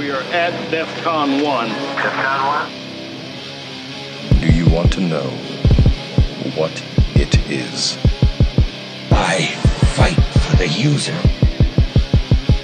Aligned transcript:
We 0.00 0.08
are 0.12 0.22
at 0.32 0.54
DEFCON 0.70 1.44
1. 1.44 1.68
DEFCON 1.68 2.40
1? 4.30 4.40
Do 4.40 4.46
you 4.46 4.66
want 4.74 4.90
to 4.94 5.00
know 5.02 5.28
what 6.56 6.72
it 7.14 7.36
is? 7.50 7.98
I 9.10 9.48
fight 9.98 10.16
for 10.16 10.56
the 10.56 10.68
user. 10.68 11.12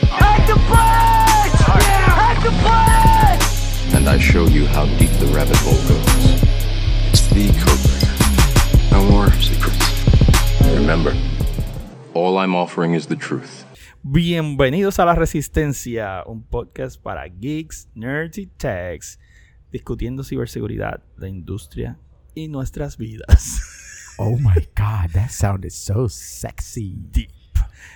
Hack 0.08 0.46
the 0.46 0.54
punch! 0.54 1.60
Yeah! 1.84 2.08
Hack 2.16 2.42
the 2.42 2.52
punch! 2.64 3.94
And 3.94 4.08
I 4.08 4.16
show 4.18 4.46
you 4.46 4.66
how 4.68 4.86
deep 4.96 5.10
the 5.20 5.26
rabbit 5.26 5.58
hole 5.58 5.82
goes. 5.86 6.40
It's 7.10 7.26
the 7.28 7.52
code 7.60 8.92
No 8.92 9.04
more 9.10 9.30
secrets. 9.32 9.84
Remember, 10.74 11.14
all 12.14 12.38
I'm 12.38 12.56
offering 12.56 12.94
is 12.94 13.04
the 13.08 13.16
truth. 13.16 13.65
Bienvenidos 14.08 15.00
a 15.00 15.04
La 15.04 15.16
Resistencia, 15.16 16.22
un 16.26 16.44
podcast 16.44 17.02
para 17.02 17.26
geeks, 17.26 17.88
nerds 17.96 18.38
y 18.38 18.46
techs, 18.46 19.18
discutiendo 19.72 20.22
ciberseguridad, 20.22 21.02
la 21.16 21.26
industria 21.28 21.98
y 22.32 22.46
nuestras 22.46 22.96
vidas. 22.98 23.60
Oh 24.18 24.38
my 24.38 24.54
god, 24.76 25.10
that 25.12 25.28
sounded 25.30 25.70
so 25.72 26.08
sexy. 26.08 26.94
Deep. 27.10 27.30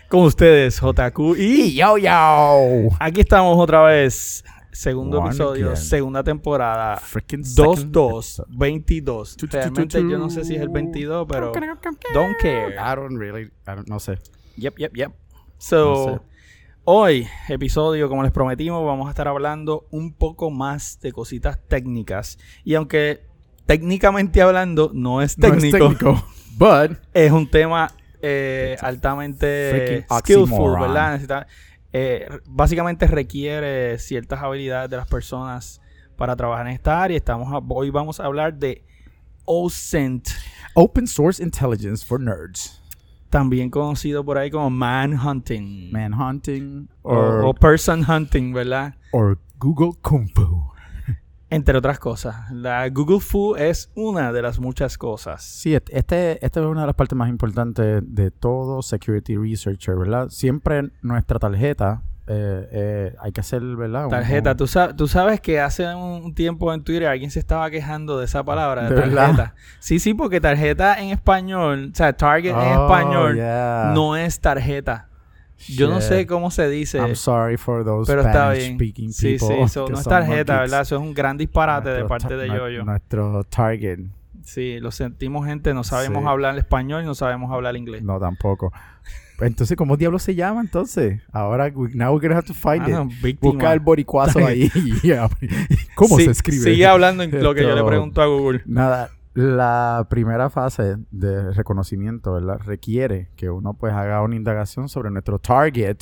Con 0.09 0.25
ustedes, 0.25 0.79
JQ 0.81 1.19
y 1.39 1.75
Yo 1.77 1.97
yo. 1.97 2.89
aquí 2.99 3.21
estamos 3.21 3.57
otra 3.57 3.81
vez. 3.85 4.45
Segundo 4.73 5.21
One 5.21 5.29
episodio, 5.29 5.67
again. 5.71 5.77
segunda 5.83 6.25
temporada. 6.25 6.97
Freaking 6.99 7.45
second 7.45 7.95
2-2, 7.95 8.17
episode. 8.17 8.47
22. 8.51 9.37
Tu, 9.37 9.47
tu, 9.47 9.47
tu, 9.47 9.57
Realmente 9.57 9.99
tu, 9.99 10.05
tu. 10.05 10.11
yo 10.11 10.19
no 10.19 10.29
sé 10.29 10.45
si 10.45 10.57
es 10.57 10.61
el 10.61 10.69
22, 10.71 11.27
pero 11.29 11.53
don't 12.13 12.37
care. 12.39 12.75
I 12.75 12.97
don't 12.97 13.17
really, 13.17 13.45
I 13.67 13.77
don't, 13.77 13.89
no 13.89 14.01
sé. 14.01 14.19
Yep, 14.57 14.79
yep, 14.79 14.95
yep. 14.95 15.13
So, 15.63 16.07
No 16.07 16.15
sé. 16.15 16.21
hoy, 16.85 17.29
episodio, 17.49 18.09
como 18.09 18.23
les 18.23 18.33
prometimos, 18.33 18.83
vamos 18.85 19.07
a 19.09 19.11
estar 19.11 19.29
hablando 19.29 19.87
un 19.91 20.15
poco 20.15 20.51
más 20.51 20.99
de 21.01 21.13
cositas 21.13 21.59
técnicas. 21.69 22.39
Y 22.65 22.75
aunque 22.77 23.21
técnicamente 23.67 24.41
hablando 24.41 24.91
no 24.95 25.21
es 25.21 25.37
No 25.37 25.49
es 25.49 25.53
técnico, 25.61 25.79
técnico, 25.91 26.27
but 26.57 26.93
es 27.13 27.31
un 27.31 27.49
tema 27.51 27.93
eh, 28.23 28.77
altamente 28.81 30.07
skillful. 30.19 30.81
¿verdad? 30.81 31.13
Necesita- 31.19 31.47
eh, 31.93 32.27
básicamente 32.47 33.07
requiere 33.07 33.99
ciertas 33.99 34.41
habilidades 34.43 34.89
de 34.89 34.97
las 34.97 35.07
personas 35.09 35.83
para 36.17 36.37
trabajar 36.37 36.67
en 36.69 36.73
esta 36.73 37.03
área. 37.03 37.17
Estamos 37.19 37.53
a- 37.53 37.59
hoy 37.69 37.91
vamos 37.91 38.19
a 38.19 38.25
hablar 38.25 38.55
de 38.55 38.83
OSINT, 39.45 40.29
open 40.75 41.07
source 41.07 41.43
intelligence 41.43 42.03
for 42.05 42.19
nerds. 42.19 42.80
También 43.31 43.71
conocido 43.71 44.25
por 44.25 44.37
ahí 44.37 44.51
como 44.51 44.69
manhunting. 44.69 45.91
Manhunting 45.93 46.89
o, 47.03 47.15
or, 47.15 47.45
o 47.47 47.55
person 47.55 48.05
hunting, 48.09 48.53
¿verdad? 48.53 48.95
or 49.13 49.39
Google 49.59 49.93
Kung 50.03 50.29
Fu. 50.29 50.71
Entre 51.51 51.77
otras 51.77 51.99
cosas. 51.99 52.51
La 52.53 52.89
Google 52.91 53.21
Fu 53.21 53.57
es 53.57 53.91
una 53.95 54.33
de 54.33 54.43
las 54.43 54.59
muchas 54.59 54.99
cosas. 54.99 55.43
Sí, 55.43 55.75
este, 55.75 56.45
esta 56.45 56.61
es 56.61 56.67
una 56.67 56.83
de 56.83 56.87
las 56.89 56.97
partes 56.97 57.17
más 57.17 57.29
importantes 57.29 58.03
de 58.05 58.31
todo 58.31 58.83
security 58.83 59.37
researcher, 59.37 59.97
¿verdad? 59.97 60.29
Siempre 60.29 60.91
nuestra 61.03 61.39
tarjeta 61.39 62.03
eh, 62.33 62.69
eh, 62.73 63.15
hay 63.21 63.33
que 63.33 63.41
hacer, 63.41 63.61
¿verdad? 63.63 64.07
Tarjeta, 64.09 64.55
tú, 64.55 64.69
sa- 64.69 64.95
tú 64.95 65.09
sabes 65.09 65.41
que 65.41 65.59
hace 65.61 65.93
un 65.95 66.33
tiempo 66.35 66.73
en 66.73 66.85
Twitter 66.85 67.09
alguien 67.09 67.31
se 67.33 67.41
estaba 67.41 67.69
quejando 67.71 68.19
de 68.19 68.27
esa 68.27 68.45
palabra, 68.45 68.85
de, 68.85 68.91
¿De 68.95 69.01
tarjeta. 69.01 69.27
verdad? 69.27 69.55
Sí, 69.81 69.99
sí, 69.99 70.15
porque 70.15 70.41
tarjeta 70.41 71.01
en 71.01 71.09
español, 71.11 71.91
o 71.93 71.97
sea, 71.97 72.13
target 72.13 72.51
en 72.53 72.57
Oh, 72.57 72.85
español 72.85 73.35
yeah. 73.35 73.91
no 73.95 74.17
es 74.17 74.39
tarjeta. 74.41 75.09
Yo 75.69 75.91
no 75.91 76.01
sé 76.01 76.27
cómo 76.27 76.51
se 76.51 76.69
dice, 76.71 76.99
I'm 76.99 77.17
sorry 77.17 77.57
for 77.59 77.85
those 77.85 78.11
pero 78.11 78.23
está 78.27 78.51
bien. 78.53 78.77
speaking 78.77 79.13
Sí, 79.13 79.37
people. 79.39 79.57
sí, 79.57 79.63
eso 79.63 79.85
que 79.87 79.93
no 79.93 79.99
es 79.99 80.05
tarjeta. 80.07 80.61
¿verdad? 80.61 80.81
Eso 80.83 80.97
es 80.97 81.03
un 81.03 81.13
gran 81.13 81.37
disparate 81.37 81.89
de 81.91 81.99
Nuestro 82.01 82.09
parte 82.09 82.29
ta- 82.29 82.37
de 82.37 82.49
Yoyo. 82.49 82.85
Nuestro 82.85 83.45
target. 83.45 83.99
Sí, 84.43 84.79
lo 84.81 84.91
sentimos, 84.91 85.45
gente, 85.47 85.75
no 85.75 85.85
sabemos 85.85 86.23
Sí. 86.23 86.29
hablar 86.29 86.57
español 86.57 87.03
y 87.03 87.07
no 87.07 87.15
sabemos 87.15 87.53
hablar 87.53 87.77
inglés. 87.77 88.03
No, 88.03 88.19
tampoco. 88.19 88.73
Entonces, 89.41 89.77
¿cómo 89.77 89.97
diablos 89.97 90.23
se 90.23 90.35
llama 90.35 90.61
entonces? 90.61 91.21
Ahora, 91.33 91.71
we- 91.75 91.91
now 91.95 92.13
we're 92.15 92.27
gonna 92.27 92.39
have 92.39 92.47
to 92.47 92.55
find 92.55 92.83
Ah, 92.93 93.07
it. 93.25 93.41
Buscar 93.41 93.73
el 93.75 93.81
boricuazo 93.81 94.39
ahí. 94.47 94.71
¿Cómo 95.95 96.17
Sí, 96.19 96.25
se 96.25 96.31
escribe? 96.31 96.63
Sigue 96.65 96.87
hablando 96.87 97.23
en 97.23 97.43
lo 97.43 97.55
que 97.55 97.63
yo 97.63 97.75
le 97.75 97.85
pregunto 97.85 98.23
a 98.23 98.27
Google. 98.27 98.63
Nada, 98.67 99.11
la 99.35 100.07
primera 100.11 100.51
fase 100.51 100.97
de 101.11 101.53
reconocimiento, 101.53 102.33
¿verdad? 102.35 102.59
Requiere 102.65 103.29
que 103.37 103.49
uno 103.51 103.75
pues 103.75 103.93
haga 103.93 104.23
una 104.23 104.37
indagación 104.37 104.89
sobre 104.89 105.11
nuestro 105.11 105.39
target 105.39 105.99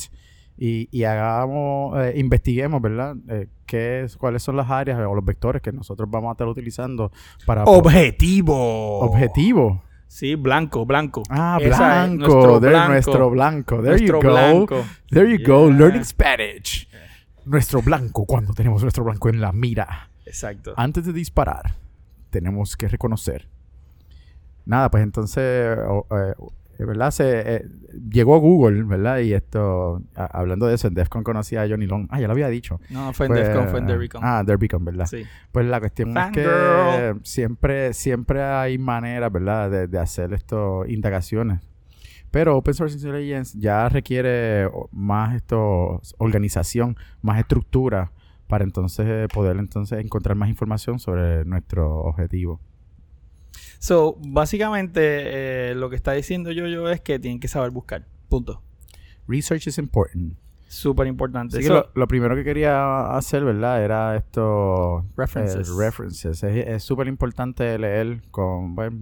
y, 0.57 0.89
y 0.91 1.03
hagamos, 1.05 1.97
eh, 1.99 2.13
investiguemos, 2.17 2.81
¿verdad? 2.81 3.15
Eh, 3.29 3.47
qué 3.65 4.01
es, 4.01 4.17
cuáles 4.17 4.43
son 4.43 4.57
las 4.57 4.69
áreas 4.69 4.99
o 4.99 5.15
los 5.15 5.23
vectores 5.23 5.61
que 5.61 5.71
nosotros 5.71 6.09
vamos 6.11 6.29
a 6.29 6.31
estar 6.33 6.47
utilizando 6.47 7.11
para... 7.45 7.63
Objetivo. 7.63 8.99
Objetivo. 8.99 9.83
Sí, 10.09 10.33
blanco, 10.33 10.87
blanco. 10.87 11.21
Ah, 11.29 11.59
Esa 11.61 12.03
es, 12.05 12.11
blanco. 12.17 12.59
There- 12.59 12.87
nuestro 12.87 13.29
blanco. 13.29 13.75
There 13.75 13.89
Nuestro 13.91 14.19
you 14.21 14.27
go. 14.27 14.33
blanco. 14.33 14.85
There 15.11 15.37
you 15.37 15.45
go. 15.45 15.69
Learning 15.69 16.03
Spanish. 16.03 16.89
Nuestro 17.45 17.81
blanco, 17.83 18.25
cuando 18.25 18.53
tenemos 18.53 18.81
nuestro 18.81 19.03
blanco 19.03 19.29
en 19.29 19.39
la 19.39 19.51
mira. 19.51 20.09
Exacto. 20.25 20.73
Antes 20.75 21.05
de 21.05 21.13
disparar, 21.13 21.75
tenemos 22.31 22.75
que 22.75 22.87
reconocer. 22.87 23.47
Nada, 24.65 24.89
pues 24.89 25.03
entonces, 25.03 25.37
eh, 25.43 26.33
¿verdad? 26.85 27.11
Se, 27.11 27.55
eh, 27.55 27.65
llegó 28.09 28.35
a 28.35 28.39
Google, 28.39 28.83
¿verdad? 28.83 29.19
Y 29.19 29.33
esto, 29.33 30.01
a- 30.15 30.25
hablando 30.39 30.67
de 30.67 30.75
eso, 30.75 30.87
en 30.87 30.93
DEFCON 30.93 31.23
conocí 31.23 31.55
a 31.55 31.67
Johnny 31.67 31.85
Long. 31.85 32.07
Ah, 32.09 32.19
ya 32.19 32.27
lo 32.27 32.33
había 32.33 32.47
dicho. 32.49 32.79
No, 32.89 33.11
fue 33.13 33.25
en 33.27 33.33
Pues, 33.33 33.47
Defcon, 33.47 33.67
fue 33.69 33.79
en 33.79 33.87
Derbycon. 33.87 34.21
Ah, 34.23 34.43
Derbycon, 34.45 34.85
¿verdad? 34.85 35.05
sí. 35.07 35.25
Pues 35.51 35.65
la 35.65 35.79
cuestión 35.79 36.17
es 36.17 36.25
que 36.31 37.15
siempre, 37.23 37.93
siempre 37.93 38.41
hay 38.43 38.77
maneras, 38.77 39.31
¿verdad?, 39.31 39.69
de, 39.71 39.87
de 39.87 39.99
hacer 39.99 40.33
estas 40.33 40.87
indagaciones. 40.87 41.59
Pero 42.31 42.55
Open 42.57 42.73
Source 42.75 42.95
Intelligence 42.95 43.57
ya 43.59 43.89
requiere 43.89 44.69
más 44.91 45.35
esto, 45.35 45.99
organización, 46.19 46.95
más 47.21 47.39
estructura 47.39 48.11
para 48.47 48.63
entonces 48.63 49.05
eh, 49.07 49.27
poder 49.33 49.57
entonces 49.57 49.99
encontrar 50.03 50.35
más 50.37 50.49
información 50.49 50.99
sobre 50.99 51.43
nuestro 51.45 52.01
objetivo. 52.01 52.59
So, 53.79 54.17
básicamente, 54.19 55.71
eh, 55.71 55.75
lo 55.75 55.89
que 55.89 55.95
está 55.95 56.11
diciendo 56.11 56.51
yo, 56.51 56.67
yo 56.67 56.89
es 56.89 57.01
que 57.01 57.17
tienen 57.17 57.39
que 57.39 57.47
saber 57.47 57.71
buscar. 57.71 58.05
Punto. 58.27 58.61
Research 59.27 59.67
is 59.67 59.77
important. 59.77 60.33
Súper 60.67 61.07
importante. 61.07 61.57
Así 61.57 61.63
que 61.63 61.67
So, 61.67 61.73
lo, 61.73 61.89
lo 61.95 62.07
primero 62.07 62.35
que 62.35 62.43
quería 62.43 63.15
hacer, 63.15 63.43
¿verdad? 63.43 63.83
Era 63.83 64.15
esto... 64.15 65.03
References. 65.17 65.67
eh, 65.67 65.71
references. 65.79 66.43
Es 66.43 66.67
es 66.67 66.83
súper 66.83 67.07
importante 67.07 67.79
leer 67.79 68.21
con... 68.29 68.75
Bueno, 68.75 68.97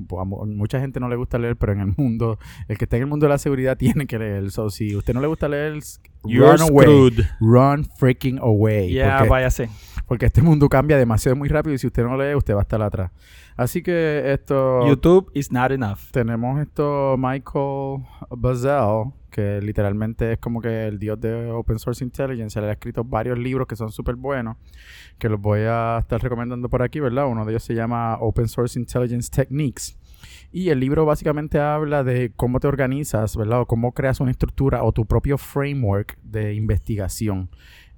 mucha 0.45 0.79
gente 0.79 1.01
no 1.01 1.09
le 1.09 1.17
gusta 1.17 1.37
leer, 1.37 1.57
pero 1.57 1.73
en 1.73 1.81
el 1.81 1.93
mundo... 1.97 2.39
El 2.69 2.77
que 2.77 2.85
está 2.85 2.95
en 2.95 3.03
el 3.03 3.09
mundo 3.09 3.25
de 3.25 3.31
la 3.31 3.37
seguridad 3.37 3.77
tiene 3.79 4.07
que 4.07 4.17
leer. 4.17 4.49
So, 4.51 4.69
si 4.69 4.95
usted 4.95 5.13
no 5.13 5.19
le 5.19 5.27
gusta 5.27 5.49
leer, 5.49 5.79
You're 6.25 6.51
run 6.51 6.61
away. 6.61 6.85
screwed. 6.85 7.25
Run 7.39 7.85
freaking 7.85 8.39
away. 8.41 8.93
Ya, 8.93 9.17
porque, 9.17 9.29
váyase. 9.29 9.69
porque 10.05 10.25
este 10.25 10.41
mundo 10.41 10.69
cambia 10.69 10.97
demasiado 10.97 11.35
muy 11.35 11.49
rápido 11.49 11.75
y 11.75 11.77
si 11.77 11.87
usted 11.87 12.03
no 12.03 12.17
lee, 12.17 12.35
usted 12.35 12.53
va 12.53 12.59
a 12.59 12.61
estar 12.63 12.81
atrás. 12.81 13.11
Así 13.55 13.81
que 13.81 14.31
esto... 14.33 14.87
YouTube 14.87 15.31
is 15.33 15.51
not 15.51 15.71
enough. 15.71 16.11
Tenemos 16.11 16.59
esto 16.61 17.15
Michael 17.17 18.03
Bazzell, 18.29 19.11
que 19.31 19.59
literalmente 19.61 20.33
es 20.33 20.39
como 20.39 20.61
que 20.61 20.87
el 20.87 20.99
dios 20.99 21.19
de 21.19 21.51
Open 21.51 21.79
Source 21.79 22.03
Intelligence. 22.03 22.57
Él 22.59 22.65
ha 22.65 22.71
escrito 22.73 23.03
varios 23.03 23.37
libros 23.37 23.67
que 23.67 23.75
son 23.75 23.91
súper 23.91 24.15
buenos, 24.15 24.57
que 25.17 25.27
los 25.27 25.41
voy 25.41 25.61
a 25.61 25.97
estar 25.99 26.21
recomendando 26.21 26.69
por 26.69 26.83
aquí, 26.83 26.99
¿verdad? 26.99 27.27
Uno 27.27 27.45
de 27.45 27.53
ellos 27.53 27.63
se 27.63 27.73
llama 27.73 28.17
Open 28.19 28.47
Source 28.47 28.79
Intelligence 28.79 29.29
Techniques. 29.29 29.97
Y 30.51 30.69
el 30.69 30.79
libro 30.79 31.05
básicamente 31.05 31.59
habla 31.59 32.03
de 32.03 32.31
cómo 32.35 32.59
te 32.59 32.67
organizas, 32.67 33.35
¿verdad? 33.35 33.61
O 33.61 33.65
cómo 33.65 33.93
creas 33.93 34.19
una 34.19 34.31
estructura 34.31 34.83
o 34.83 34.91
tu 34.91 35.05
propio 35.05 35.37
framework 35.37 36.17
de 36.23 36.53
investigación. 36.53 37.49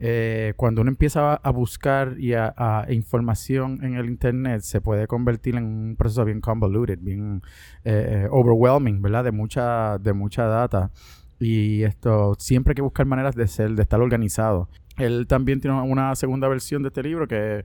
Eh, 0.01 0.53
cuando 0.55 0.81
uno 0.81 0.89
empieza 0.89 1.33
a, 1.33 1.51
buscar 1.51 2.15
y 2.17 2.33
a 2.33 2.85
información 2.89 3.83
en 3.83 3.95
el 3.95 4.05
internet, 4.05 4.61
se 4.61 4.79
puede 4.79 5.07
convertir 5.07 5.55
en 5.55 5.65
un 5.65 5.95
proceso 5.97 6.23
bien 6.23 6.39
convoluted, 6.39 6.99
bien 6.99 7.41
eh, 7.83 8.23
eh, 8.23 8.27
overwhelming, 8.31 9.01
¿verdad? 9.01 9.25
De 9.25 9.31
mucha, 9.31 9.97
de 9.97 10.13
mucha 10.13 10.45
data. 10.45 10.91
Y 11.39 11.83
esto, 11.83 12.35
siempre 12.39 12.71
hay 12.71 12.75
que 12.75 12.81
buscar 12.81 13.05
maneras 13.05 13.35
de 13.35 13.47
ser, 13.47 13.71
de 13.71 13.81
estar 13.81 14.01
organizado. 14.01 14.69
Él 14.97 15.27
también 15.27 15.61
tiene 15.61 15.81
una 15.81 16.13
segunda 16.15 16.47
versión 16.47 16.81
de 16.81 16.89
este 16.89 17.03
libro 17.03 17.27
que, 17.27 17.63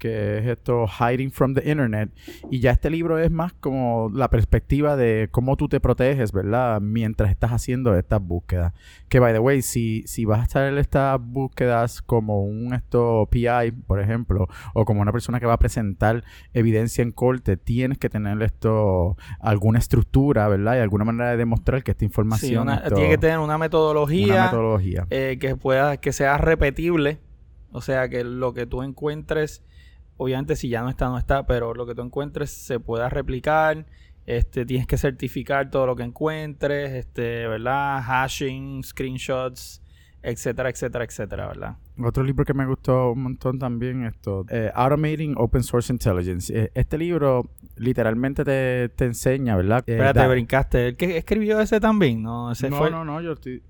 que 0.00 0.38
es 0.38 0.46
esto, 0.46 0.86
Hiding 0.88 1.30
from 1.30 1.54
the 1.54 1.70
Internet. 1.70 2.10
Y 2.50 2.58
ya 2.58 2.72
este 2.72 2.90
libro 2.90 3.18
es 3.20 3.30
más 3.30 3.52
como 3.52 4.10
la 4.12 4.28
perspectiva 4.28 4.96
de 4.96 5.28
cómo 5.30 5.56
tú 5.56 5.68
te 5.68 5.78
proteges, 5.78 6.32
¿verdad? 6.32 6.80
Mientras 6.80 7.30
estás 7.30 7.52
haciendo 7.52 7.96
estas 7.96 8.20
búsquedas. 8.20 8.72
Que, 9.08 9.20
by 9.20 9.32
the 9.32 9.38
way, 9.38 9.62
si, 9.62 10.02
si 10.08 10.24
vas 10.24 10.40
a 10.40 10.42
estar 10.42 10.66
en 10.72 10.78
estas 10.78 11.20
búsquedas 11.20 12.02
como 12.02 12.42
un 12.42 12.74
esto 12.74 13.28
PI, 13.30 13.70
por 13.86 14.00
ejemplo, 14.00 14.48
o 14.74 14.84
como 14.84 15.00
una 15.02 15.12
persona 15.12 15.38
que 15.38 15.46
va 15.46 15.52
a 15.52 15.58
presentar 15.58 16.24
evidencia 16.54 17.02
en 17.02 17.12
corte, 17.12 17.56
tienes 17.56 17.98
que 17.98 18.08
tener 18.08 18.42
esto, 18.42 19.16
alguna 19.38 19.78
estructura, 19.78 20.48
¿verdad? 20.48 20.76
Y 20.76 20.78
alguna 20.80 21.04
manera 21.04 21.30
de 21.30 21.36
demostrar 21.36 21.82
que 21.84 21.90
esta 21.92 22.04
información 22.04 22.48
Sí, 22.50 22.56
una- 22.56 22.76
esto- 22.78 22.94
tiene 22.94 23.10
que 23.10 23.18
tener 23.18 23.38
una 23.38 23.58
metodología, 23.58 24.32
una 24.34 24.44
metodología. 24.46 25.06
eh, 25.10 25.36
que 25.40 25.54
pueda, 25.56 25.98
que 25.98 26.12
sea 26.12 26.38
repetible 26.38 27.18
O 27.72 27.82
sea 27.82 28.08
que 28.08 28.24
lo 28.24 28.52
que 28.52 28.66
tú 28.66 28.82
encuentres, 28.82 29.62
obviamente 30.20 30.54
si 30.54 30.68
ya 30.68 30.82
no 30.82 30.90
está, 30.90 31.08
no 31.08 31.16
está, 31.18 31.46
pero 31.46 31.72
lo 31.72 31.86
que 31.86 31.94
tú 31.94 32.02
encuentres 32.02 32.50
se 32.50 32.78
pueda 32.78 33.08
replicar. 33.08 33.86
Este, 34.26 34.66
tienes 34.66 34.86
que 34.86 34.96
certificar 34.98 35.70
todo 35.70 35.86
lo 35.86 35.96
que 35.96 36.02
encuentres, 36.04 36.92
este, 36.92 37.48
¿verdad? 37.48 38.02
Hashing, 38.04 38.84
screenshots, 38.84 39.82
etcétera, 40.22 40.68
etcétera, 40.68 41.04
etcétera, 41.04 41.46
¿verdad? 41.48 41.76
Otro 41.98 42.22
libro 42.22 42.44
que 42.44 42.52
me 42.54 42.66
gustó 42.66 43.12
un 43.12 43.22
montón 43.22 43.58
también, 43.58 44.04
esto, 44.04 44.44
eh, 44.50 44.70
Automating 44.74 45.34
Open 45.38 45.62
Source 45.62 45.90
Intelligence. 45.92 46.52
Eh, 46.54 46.70
este 46.74 46.98
libro 46.98 47.50
literalmente 47.76 48.44
te, 48.44 48.90
te 48.90 49.06
enseña, 49.06 49.56
¿verdad? 49.56 49.82
Eh, 49.86 49.92
Espérate, 49.94 50.18
da- 50.20 50.28
brincaste. 50.28 50.88
¿El 50.88 50.96
que 50.96 51.16
escribió 51.16 51.58
ese 51.58 51.80
también? 51.80 52.22
No, 52.22 52.52
ese 52.52 52.68
no, 52.68 52.76
fue. 52.76 52.90
no, 52.90 53.04
no, 53.04 53.20
yo 53.22 53.32
estoy... 53.32 53.62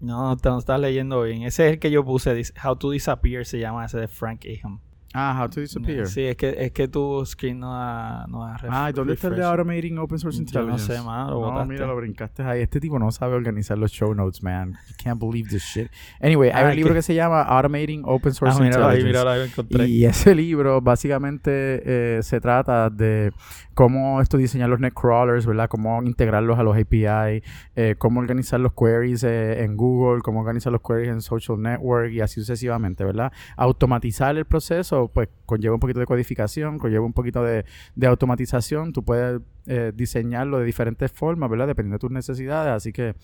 No, 0.00 0.36
te 0.36 0.50
no 0.50 0.58
estás 0.58 0.78
leyendo 0.78 1.22
bien. 1.22 1.42
Ese 1.44 1.66
es 1.66 1.72
el 1.72 1.78
que 1.78 1.90
yo 1.90 2.04
puse. 2.04 2.42
How 2.62 2.76
to 2.76 2.90
Disappear 2.90 3.46
se 3.46 3.58
llama 3.58 3.86
ese 3.86 3.98
de 3.98 4.06
Frank 4.08 4.44
Aham. 4.62 4.80
Ah, 5.16 5.38
How 5.40 5.48
to 5.48 5.60
Disappear. 5.60 6.08
Sí, 6.08 6.22
es 6.22 6.36
que, 6.36 6.56
es 6.58 6.72
que 6.72 6.88
tu 6.88 7.24
screen 7.24 7.60
no 7.60 7.72
da, 7.72 8.26
no 8.26 8.44
da 8.44 8.56
Ah, 8.68 8.90
¿y 8.90 8.92
¿dónde 8.92 9.14
está 9.14 9.28
el 9.28 9.36
de. 9.36 9.44
Automating 9.44 9.96
Open 9.98 10.18
Source 10.18 10.38
Yo 10.38 10.42
no 10.42 10.72
Intelligence? 10.74 10.92
sé, 10.96 11.00
mano, 11.02 11.30
lo 11.30 11.40
No, 11.40 11.50
botaste. 11.52 11.72
mira, 11.72 11.86
lo 11.86 11.94
brincaste 11.96 12.42
ahí. 12.42 12.62
Este 12.62 12.80
tipo 12.80 12.98
no 12.98 13.12
sabe 13.12 13.34
organizar 13.34 13.78
los 13.78 13.92
show 13.92 14.12
notes, 14.12 14.42
man. 14.42 14.72
You 14.88 14.94
can't 15.02 15.20
believe 15.20 15.48
this 15.48 15.62
shit. 15.62 15.88
Anyway, 16.20 16.50
hay 16.52 16.64
Ah, 16.64 16.68
un 16.70 16.74
libro 16.76 16.90
que- 16.92 16.98
que 16.98 17.02
se 17.02 17.14
llama 17.14 17.42
Automating 17.42 18.02
Open 18.04 18.32
Ah, 18.32 18.34
Source 18.34 18.58
ahí, 18.60 18.66
Intelligence. 18.66 19.04
míralo 19.06 19.30
ahí, 19.30 19.38
lo 19.38 19.44
encontré. 19.44 19.86
Y 19.86 20.04
ese 20.04 20.34
libro 20.34 20.80
básicamente 20.80 22.18
eh, 22.18 22.22
se 22.22 22.40
trata 22.40 22.90
de 22.90 23.32
cómo 23.74 24.20
esto 24.20 24.36
diseñar 24.36 24.68
los 24.68 24.80
net 24.80 24.94
crawlers, 24.94 25.46
¿verdad? 25.46 25.68
Cómo 25.68 26.02
integrarlos 26.02 26.58
a 26.58 26.62
los 26.62 26.76
API, 26.76 27.42
eh, 27.76 27.94
cómo 27.98 28.20
organizar 28.20 28.60
los 28.60 28.72
queries 28.72 29.24
eh, 29.24 29.62
en 29.64 29.76
Google, 29.76 30.22
cómo 30.22 30.40
organizar 30.40 30.72
los 30.72 30.80
queries 30.80 31.10
en 31.10 31.20
social 31.20 31.60
network 31.60 32.12
y 32.12 32.20
así 32.20 32.40
sucesivamente, 32.40 33.04
¿verdad? 33.04 33.32
Automatizar 33.56 34.36
el 34.36 34.44
proceso, 34.44 35.10
pues 35.12 35.28
conlleva 35.46 35.74
un 35.74 35.80
poquito 35.80 36.00
de 36.00 36.06
codificación, 36.06 36.78
conlleva 36.78 37.04
un 37.04 37.12
poquito 37.12 37.42
de, 37.42 37.64
de 37.94 38.06
automatización. 38.06 38.92
Tú 38.92 39.04
puedes 39.04 39.40
eh, 39.66 39.92
diseñarlo 39.94 40.58
de 40.58 40.64
diferentes 40.64 41.10
formas, 41.10 41.50
¿verdad? 41.50 41.66
Dependiendo 41.66 41.96
de 41.96 42.00
tus 42.00 42.10
necesidades. 42.10 42.72
Así 42.72 42.92
que 42.92 43.14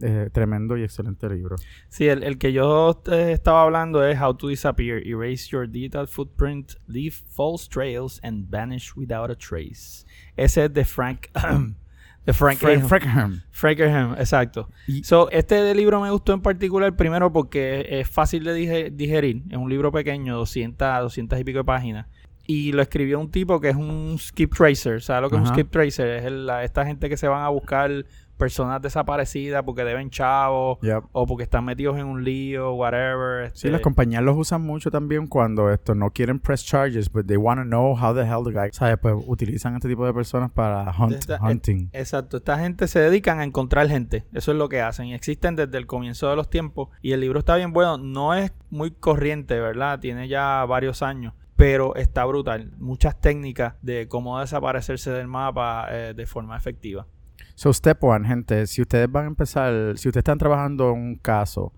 eh, 0.00 0.28
tremendo 0.32 0.76
y 0.76 0.82
excelente 0.82 1.28
libro. 1.28 1.56
Sí, 1.88 2.08
el, 2.08 2.22
el 2.22 2.38
que 2.38 2.52
yo 2.52 3.02
eh, 3.10 3.32
estaba 3.32 3.62
hablando 3.62 4.04
es 4.04 4.20
How 4.20 4.34
to 4.36 4.48
Disappear, 4.48 4.98
Erase 5.06 5.48
Your 5.50 5.68
Digital 5.68 6.06
Footprint, 6.08 6.72
Leave 6.86 7.14
False 7.30 7.68
Trails, 7.70 8.20
and 8.22 8.48
Vanish 8.50 8.94
Without 8.96 9.30
a 9.30 9.34
Trace. 9.36 10.04
Ese 10.36 10.64
es 10.64 10.72
de 10.74 10.84
Frank... 10.84 11.28
de 12.26 12.32
Frank, 12.32 12.58
Frank 12.58 12.78
Aham. 12.78 12.88
Frankham. 12.88 13.42
Frankerham, 13.50 14.12
exacto. 14.14 14.68
Y- 14.86 15.04
So, 15.04 15.30
este 15.30 15.74
libro 15.74 16.00
me 16.00 16.10
gustó 16.10 16.32
en 16.32 16.40
particular, 16.40 16.96
primero 16.96 17.30
porque 17.32 17.86
es 17.88 18.08
fácil 18.08 18.44
de 18.44 18.56
dige- 18.56 18.90
digerir. 18.90 19.42
Es 19.50 19.58
un 19.58 19.68
libro 19.68 19.92
pequeño, 19.92 20.34
200, 20.36 21.00
200 21.02 21.38
y 21.40 21.44
pico 21.44 21.58
de 21.58 21.64
páginas. 21.64 22.06
Y 22.46 22.72
lo 22.72 22.82
escribió 22.82 23.18
un 23.20 23.30
tipo 23.30 23.60
que 23.60 23.70
es 23.70 23.76
un 23.76 24.16
skip 24.18 24.54
tracer. 24.54 25.00
¿Sabes 25.02 25.22
lo 25.22 25.30
que 25.30 25.36
es 25.36 25.42
un 25.42 25.48
skip 25.48 25.70
tracer? 25.70 26.08
Es 26.08 26.24
el- 26.24 26.46
la- 26.46 26.64
esta 26.64 26.84
gente 26.86 27.08
que 27.10 27.16
se 27.18 27.28
van 27.28 27.42
a 27.42 27.48
buscar 27.50 27.90
personas 28.36 28.82
desaparecidas 28.82 29.62
porque 29.62 29.84
deben 29.84 30.10
chavos 30.10 30.78
Yep. 30.82 31.04
o 31.12 31.26
porque 31.26 31.44
están 31.44 31.64
metidos 31.64 31.98
en 31.98 32.06
un 32.06 32.24
lío, 32.24 32.72
whatever. 32.74 33.46
Sí, 33.48 33.52
este, 33.66 33.70
las 33.70 33.80
compañías 33.80 34.22
los 34.22 34.36
usan 34.36 34.62
mucho 34.62 34.90
también 34.90 35.26
cuando 35.26 35.70
esto 35.72 35.94
no 35.94 36.10
quieren 36.10 36.38
press 36.40 36.64
charges, 36.64 37.10
but 37.10 37.26
they 37.26 37.36
want 37.36 37.60
to 37.60 37.64
know 37.64 37.96
how 37.96 38.14
the 38.14 38.22
hell 38.22 38.42
the 38.44 38.50
guy, 38.52 38.70
¿sabes? 38.72 38.98
Pues 39.00 39.14
utilizan 39.26 39.74
este 39.76 39.88
tipo 39.88 40.04
de 40.06 40.12
personas 40.12 40.50
para 40.50 40.92
hunt, 40.98 41.12
Esta- 41.14 41.38
hunting. 41.40 41.88
Exacto, 41.92 42.38
esta 42.38 42.58
gente 42.58 42.88
se 42.88 43.00
dedican 43.00 43.40
a 43.40 43.44
encontrar 43.44 43.88
gente, 43.88 44.24
eso 44.32 44.52
es 44.52 44.58
lo 44.58 44.68
que 44.68 44.80
hacen, 44.80 45.06
y 45.06 45.14
existen 45.14 45.56
desde 45.56 45.78
el 45.78 45.86
comienzo 45.86 46.28
de 46.28 46.36
los 46.36 46.50
tiempos 46.50 46.88
y 47.02 47.12
el 47.12 47.20
libro 47.20 47.38
está 47.38 47.56
bien 47.56 47.72
bueno, 47.72 47.98
no 47.98 48.34
es 48.34 48.52
muy 48.70 48.90
corriente, 48.90 49.60
¿verdad? 49.60 50.00
Tiene 50.00 50.28
ya 50.28 50.64
varios 50.66 51.02
años, 51.02 51.34
pero 51.56 51.94
está 51.94 52.24
brutal, 52.24 52.72
muchas 52.78 53.20
técnicas 53.20 53.74
de 53.82 54.08
cómo 54.08 54.40
desaparecerse 54.40 55.10
del 55.12 55.28
mapa 55.28 55.86
eh, 55.90 56.14
de 56.16 56.26
forma 56.26 56.56
efectiva. 56.56 57.06
So, 57.54 57.72
step 57.72 58.02
one, 58.02 58.26
gente, 58.26 58.66
si 58.66 58.82
ustedes 58.82 59.10
van 59.10 59.24
a 59.24 59.28
empezar, 59.28 59.72
si 59.96 60.08
ustedes 60.08 60.22
están 60.22 60.38
trabajando 60.38 60.90
en 60.90 60.98
un 60.98 61.14
caso, 61.16 61.72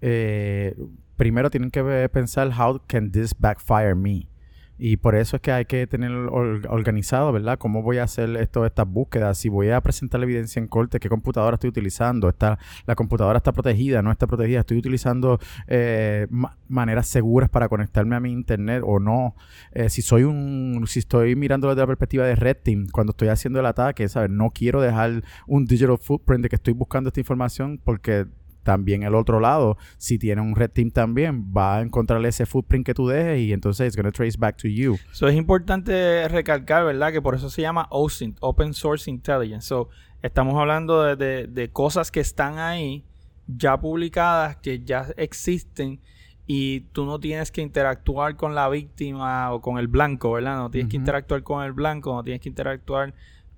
eh, 0.00 0.76
primero 1.16 1.48
tienen 1.50 1.70
que 1.70 2.08
pensar, 2.12 2.50
how 2.52 2.80
can 2.86 3.10
this 3.10 3.34
backfire 3.38 3.94
me? 3.94 4.28
Y 4.76 4.96
por 4.96 5.14
eso 5.14 5.36
es 5.36 5.42
que 5.42 5.52
hay 5.52 5.66
que 5.66 5.86
tener 5.86 6.10
or- 6.10 6.66
organizado, 6.68 7.30
¿verdad? 7.32 7.58
¿Cómo 7.58 7.82
voy 7.82 7.98
a 7.98 8.04
hacer 8.04 8.36
esto, 8.36 8.66
estas 8.66 8.88
búsquedas? 8.88 9.38
Si 9.38 9.48
voy 9.48 9.70
a 9.70 9.80
presentar 9.80 10.18
la 10.18 10.24
evidencia 10.24 10.58
en 10.58 10.66
corte, 10.66 10.98
¿qué 10.98 11.08
computadora 11.08 11.54
estoy 11.54 11.70
utilizando? 11.70 12.28
¿Está, 12.28 12.58
¿La 12.86 12.96
computadora 12.96 13.36
está 13.36 13.52
protegida? 13.52 14.02
¿No 14.02 14.10
está 14.10 14.26
protegida? 14.26 14.60
¿Estoy 14.60 14.78
utilizando 14.78 15.38
eh, 15.68 16.26
ma- 16.30 16.56
maneras 16.68 17.06
seguras 17.06 17.48
para 17.50 17.68
conectarme 17.68 18.16
a 18.16 18.20
mi 18.20 18.32
internet 18.32 18.82
o 18.84 18.98
no? 18.98 19.36
Eh, 19.72 19.88
si 19.88 20.02
soy 20.02 20.24
un... 20.24 20.84
Si 20.88 20.98
estoy 20.98 21.36
mirando 21.36 21.68
desde 21.68 21.80
la 21.82 21.86
perspectiva 21.86 22.26
de 22.26 22.34
Red 22.34 22.56
Team, 22.64 22.86
cuando 22.90 23.12
estoy 23.12 23.28
haciendo 23.28 23.60
el 23.60 23.66
ataque, 23.66 24.08
¿sabes? 24.08 24.30
No 24.30 24.50
quiero 24.50 24.80
dejar 24.80 25.22
un 25.46 25.66
digital 25.66 25.98
footprint 25.98 26.42
de 26.42 26.48
que 26.48 26.56
estoy 26.56 26.74
buscando 26.74 27.08
esta 27.08 27.20
información 27.20 27.80
porque 27.82 28.26
también 28.64 29.04
el 29.04 29.14
otro 29.14 29.38
lado, 29.38 29.76
si 29.98 30.18
tiene 30.18 30.40
un 30.42 30.56
red 30.56 30.70
team 30.70 30.90
también, 30.90 31.52
va 31.56 31.76
a 31.78 31.80
encontrar 31.82 32.24
ese 32.26 32.46
footprint 32.46 32.84
que 32.84 32.94
tú 32.94 33.06
dejes 33.06 33.38
y 33.40 33.52
entonces 33.52 33.86
it's 33.86 33.96
going 33.96 34.10
to 34.10 34.12
trace 34.12 34.36
back 34.36 34.56
to 34.56 34.66
you. 34.66 34.96
So, 35.12 35.28
es 35.28 35.36
importante 35.36 36.26
recalcar, 36.28 36.84
¿verdad? 36.84 37.12
Que 37.12 37.22
por 37.22 37.36
eso 37.36 37.48
se 37.50 37.62
llama 37.62 37.86
OSINT, 37.90 38.38
Open 38.40 38.74
Source 38.74 39.08
Intelligence. 39.08 39.68
So, 39.68 39.88
estamos 40.22 40.54
hablando 40.58 41.02
de, 41.04 41.14
de- 41.16 41.46
de 41.46 41.68
cosas 41.70 42.10
que 42.10 42.20
están 42.20 42.58
ahí, 42.58 43.04
ya 43.46 43.78
publicadas, 43.78 44.56
que 44.56 44.80
ya 44.82 45.06
existen, 45.16 46.00
y 46.46 46.80
tú 46.92 47.06
no 47.06 47.18
tienes 47.20 47.50
que 47.50 47.62
interactuar 47.62 48.36
con 48.36 48.54
la 48.54 48.68
víctima 48.68 49.50
o 49.52 49.60
con 49.62 49.78
el 49.78 49.88
blanco, 49.88 50.32
¿verdad? 50.32 50.56
No 50.58 50.70
tienes 50.70 50.90
que 50.90 50.96
interactuar 50.96 51.42
con 51.42 51.62
el 51.64 51.72
blanco, 51.72 52.14
no 52.14 52.22
tienes 52.22 52.40
que 52.42 52.48
interactuar 52.50 53.14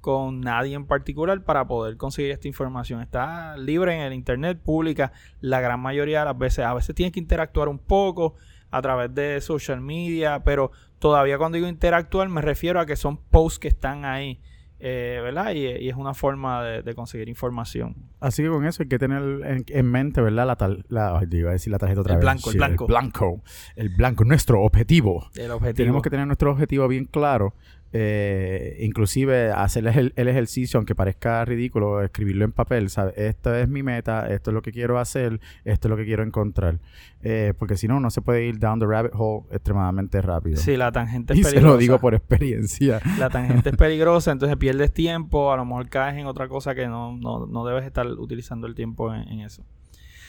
con 0.06 0.40
nadie 0.40 0.74
en 0.76 0.86
particular 0.86 1.42
para 1.42 1.66
poder 1.66 1.96
conseguir 1.96 2.30
esta 2.30 2.46
información. 2.46 3.02
Está 3.02 3.56
libre 3.56 3.92
en 3.92 4.02
el 4.02 4.12
internet, 4.12 4.56
pública 4.62 5.10
la 5.40 5.60
gran 5.60 5.80
mayoría 5.80 6.20
de 6.20 6.26
las 6.26 6.38
veces. 6.38 6.64
A 6.64 6.74
veces 6.74 6.94
tienes 6.94 7.12
que 7.12 7.18
interactuar 7.18 7.66
un 7.66 7.80
poco 7.80 8.34
a 8.70 8.80
través 8.80 9.12
de 9.12 9.40
social 9.40 9.80
media, 9.80 10.44
pero 10.44 10.70
todavía 11.00 11.38
cuando 11.38 11.56
digo 11.56 11.66
interactuar 11.66 12.28
me 12.28 12.40
refiero 12.40 12.78
a 12.78 12.86
que 12.86 12.94
son 12.94 13.16
posts 13.16 13.58
que 13.58 13.66
están 13.66 14.04
ahí, 14.04 14.40
eh, 14.78 15.18
¿verdad? 15.24 15.54
Y, 15.54 15.66
y 15.66 15.88
es 15.88 15.96
una 15.96 16.14
forma 16.14 16.62
de, 16.62 16.82
de 16.82 16.94
conseguir 16.94 17.28
información. 17.28 17.96
Así 18.20 18.44
que 18.44 18.48
con 18.48 18.64
eso 18.64 18.84
hay 18.84 18.88
que 18.88 18.98
tener 18.98 19.22
en, 19.22 19.64
en 19.66 19.86
mente, 19.90 20.20
¿verdad? 20.20 20.46
La, 20.46 20.54
tal, 20.56 20.84
la 20.88 21.20
iba 21.32 21.50
a 21.50 21.52
decir 21.52 21.72
la 21.72 21.78
tarjeta 21.78 22.02
otra 22.02 22.12
El 22.14 22.18
vez. 22.18 22.24
blanco, 22.24 22.50
el 22.50 22.56
blanco. 22.58 22.84
El 22.84 22.88
blanco. 22.88 23.42
El 23.74 23.88
blanco, 23.88 24.24
nuestro 24.24 24.62
objetivo. 24.62 25.30
El 25.34 25.50
objetivo. 25.50 25.76
Tenemos 25.76 26.02
que 26.02 26.10
tener 26.10 26.26
nuestro 26.26 26.52
objetivo 26.52 26.86
bien 26.86 27.06
claro. 27.06 27.54
Eh, 27.92 28.76
inclusive 28.80 29.50
hacer 29.50 29.86
el, 29.86 30.12
el 30.16 30.28
ejercicio, 30.28 30.78
aunque 30.78 30.94
parezca 30.94 31.44
ridículo, 31.44 32.02
escribirlo 32.02 32.44
en 32.44 32.52
papel, 32.52 32.90
¿sabes? 32.90 33.14
Esta 33.16 33.58
es 33.60 33.68
mi 33.68 33.82
meta, 33.82 34.26
esto 34.28 34.50
es 34.50 34.54
lo 34.54 34.62
que 34.62 34.72
quiero 34.72 34.98
hacer, 34.98 35.40
esto 35.64 35.88
es 35.88 35.90
lo 35.90 35.96
que 35.96 36.04
quiero 36.04 36.22
encontrar. 36.22 36.78
Eh, 37.22 37.54
porque 37.58 37.76
si 37.76 37.88
no, 37.88 37.98
no 38.00 38.10
se 38.10 38.20
puede 38.22 38.44
ir 38.46 38.58
down 38.58 38.78
the 38.78 38.86
rabbit 38.86 39.12
hole 39.14 39.46
extremadamente 39.50 40.20
rápido. 40.20 40.56
Sí, 40.58 40.76
la 40.76 40.92
tangente 40.92 41.32
es 41.32 41.38
y 41.40 41.42
se 41.42 41.48
peligrosa. 41.50 41.72
lo 41.74 41.78
digo 41.78 41.98
por 41.98 42.14
experiencia. 42.14 43.00
La 43.18 43.30
tangente 43.30 43.70
es 43.70 43.76
peligrosa, 43.78 44.30
entonces 44.32 44.56
pierdes 44.58 44.92
tiempo, 44.92 45.52
a 45.52 45.56
lo 45.56 45.64
mejor 45.64 45.88
caes 45.88 46.16
en 46.18 46.26
otra 46.26 46.48
cosa 46.48 46.74
que 46.74 46.86
no, 46.86 47.16
no, 47.16 47.46
no 47.46 47.64
debes 47.64 47.84
estar 47.84 48.06
utilizando 48.06 48.66
el 48.66 48.74
tiempo 48.74 49.12
en, 49.14 49.26
en 49.28 49.40
eso. 49.40 49.64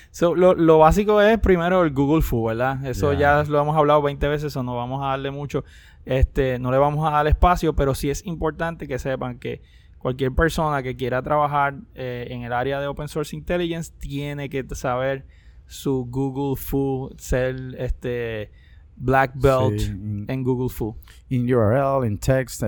So, 0.09 0.33
lo, 0.35 0.55
lo 0.55 0.79
básico 0.79 1.21
es 1.21 1.37
primero 1.37 1.83
el 1.83 1.91
Google 1.91 2.21
Fu, 2.21 2.45
¿verdad? 2.45 2.83
Eso 2.85 3.11
Ya. 3.13 3.43
ya 3.43 3.49
lo 3.51 3.61
hemos 3.61 3.75
hablado 3.75 4.01
20 4.01 4.27
veces, 4.29 4.45
eso 4.45 4.63
no 4.63 4.75
vamos 4.75 5.03
a 5.03 5.09
darle 5.09 5.29
mucho, 5.31 5.63
este, 6.07 6.57
no 6.57 6.71
le 6.71 6.77
vamos 6.77 7.05
a 7.05 7.11
dar 7.11 7.27
espacio, 7.27 7.75
pero 7.75 7.93
sí 7.93 8.09
es 8.09 8.25
importante 8.25 8.87
que 8.87 8.97
sepan 8.97 9.39
que 9.39 9.61
cualquier 9.97 10.31
persona 10.31 10.81
que 10.81 10.95
quiera 10.95 11.21
trabajar 11.21 11.75
eh, 11.95 12.27
en 12.29 12.43
el 12.43 12.53
área 12.53 12.79
de 12.79 12.87
Open 12.87 13.09
Source 13.09 13.35
Intelligence 13.35 13.91
tiene 13.99 14.49
que 14.49 14.65
saber 14.73 15.25
su 15.65 16.05
Google 16.09 16.55
Fu, 16.55 17.13
ser 17.17 17.75
este 17.77 18.51
Black 18.99 19.33
Belt 19.35 19.79
Sí, 19.79 19.91
in- 19.91 20.25
en 20.27 20.43
Google 20.43 20.69
Fu. 20.69 20.95
in 21.29 21.45
URL, 21.53 22.05
in 22.05 22.17
text. 22.17 22.63
eh, 22.63 22.67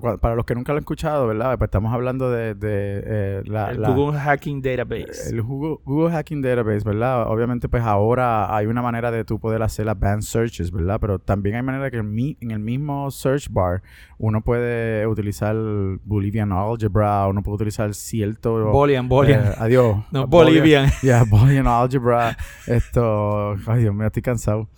cua- 0.00 0.18
para 0.18 0.34
los 0.36 0.44
que 0.44 0.54
nunca 0.54 0.72
lo 0.72 0.76
han 0.78 0.82
escuchado, 0.82 1.26
¿verdad? 1.26 1.58
Pues 1.58 1.66
estamos 1.68 1.92
hablando 1.92 2.30
de, 2.30 2.54
de, 2.54 3.02
eh, 3.04 3.42
la, 3.46 3.70
el 3.70 3.82
la- 3.82 3.90
Google 3.90 4.18
Hacking 4.18 4.62
Database. 4.62 5.30
el 5.30 5.42
Google, 5.42 5.78
Google 5.84 6.12
Hacking 6.12 6.40
Database, 6.42 6.84
¿verdad? 6.84 7.26
Obviamente, 7.28 7.68
pues 7.68 7.82
ahora 7.82 8.54
hay 8.56 8.66
una 8.66 8.82
manera 8.82 9.10
de 9.10 9.24
tú 9.24 9.38
poder 9.40 9.62
hacer 9.62 9.88
advanced 9.88 10.30
searches, 10.30 10.70
¿verdad? 10.70 10.98
Pero 11.00 11.18
también 11.18 11.56
hay 11.56 11.62
manera 11.62 11.90
que 11.90 11.96
en, 11.98 12.50
el 12.50 12.58
mismo 12.60 13.10
search 13.10 13.48
bar 13.50 13.82
uno 14.18 14.40
puede 14.42 15.06
utilizar 15.06 15.56
Bolivian 16.04 16.52
Algebra, 16.52 17.26
uno 17.26 17.42
puede 17.42 17.56
utilizar 17.56 17.92
cierto... 17.94 18.70
Bolian. 18.70 19.08
eh, 19.10 19.54
adiós. 19.58 19.96
no, 20.12 20.26
Boolean- 20.26 20.30
Bolivian. 20.30 20.90
Yeah, 21.02 21.24
Boolean 21.24 21.66
Algebra. 21.66 22.36
Esto... 22.66 23.54
Ay, 23.66 23.82
Dios 23.82 23.94
mío, 23.94 24.06
estoy 24.06 24.22
cansado. 24.22 24.68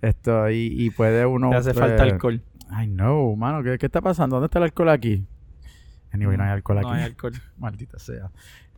Esto, 0.00 0.50
y, 0.50 0.74
y 0.78 0.90
puede 0.90 1.26
uno... 1.26 1.50
Te 1.50 1.56
hace 1.56 1.74
pues, 1.74 1.86
falta 1.86 2.02
alcohol. 2.02 2.42
Ay, 2.70 2.88
no, 2.88 3.36
mano, 3.36 3.62
¿qué, 3.62 3.78
qué 3.78 3.86
está 3.86 4.00
pasando? 4.00 4.36
¿Dónde 4.36 4.46
está 4.46 4.58
el 4.58 4.64
alcohol 4.64 4.88
aquí? 4.88 5.26
Anyway, 6.12 6.36
no 6.36 6.44
hay 6.44 6.50
alcohol 6.50 6.78
aquí. 6.78 6.86
No 6.86 6.92
hay 6.92 7.02
alcohol. 7.02 7.32
Maldita 7.58 7.98
sea. 7.98 8.30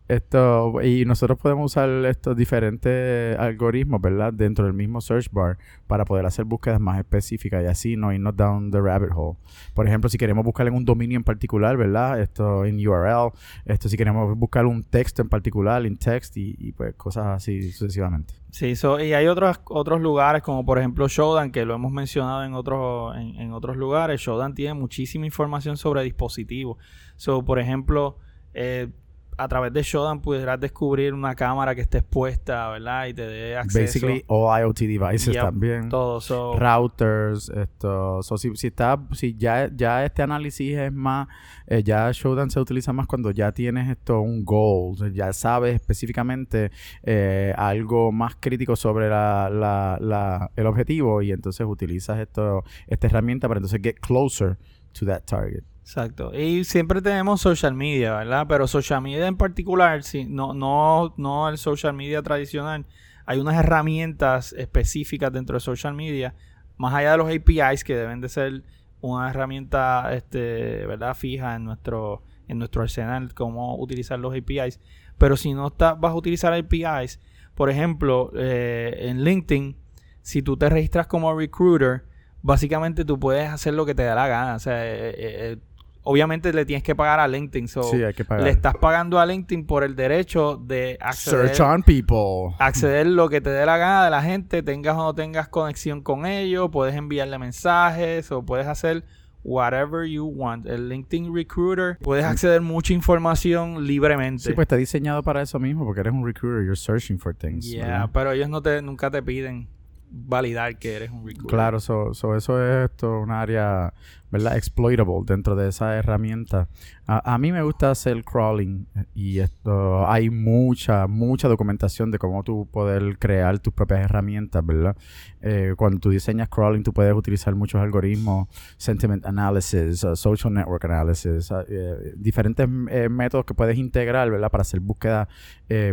Esto, 0.07 0.83
y 0.83 1.07
nosotros 1.07 1.39
podemos 1.39 1.73
usar 1.73 1.89
estos 2.05 2.37
diferentes 2.37 3.39
algoritmos, 3.39 4.03
¿verdad? 4.03 4.35
Dentro 4.35 4.67
del 4.67 4.75
mismo 4.75 5.01
search 5.01 5.31
bar 5.33 5.57
para 5.87 6.05
poder 6.05 6.27
hacer 6.27 6.45
búsquedas 6.45 6.79
más 6.79 6.99
específicas 6.99 7.63
y 7.63 7.67
así 7.67 7.97
no 7.97 8.13
irnos 8.13 8.37
down 8.37 8.71
the 8.71 8.83
rabbit 8.83 9.13
hole. 9.15 9.39
Por 9.73 9.89
ejemplo, 9.89 10.11
si 10.11 10.19
queremos 10.19 10.45
buscar 10.45 10.67
en 10.67 10.75
un 10.75 10.85
dominio 10.85 11.17
en 11.17 11.25
particular, 11.25 11.79
¿verdad? 11.79 12.21
Esto 12.21 12.67
en 12.67 12.87
URL, 12.87 13.33
esto 13.65 13.89
si 13.89 13.97
queremos 13.97 14.37
buscar 14.37 14.67
un 14.67 14.85
texto 14.85 15.23
en 15.23 15.31
particular, 15.31 15.87
en 15.87 15.97
text 15.97 16.37
y, 16.37 16.73
pues 16.73 16.95
cosas 16.97 17.27
así 17.29 17.73
sucesivamente. 17.73 18.35
Sí, 18.55 18.75
y 19.01 19.13
hay 19.15 19.27
otros, 19.27 19.59
otros 19.65 20.01
lugares 20.01 20.41
como 20.41 20.65
por 20.65 20.79
ejemplo 20.79 21.09
Shodan, 21.09 21.51
que 21.51 21.65
lo 21.65 21.75
hemos 21.75 21.91
mencionado 21.91 22.45
en 22.45 22.55
otros, 22.55 23.17
en, 23.17 23.35
en 23.35 23.53
otros 23.53 23.77
lugares. 23.77 24.21
Shodan 24.21 24.55
tiene 24.55 24.75
muchísima 24.75 25.27
información 25.27 25.77
sobre 25.77 26.05
dispositivos. 26.05 26.79
So, 27.17 27.45
por 27.45 27.59
ejemplo, 27.59 28.19
eh, 28.53 28.91
a 29.37 29.49
través 29.49 29.73
de 29.73 29.83
Shodan 29.83 30.21
pudieras 30.21 30.61
descubrir 30.61 31.15
una 31.15 31.35
cámara 31.35 31.75
que 31.75 31.81
esté 31.81 31.99
expuesta, 31.99 32.71
¿verdad? 32.71 33.07
Y 33.07 33.15
te 33.15 33.27
dé 33.27 33.57
acceso. 33.57 33.85
Basically, 33.85 34.25
all 34.27 34.61
IoT 34.61 34.79
devices 34.81 35.35
también. 35.35 35.89
Todo, 35.89 36.59
Routers, 36.59 37.49
esto. 37.49 38.23
si, 38.23 38.55
si, 38.57 38.67
está, 38.69 39.01
si 39.13 39.35
ya, 39.37 39.71
ya 39.75 40.05
este 40.05 40.23
análisis 40.23 40.77
es 40.77 40.93
más, 40.93 41.29
eh, 41.67 41.83
ya 41.83 42.11
Shodan 42.13 42.51
se 42.51 42.61
utiliza 42.61 42.93
más 42.93 43.07
cuando 43.07 43.31
ya 43.31 43.53
tienes 43.53 43.91
esto, 43.91 44.21
un 44.21 44.45
goal, 44.45 45.13
ya 45.13 45.33
sabes 45.33 45.75
específicamente 45.75 46.71
eh, 47.03 47.53
algo 47.57 48.13
más 48.13 48.37
crítico 48.37 48.77
sobre 48.77 49.09
la, 49.09 49.51
la, 49.51 49.99
la, 50.01 50.51
el 50.57 50.67
objetivo 50.67 51.23
y 51.23 51.33
entonces 51.33 51.67
utilizas 51.67 52.19
esto, 52.19 52.65
esta 52.87 53.07
herramienta 53.07 53.49
para 53.49 53.59
entonces 53.59 53.81
get 53.83 54.01
closer 54.01 54.59
to 54.93 55.07
that 55.07 55.23
target. 55.25 55.65
Exacto. 55.85 56.33
Y 56.35 56.65
siempre 56.65 57.03
tenemos 57.03 57.43
social 57.43 57.75
media, 57.75 58.17
¿verdad? 58.17 58.47
Pero 58.49 58.67
social 58.67 59.03
media 59.03 59.27
en 59.27 59.37
particular, 59.37 60.03
sí, 60.03 60.25
no, 60.25 60.55
no, 60.55 61.13
no 61.19 61.51
el 61.51 61.59
social 61.59 61.93
media 61.93 62.23
tradicional. 62.23 62.87
Hay 63.27 63.39
unas 63.39 63.57
herramientas 63.57 64.55
específicas 64.55 65.31
dentro 65.31 65.57
de 65.57 65.61
social 65.61 65.93
media, 65.93 66.35
más 66.79 66.95
allá 66.95 67.13
de 67.13 67.19
los 67.19 67.29
APIs 67.29 67.85
que 67.85 67.95
deben 67.97 68.23
de 68.23 68.31
ser 68.31 68.65
una 69.03 69.29
herramienta, 69.29 70.15
este, 70.15 70.87
¿verdad? 70.87 71.15
Fija 71.15 71.55
en 71.55 71.65
nuestro, 71.65 72.23
en 72.49 72.59
nuestro 72.59 72.81
arsenal, 72.81 73.35
cómo 73.35 73.77
utilizar 73.77 74.19
los 74.19 74.35
APIs. 74.35 74.81
Pero 75.19 75.37
si 75.37 75.53
no 75.53 75.67
está, 75.67 75.93
vas 75.93 76.13
a 76.13 76.17
utilizar 76.17 76.55
APIs, 76.55 77.21
por 77.55 77.69
ejemplo, 77.69 78.33
eh, 78.35 79.01
en 79.01 79.23
LinkedIn, 79.23 79.77
si 80.23 80.41
tú 80.41 80.57
te 80.57 80.71
registras 80.71 81.09
como 81.09 81.39
recruiter, 81.39 82.05
básicamente 82.41 83.05
tú 83.05 83.21
puedes 83.21 83.51
hacer 83.51 83.75
lo 83.75 83.85
que 83.85 83.95
te 83.95 84.05
da 84.05 84.15
la 84.15 84.29
gana. 84.29 84.55
O 84.55 84.59
sea, 84.59 84.83
eh, 84.87 85.15
eh, 85.19 85.59
obviamente 86.05 86.53
le 86.53 86.65
tienes 86.65 86.83
que 86.83 86.95
pagar 86.95 87.19
a 87.19 87.27
LinkedIn. 87.27 87.67
sí, 87.69 88.03
hay 88.03 88.15
que 88.15 88.25
pagar. 88.25 88.45
Le 88.45 88.51
estás 88.51 88.77
pagando 88.77 89.19
a 89.19 89.27
LinkedIn 89.27 89.67
por 89.67 89.83
el 89.83 89.97
derecho 89.97 90.57
de 90.57 90.97
acceder. 91.01 91.55
Search 91.55 91.61
on 91.61 91.83
people. 91.83 92.55
Acceder 92.59 93.07
lo 93.07 93.29
que 93.29 93.41
te 93.41 93.51
dé 93.51 93.67
la 93.67 93.77
gana 93.77 94.05
de 94.05 94.11
la 94.11 94.23
gente, 94.23 94.63
tengas 94.63 94.95
o 94.95 94.99
no 94.99 95.15
tengas 95.15 95.49
conexión 95.49 96.03
con 96.03 96.27
ellos, 96.27 96.71
puedes 96.71 96.95
enviarle 96.95 97.39
mensajes 97.39 98.31
o 98.31 98.45
puedes 98.45 98.67
hacer 98.67 99.05
whatever 99.43 100.09
you 100.09 100.25
want. 100.25 100.67
El 100.67 100.89
LinkedIn 100.89 101.35
Recruiter 101.35 101.99
puedes 101.99 102.25
acceder 102.25 102.61
mucha 102.61 102.93
información 102.93 103.87
libremente. 103.87 104.43
Sí, 104.43 104.53
pues 104.53 104.65
está 104.65 104.77
diseñado 104.77 105.23
para 105.23 105.43
eso 105.43 105.59
mismo, 105.59 105.85
porque 105.85 106.01
eres 106.01 106.13
un 106.13 106.25
recruiter, 106.25 106.65
you're 106.65 106.77
searching 106.77 107.19
for 107.19 107.35
things. 107.35 107.67
Yeah, 107.67 108.11
pero 108.13 108.33
ellos 108.33 108.49
no 108.49 108.63
te 108.63 108.81
nunca 108.83 109.11
te 109.11 109.23
piden 109.23 109.69
validar 110.15 110.79
que 110.79 110.97
eres 110.97 111.11
un 111.11 111.27
recruiter. 111.27 111.51
Claro, 111.51 111.81
so, 111.81 112.13
eso 112.13 112.37
es 112.37 112.91
esto, 112.91 113.19
un 113.19 113.31
área 113.31 113.93
¿verdad? 114.35 114.57
Exploitable 114.57 115.23
dentro 115.25 115.55
de 115.55 115.69
esa 115.69 115.95
herramienta. 115.95 116.69
A, 117.07 117.39
mí 117.39 117.53
me 117.53 117.63
gusta 117.63 117.93
hacer 117.93 118.25
crawling 118.25 118.89
y 119.15 119.39
esto 119.39 120.09
hay 120.11 120.29
mucha, 120.29 121.07
mucha 121.07 121.47
documentación 121.47 122.11
de 122.11 122.19
cómo 122.19 122.43
tú 122.43 122.67
poder 122.69 123.17
crear 123.21 123.61
tus 123.61 123.73
propias 123.73 124.01
herramientas, 124.01 124.67
¿verdad? 124.67 124.97
Eh, 125.41 125.75
cuando 125.77 126.01
tú 126.01 126.11
diseñas 126.11 126.49
crawling, 126.49 126.83
tú 126.83 126.93
puedes 126.93 127.15
utilizar 127.15 127.55
muchos 127.55 127.81
algoritmos, 127.81 128.49
sentiment 128.77 129.25
analysis, 129.25 130.03
uh, 130.03 130.17
social 130.17 130.53
network 130.53 130.85
analysis, 130.87 131.53
uh, 131.53 131.63
eh, 131.69 132.15
diferentes 132.17 132.69
eh, 132.91 133.09
métodos 133.09 133.45
que 133.45 133.55
puedes 133.55 133.79
integrar, 133.79 134.33
¿verdad? 134.33 134.51
Para 134.51 134.63
hacer 134.63 134.81
búsqueda 134.81 135.29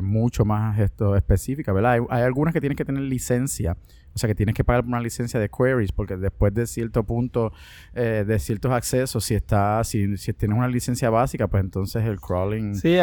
mucho 0.02 0.46
más 0.46 0.80
esto, 0.80 1.16
específica, 1.16 1.72
¿verdad? 1.74 1.92
Hay, 1.92 2.02
hay 2.10 2.24
algunas 2.24 2.56
que 2.56 2.60
tienes 2.60 2.76
que 2.76 2.86
tener 2.86 3.04
licencia 3.04 3.78
o 4.14 4.20
sea 4.20 4.28
que 4.28 4.36
tienes 4.36 4.56
que 4.56 4.64
pagar 4.64 4.86
una 4.86 5.00
licencia 5.00 5.40
de 5.40 5.50
queries 5.50 5.92
porque 5.92 6.18
después 6.18 6.54
de 6.54 6.68
cierto 6.68 7.04
punto, 7.04 7.54
eh, 7.94 8.24
de 8.32 8.40
ciertos 8.40 8.72
accesos, 8.72 9.24
si 9.24 9.36
está, 9.36 9.84
si, 9.84 10.18
si 10.18 10.34
tienes 10.34 10.58
una 10.58 10.68
licencia 10.68 11.10
básica, 11.10 11.48
pues 11.48 11.64
entonces 11.64 12.04
el 12.06 12.20
crawling. 12.20 12.76
Sí, 12.76 12.98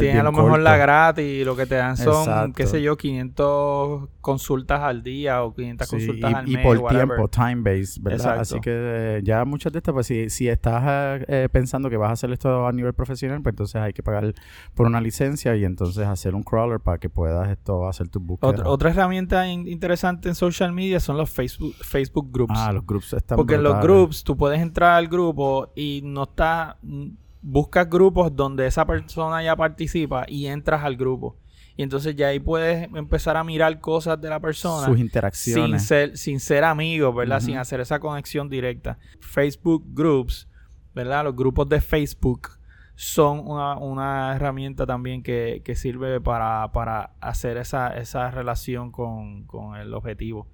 tiene 0.00 0.20
a 0.20 0.22
lo 0.22 0.32
mejor 0.32 0.60
la 0.60 0.76
gratis 0.76 1.24
y 1.24 1.44
lo 1.44 1.56
que 1.56 1.66
te 1.66 1.74
dan 1.74 1.96
son, 1.96 2.52
qué 2.52 2.66
sé 2.66 2.80
yo, 2.80 2.96
500 2.96 4.08
consultas 4.20 4.80
al 4.80 5.02
día 5.02 5.42
o 5.42 5.52
500 5.54 5.88
consultas 5.88 6.34
al 6.34 6.46
mes. 6.46 6.54
Y 6.54 6.56
por 6.58 6.88
tiempo, 6.88 7.28
time 7.28 7.56
based, 7.56 8.02
¿verdad? 8.02 8.40
Así 8.40 8.60
que 8.60 8.70
eh, 8.72 9.20
ya 9.22 9.44
muchas 9.44 9.72
de 9.72 9.78
estas, 9.78 9.92
pues 9.92 10.06
si, 10.06 10.30
si 10.30 10.48
estás 10.48 11.22
eh, 11.28 11.48
pensando 11.52 11.90
que 11.90 11.96
vas 11.96 12.10
a 12.10 12.12
hacer 12.12 12.32
esto 12.32 12.66
a 12.66 12.72
nivel 12.72 12.94
profesional, 12.94 13.42
pues 13.42 13.52
entonces 13.52 13.76
hay 13.76 13.92
que 13.92 14.02
pagar 14.02 14.32
por 14.74 14.86
una 14.86 15.00
licencia 15.00 15.54
y 15.56 15.64
entonces 15.64 16.06
hacer 16.06 16.34
un 16.34 16.42
crawler 16.42 16.80
para 16.80 16.98
que 16.98 17.08
puedas 17.08 17.48
esto 17.50 17.86
hacer 17.86 18.08
tu 18.08 18.20
búsqueda. 18.20 18.50
Otra, 18.50 18.68
otra 18.68 18.90
herramienta 18.90 19.46
interesante 19.48 20.28
en 20.28 20.34
social 20.34 20.54
social 20.54 20.72
media 20.72 21.00
son 21.00 21.16
los 21.16 21.30
Facebook, 21.30 21.74
Facebook 21.82 22.30
groups. 22.30 22.54
Ah, 22.56 22.72
los 22.72 22.86
groups 22.86 23.12
están 23.12 23.36
Porque 23.36 23.54
en 23.54 23.62
los 23.62 23.80
groups 23.80 24.22
tú 24.22 24.36
puedes 24.36 24.60
entrar 24.60 24.73
al 24.82 25.08
grupo 25.08 25.72
y 25.74 26.00
no 26.04 26.24
está 26.24 26.78
buscas 27.46 27.88
grupos 27.90 28.34
donde 28.34 28.66
esa 28.66 28.86
persona 28.86 29.42
ya 29.42 29.54
participa 29.54 30.24
y 30.26 30.46
entras 30.46 30.82
al 30.82 30.96
grupo. 30.96 31.36
Y 31.76 31.82
entonces 31.82 32.14
ya 32.14 32.28
ahí 32.28 32.38
puedes 32.38 32.88
empezar 32.94 33.36
a 33.36 33.44
mirar 33.44 33.80
cosas 33.80 34.20
de 34.20 34.30
la 34.30 34.40
persona. 34.40 34.86
Sus 34.86 34.98
interacciones. 34.98 35.82
Sin 35.82 35.88
ser, 35.88 36.16
sin 36.16 36.40
ser 36.40 36.64
amigos, 36.64 37.14
¿verdad? 37.14 37.40
Sin 37.40 37.56
hacer 37.56 37.80
esa 37.80 37.98
conexión 37.98 38.48
directa. 38.48 38.98
Facebook 39.20 39.84
Groups, 39.92 40.48
¿verdad? 40.94 41.24
Los 41.24 41.34
grupos 41.34 41.68
de 41.68 41.80
Facebook 41.80 42.50
son 42.94 43.40
una, 43.48 44.36
herramienta 44.36 44.86
también 44.86 45.22
que, 45.22 45.62
sirve 45.74 46.20
para, 46.20 46.64
hacer 47.20 47.56
esa, 47.56 47.88
esa 47.88 48.30
relación 48.30 48.92
con, 48.92 49.76
el 49.76 49.92
objetivo. 49.94 50.46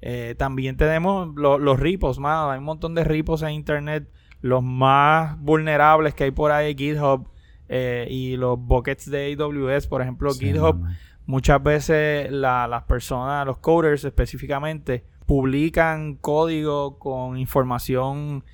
Eh, 0.00 0.34
también 0.38 0.76
tenemos 0.76 1.34
los 1.36 1.80
ripos, 1.80 2.18
más 2.18 2.50
hay 2.50 2.58
un 2.58 2.64
montón 2.64 2.94
de 2.94 3.04
ripos 3.04 3.42
en 3.42 3.50
internet. 3.50 4.08
Los 4.40 4.62
más 4.62 5.40
vulnerables 5.40 6.14
que 6.14 6.24
hay 6.24 6.30
por 6.30 6.52
ahí, 6.52 6.74
GitHub 6.76 7.28
eh, 7.68 8.06
y 8.08 8.36
los 8.36 8.58
buckets 8.58 9.10
de 9.10 9.36
AWS, 9.36 9.86
por 9.88 10.00
ejemplo, 10.00 10.32
GitHub. 10.32 10.80
Muchas 11.26 11.62
veces 11.62 12.30
las 12.30 12.84
personas, 12.84 13.44
los 13.44 13.58
coders 13.58 14.04
específicamente, 14.04 15.04
publican 15.26 16.14
código 16.14 16.98
con 16.98 17.36
información 17.36 18.44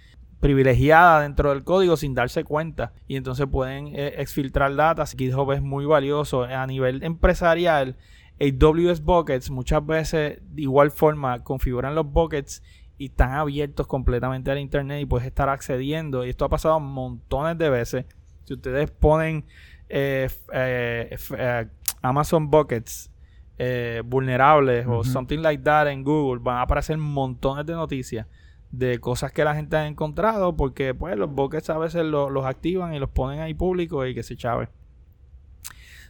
privilegiada 0.41 1.23
dentro 1.23 1.51
del 1.51 1.65
código 1.65 1.97
sin 1.97 2.15
darse 2.15 2.45
cuenta 2.45 2.93
y 3.07 3.17
entonces 3.17 3.47
pueden 3.47 3.87
eh, 3.95 4.15
exfiltrar 4.19 4.75
datos. 4.75 5.15
GitHub 5.17 5.53
es 5.53 5.63
muy 5.63 5.87
valioso 5.87 6.43
a 6.43 6.67
nivel 6.67 7.03
empresarial. 7.03 7.97
AWS 8.41 9.03
Buckets 9.03 9.51
muchas 9.51 9.85
veces 9.87 10.41
de 10.43 10.63
igual 10.63 10.91
forma 10.91 11.43
configuran 11.45 11.95
los 11.95 12.11
buckets 12.11 12.63
y 12.99 13.07
están 13.07 13.33
abiertos 13.33 13.87
completamente 13.87 14.51
al 14.51 14.59
internet 14.59 15.03
y 15.03 15.07
puedes 15.07 15.27
estar 15.27 15.49
accediendo 15.49 16.25
y 16.25 16.31
esto 16.31 16.45
ha 16.45 16.49
pasado 16.49 16.81
montones 16.81 17.59
de 17.59 17.71
veces. 17.71 18.07
Si 18.45 18.55
ustedes 18.55 18.91
ponen 18.91 19.45
eh, 19.89 20.29
eh, 20.53 21.69
Amazon 22.03 22.51
Buckets 22.51 23.11
vulnerables 24.05 24.85
o 24.89 25.05
something 25.05 25.39
like 25.39 25.63
that 25.63 25.89
en 25.89 26.03
Google 26.03 26.41
van 26.43 26.57
a 26.57 26.63
aparecer 26.63 26.99
montones 26.99 27.65
de 27.65 27.73
noticias 27.75 28.27
de 28.79 28.99
cosas 28.99 29.33
que 29.33 29.45
la 29.45 29.55
gente 29.55 29.77
ha 29.77 29.87
encontrado 29.87 30.57
porque 30.57 30.95
pues 30.95 31.17
los 31.17 31.31
buckets 31.31 31.71
a 31.71 31.79
veces 31.79 32.05
los 32.05 32.45
activan 32.45 32.95
y 32.95 32.99
los 32.99 33.11
ponen 33.11 33.41
ahí 33.41 33.55
públicos 33.55 34.07
y 34.09 34.15
que 34.15 34.23
se 34.23 34.37
chave. 34.37 34.69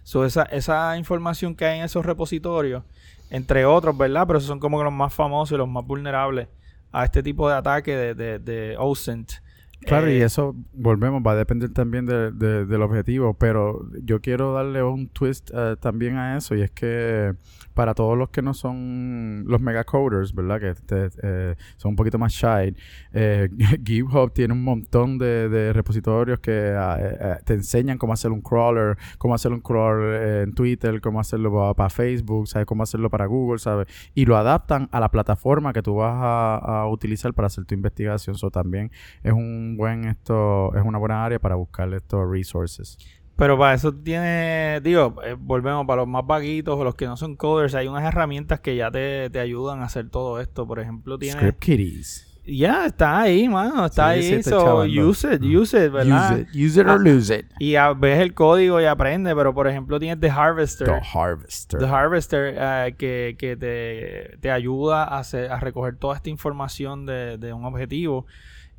So, 0.04 0.24
esa, 0.24 0.44
esa 0.44 0.96
información 0.96 1.56
que 1.56 1.64
hay 1.64 1.78
en 1.80 1.84
esos 1.84 2.06
repositorios, 2.06 2.84
entre 3.30 3.64
otros, 3.64 3.98
¿verdad? 3.98 4.24
Pero 4.26 4.38
esos 4.38 4.48
son 4.48 4.60
como 4.60 4.84
los 4.84 4.92
más 4.92 5.12
famosos 5.12 5.56
y 5.56 5.58
los 5.58 5.68
más 5.68 5.84
vulnerables 5.84 6.46
a 6.92 7.04
este 7.04 7.22
tipo 7.22 7.48
de 7.48 7.56
ataque 7.56 7.96
de, 7.96 8.14
de, 8.14 8.38
de 8.38 8.76
OSINT. 8.78 9.32
Claro, 9.80 10.10
y 10.10 10.14
eh, 10.14 10.24
eso, 10.24 10.54
volvemos, 10.72 11.22
va 11.26 11.32
a 11.32 11.36
depender 11.36 11.70
también 11.70 12.06
de, 12.06 12.30
del 12.30 12.82
objetivo, 12.82 13.34
pero 13.34 13.86
yo 14.02 14.20
quiero 14.20 14.54
darle 14.54 14.82
un 14.82 15.08
twist 15.08 15.50
eh, 15.52 15.76
también 15.80 16.16
a 16.16 16.36
eso, 16.36 16.54
y 16.54 16.62
es 16.62 16.70
que 16.70 17.34
para 17.74 17.94
todos 17.94 18.16
los 18.16 18.30
que 18.30 18.40
no 18.40 18.54
son 18.54 19.44
los 19.46 19.60
mega 19.60 19.84
coders, 19.84 20.32
¿verdad? 20.32 20.60
Que 20.60 20.74
eh, 21.22 21.54
son 21.76 21.90
un 21.90 21.96
poquito 21.96 22.18
más 22.18 22.32
shy. 22.32 22.74
Eh, 23.12 23.48
GitHub 23.84 24.32
tiene 24.32 24.54
un 24.54 24.62
montón 24.62 25.18
de, 25.18 25.72
repositorios 25.72 26.38
que 26.38 26.74
ah, 26.76 26.96
eh, 27.00 27.36
te 27.44 27.54
enseñan 27.54 27.98
cómo 27.98 28.12
hacer 28.12 28.30
un 28.30 28.40
crawler, 28.40 28.96
cómo 29.18 29.34
hacer 29.34 29.52
un 29.52 29.60
crawler 29.60 30.42
en 30.42 30.54
Twitter, 30.54 31.00
cómo 31.00 31.20
hacerlo 31.20 31.74
para, 31.74 31.90
Facebook, 31.90 32.48
¿sabes? 32.48 32.66
Cómo 32.66 32.82
hacerlo 32.84 33.10
para 33.10 33.26
Google, 33.26 33.58
¿sabes? 33.58 33.88
Y 34.14 34.24
lo 34.24 34.36
adaptan 34.36 34.88
a 34.92 35.00
la 35.00 35.10
plataforma 35.10 35.72
que 35.72 35.82
tú 35.82 35.96
vas 35.96 36.14
a, 36.16 36.86
utilizar 36.88 37.34
para 37.34 37.46
hacer 37.46 37.64
tu 37.64 37.74
investigación. 37.74 38.36
Eso 38.36 38.50
también 38.50 38.90
es 39.22 39.32
un 39.32 39.76
buen 39.76 40.04
esto, 40.04 40.74
es 40.74 40.84
una 40.84 40.98
buena 40.98 41.24
área 41.24 41.38
para 41.38 41.56
buscar 41.56 41.92
estos 41.92 42.30
resources. 42.30 42.98
Pero 43.36 43.58
para 43.58 43.74
eso 43.74 43.92
tiene, 43.92 44.80
digo, 44.82 45.16
eh, 45.24 45.34
volvemos 45.38 45.86
para 45.86 46.02
los 46.02 46.08
más 46.08 46.24
vaguitos 46.26 46.78
o 46.78 46.84
los 46.84 46.94
que 46.94 47.06
no 47.06 47.16
son 47.16 47.34
coders, 47.36 47.74
hay 47.74 47.88
unas 47.88 48.04
herramientas 48.04 48.60
que 48.60 48.76
ya 48.76 48.90
te, 48.92 49.28
te 49.30 49.40
ayudan 49.40 49.80
a 49.80 49.86
hacer 49.86 50.08
todo 50.08 50.40
esto. 50.40 50.66
Por 50.68 50.78
ejemplo, 50.78 51.18
tiene... 51.18 51.36
Script 51.38 51.58
Kitties. 51.58 52.30
Ya, 52.46 52.84
está 52.84 53.22
ahí, 53.22 53.48
mano, 53.48 53.86
está 53.86 54.12
Sí, 54.20 54.34
ahí. 54.34 54.42
so, 54.42 54.84
use 54.84 55.26
it, 55.34 55.42
use 55.42 55.74
it, 55.86 55.90
¿verdad? 55.90 56.32
Use 56.32 56.42
it. 56.42 56.48
Use 56.54 56.80
it 56.80 56.86
or 56.86 56.90
Ah, 56.92 56.96
lose 57.02 57.34
it. 57.34 57.46
Y 57.58 57.74
a- 57.76 57.94
ves 57.94 58.20
el 58.20 58.34
código 58.34 58.80
y 58.82 58.84
aprende, 58.84 59.34
pero 59.34 59.54
por 59.54 59.66
ejemplo 59.66 59.98
tienes 59.98 60.20
The 60.20 60.28
Harvester. 60.30 60.86
The 60.86 61.00
Harvester. 61.18 61.80
The 61.80 61.86
Harvester 61.86 62.54
eh, 62.56 62.94
que, 62.98 63.36
que 63.38 63.56
te, 63.56 64.36
te 64.42 64.50
ayuda 64.50 65.04
a, 65.04 65.20
hacer- 65.20 65.50
a 65.50 65.58
recoger 65.58 65.96
toda 65.96 66.16
esta 66.16 66.28
información 66.28 67.06
de, 67.06 67.38
de 67.38 67.52
un 67.54 67.64
objetivo. 67.64 68.26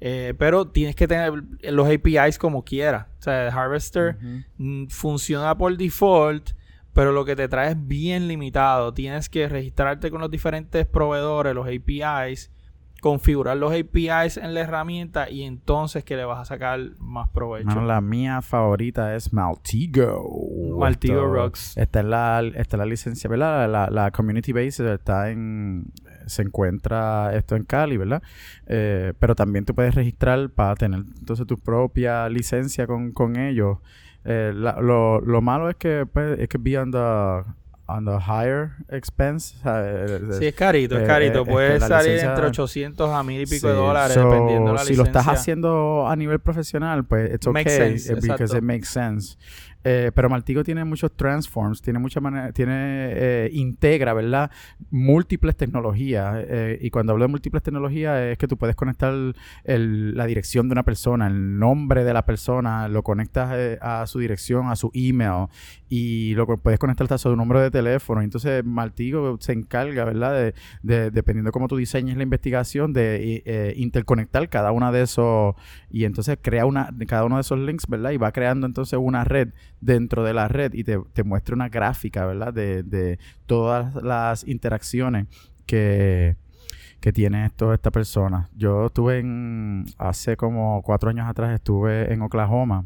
Eh, 0.02 0.34
pero 0.38 0.68
tienes 0.68 0.96
que 0.96 1.08
tener 1.08 1.32
los 1.64 1.88
APIs 1.88 2.38
como 2.38 2.64
quieras. 2.64 3.08
O 3.20 3.22
sea, 3.22 3.48
Harvester 3.48 4.18
mm, 4.58 4.88
funciona 4.88 5.58
por 5.58 5.76
default, 5.78 6.52
pero 6.94 7.12
lo 7.12 7.26
que 7.26 7.36
te 7.36 7.48
trae 7.48 7.72
es 7.72 7.88
bien 7.88 8.28
limitado. 8.28 8.94
Tienes 8.94 9.30
que 9.30 9.48
registrarte 9.50 10.12
con 10.12 10.22
los 10.22 10.30
diferentes 10.30 10.86
proveedores, 10.86 11.56
los 11.56 11.68
APIs, 11.68 12.52
configurar 13.02 13.58
los 13.58 13.72
APIs 13.72 14.38
en 14.38 14.54
la 14.54 14.62
herramienta 14.62 15.30
y 15.30 15.44
entonces 15.44 16.04
que 16.04 16.16
le 16.16 16.26
vas 16.26 16.40
a 16.40 16.46
sacar 16.46 16.80
más 16.98 17.30
provecho. 17.30 17.68
Mano, 17.68 17.86
la 17.86 18.02
mía 18.02 18.42
favorita 18.42 19.16
es 19.16 19.32
Maltigo. 19.32 20.78
Maltigo 20.80 21.22
Esto- 21.22 21.34
rocks. 21.34 21.78
Está 21.78 22.00
en 22.00 22.10
la, 22.10 22.42
está 22.56 22.78
en 22.78 22.80
la 22.80 22.86
licencia, 22.86 23.30
¿verdad? 23.30 23.70
La, 23.70 23.90
la 23.90 24.12
community 24.12 24.52
base 24.54 24.94
está 24.94 25.30
en... 25.30 25.86
Se 26.28 26.42
encuentra 26.42 27.36
esto 27.36 27.56
en 27.56 27.64
Cali, 27.64 27.98
¿verdad? 27.98 28.22
Eh, 28.68 29.14
pero 29.20 29.36
también 29.36 29.66
tú 29.66 29.74
puedes 29.76 29.94
registrar 29.96 30.50
para 30.50 30.76
tener 30.76 31.02
entonces 31.20 31.46
tu 31.48 31.58
propia 31.60 32.28
licencia 32.30 32.88
con, 32.88 33.12
con 33.12 33.36
ellos. 33.38 33.78
Eh, 34.24 34.52
la- 34.56 34.80
lo, 34.82 35.22
lo 35.22 35.42
malo 35.42 35.70
es 35.70 35.76
que 35.76 36.06
pues, 36.12 36.40
es 36.40 36.48
que 36.50 36.58
be 36.58 36.78
on 36.80 36.92
the, 36.92 36.98
on 37.88 38.04
the 38.06 38.18
higher 38.28 38.72
expense. 38.90 39.56
o 39.60 39.62
sea, 39.62 39.84
eh, 39.86 40.20
Sí, 40.40 40.48
es 40.48 40.56
carito, 40.56 40.96
es 40.98 41.04
eh, 41.04 41.06
carito. 41.06 41.42
eh, 41.42 41.46
Puede 41.46 41.68
este, 41.76 41.80
la 41.82 41.88
salir 42.00 42.14
licencia- 42.14 42.30
entre 42.32 42.48
800 42.48 43.10
a 43.12 43.22
1000 43.24 43.42
y 43.42 43.46
pico 43.46 43.68
de 43.68 43.74
Sí, 43.74 43.80
dólares, 43.80 44.14
so, 44.16 44.28
dependiendo 44.28 44.72
de 44.72 44.74
la 44.78 44.80
si 44.84 44.90
licencia. 44.94 45.14
lo 45.14 45.20
estás 45.20 45.28
haciendo 45.40 46.08
a 46.08 46.16
nivel 46.16 46.40
profesional, 46.40 47.06
pues 47.06 47.32
it's 47.36 47.46
Makes 47.48 47.60
okay 47.62 47.98
sense, 48.00 48.12
eh, 48.12 48.16
because 48.16 48.44
exacto. 48.46 48.58
it 48.58 48.64
makes 48.64 48.88
sense. 48.88 49.38
Eh, 49.88 50.12
pero 50.16 50.30
Maltigo 50.32 50.64
tiene 50.64 50.84
muchos 50.84 51.16
transforms, 51.16 51.80
tiene 51.80 52.00
mucha 52.00 52.20
tiene 52.54 52.74
eh, 53.14 53.50
integra, 53.54 54.14
¿verdad? 54.16 54.50
Múltiples 54.90 55.56
tecnologías 55.56 56.44
eh, 56.50 56.80
y 56.82 56.90
cuando 56.90 57.12
hablo 57.14 57.26
de 57.26 57.30
múltiples 57.30 57.62
tecnologías 57.62 58.20
es 58.20 58.38
que 58.40 58.48
tú 58.48 58.58
puedes 58.58 58.76
conectar 58.76 59.14
la 59.64 60.26
dirección 60.26 60.68
de 60.68 60.74
una 60.74 60.84
persona, 60.84 61.28
el 61.28 61.60
nombre 61.60 62.04
de 62.04 62.14
la 62.14 62.26
persona, 62.26 62.88
lo 62.88 63.04
conectas 63.04 63.52
eh, 63.54 63.78
a 63.80 64.08
su 64.08 64.18
dirección, 64.20 64.68
a 64.70 64.76
su 64.76 64.90
email 64.96 65.50
y 65.88 66.34
lo 66.34 66.48
puedes 66.58 66.80
conectar 66.80 67.06
hasta 67.06 67.18
su 67.20 67.36
número 67.36 67.62
de 67.62 67.70
teléfono. 67.70 68.22
Entonces 68.22 68.66
Maltigo 68.66 69.38
se 69.40 69.54
encarga, 69.54 70.04
¿verdad? 70.04 70.34
De, 70.34 70.54
de- 70.82 71.12
dependiendo 71.12 71.52
cómo 71.52 71.68
tú 71.68 71.76
diseñes 71.78 72.18
la 72.18 72.24
investigación, 72.24 72.92
de 72.92 73.44
eh, 73.46 73.74
interconectar 73.78 74.50
cada 74.50 74.72
una 74.72 74.92
de 74.92 75.04
esos 75.04 75.54
y 75.92 76.06
entonces 76.06 76.38
crea 76.42 76.66
una 76.66 76.90
cada 77.08 77.26
uno 77.26 77.36
de 77.36 77.42
esos 77.42 77.60
links, 77.60 77.88
¿verdad? 77.88 78.12
Y 78.12 78.18
va 78.18 78.32
creando 78.32 78.66
entonces 78.66 79.00
una 79.02 79.24
red 79.24 79.50
dentro 79.82 80.24
de 80.24 80.34
la 80.34 80.48
red 80.48 80.74
y 80.74 80.84
te, 80.84 81.00
te 81.14 81.24
muestra 81.24 81.56
una 81.56 81.70
gráfica, 81.70 82.26
¿verdad? 82.26 82.54
De, 82.54 82.84
de 82.84 83.20
todas 83.46 83.96
las 83.96 84.48
interacciones 84.48 85.28
que, 85.66 86.36
que 87.00 87.12
tiene 87.12 87.46
esto 87.46 87.74
esta 87.74 87.92
persona. 87.92 88.50
Yo 88.56 88.88
estuve 88.88 89.20
en, 89.20 89.86
hace 89.98 90.38
como 90.38 90.82
cuatro 90.84 91.10
años 91.10 91.28
atrás 91.28 91.54
estuve 91.54 92.12
en 92.14 92.22
Oklahoma 92.22 92.86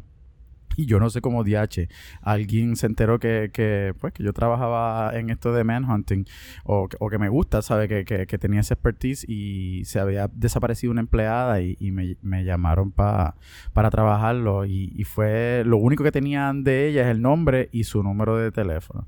y 0.82 0.86
yo 0.86 0.98
no 1.00 1.10
sé 1.10 1.20
cómo 1.20 1.44
DH, 1.44 1.88
alguien 2.22 2.76
se 2.76 2.86
enteró 2.86 3.18
que, 3.18 3.50
que, 3.52 3.94
pues, 4.00 4.12
que 4.12 4.22
yo 4.22 4.32
trabajaba 4.32 5.12
en 5.18 5.30
esto 5.30 5.52
de 5.52 5.64
manhunting 5.64 6.26
o, 6.64 6.88
o 6.98 7.08
que 7.10 7.18
me 7.18 7.28
gusta, 7.28 7.62
¿sabe? 7.62 7.88
Que, 7.88 8.04
que, 8.04 8.26
que 8.26 8.38
tenía 8.38 8.60
esa 8.60 8.74
expertise 8.74 9.24
y 9.28 9.82
se 9.84 10.00
había 10.00 10.28
desaparecido 10.32 10.90
una 10.92 11.00
empleada 11.00 11.60
y, 11.60 11.76
y 11.80 11.90
me, 11.92 12.16
me 12.22 12.44
llamaron 12.44 12.92
pa- 12.92 13.36
para 13.72 13.90
trabajarlo 13.90 14.64
y, 14.66 14.92
y 14.96 15.04
fue 15.04 15.62
lo 15.66 15.76
único 15.78 16.04
que 16.04 16.12
tenían 16.12 16.64
de 16.64 16.88
ella 16.88 17.02
es 17.02 17.08
el 17.08 17.20
nombre 17.22 17.68
y 17.72 17.84
su 17.84 18.02
número 18.02 18.36
de 18.36 18.50
teléfono. 18.52 19.06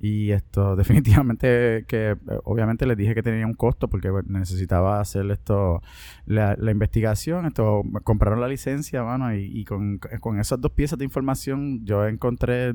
Y 0.00 0.32
esto, 0.32 0.76
definitivamente, 0.76 1.84
que 1.86 2.10
eh, 2.10 2.16
obviamente 2.44 2.86
les 2.86 2.96
dije 2.96 3.14
que 3.14 3.22
tenía 3.22 3.46
un 3.46 3.54
costo 3.54 3.88
porque 3.88 4.10
necesitaba 4.26 5.00
hacer 5.00 5.30
esto, 5.30 5.82
la, 6.26 6.56
investigación. 6.70 7.46
Esto, 7.46 7.82
compraron 8.02 8.40
la 8.40 8.48
licencia, 8.48 9.04
mano, 9.04 9.34
y, 9.34 9.60
y 9.60 9.64
con, 9.64 9.98
con 9.98 10.40
esas 10.40 10.60
dos 10.60 10.72
piezas 10.72 10.98
de 10.98 11.04
información 11.04 11.84
yo 11.84 12.06
encontré 12.06 12.74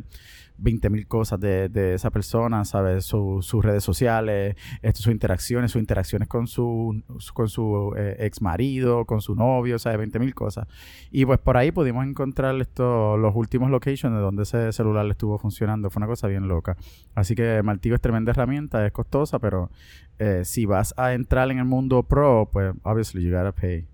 20 0.58 0.90
mil 0.90 1.08
cosas 1.08 1.40
de, 1.40 1.70
de 1.70 1.94
esa 1.94 2.10
persona, 2.12 2.64
¿sabes? 2.66 3.06
Su- 3.06 3.40
sus 3.42 3.64
redes 3.64 3.84
sociales, 3.84 4.56
esto, 4.82 5.02
sus 5.04 5.12
interacciones, 5.12 5.72
sus 5.72 5.80
interacciones 5.80 6.28
con 6.28 6.48
su, 6.48 7.04
con 7.34 7.50
su 7.50 7.94
eh, 7.98 8.16
ex 8.20 8.42
marido, 8.42 9.06
con 9.06 9.22
su 9.22 9.36
novio, 9.36 9.78
¿sabes? 9.80 9.98
20 10.00 10.20
mil 10.20 10.34
cosas. 10.34 10.68
Y 11.12 11.26
pues 11.26 11.40
por 11.40 11.58
ahí 11.58 11.72
pudimos 11.72 12.06
encontrar 12.06 12.56
esto, 12.62 13.18
los 13.18 13.36
últimos 13.36 13.70
locations 13.70 14.16
de 14.16 14.22
donde 14.22 14.44
ese 14.44 14.72
celular 14.72 15.06
estuvo 15.10 15.38
funcionando. 15.38 15.90
Fue 15.90 16.00
una 16.00 16.08
cosa 16.08 16.28
bien 16.28 16.48
loca. 16.48 16.78
Así 17.16 17.36
que 17.36 17.62
Maltigo 17.64 17.96
es 17.96 18.02
tremenda 18.02 18.32
herramienta, 18.32 18.86
es 18.86 18.92
costosa, 18.92 19.40
pero 19.40 19.70
eh, 20.20 20.42
si 20.46 20.66
vas 20.66 20.94
a 20.98 21.14
entrar 21.14 21.52
en 21.52 21.60
el 21.60 21.66
mundo 21.66 22.04
pro, 22.04 22.50
pues 22.52 22.74
obviously 22.84 23.24
you 23.24 23.32
gotta 23.32 23.52
pay. 23.52 23.86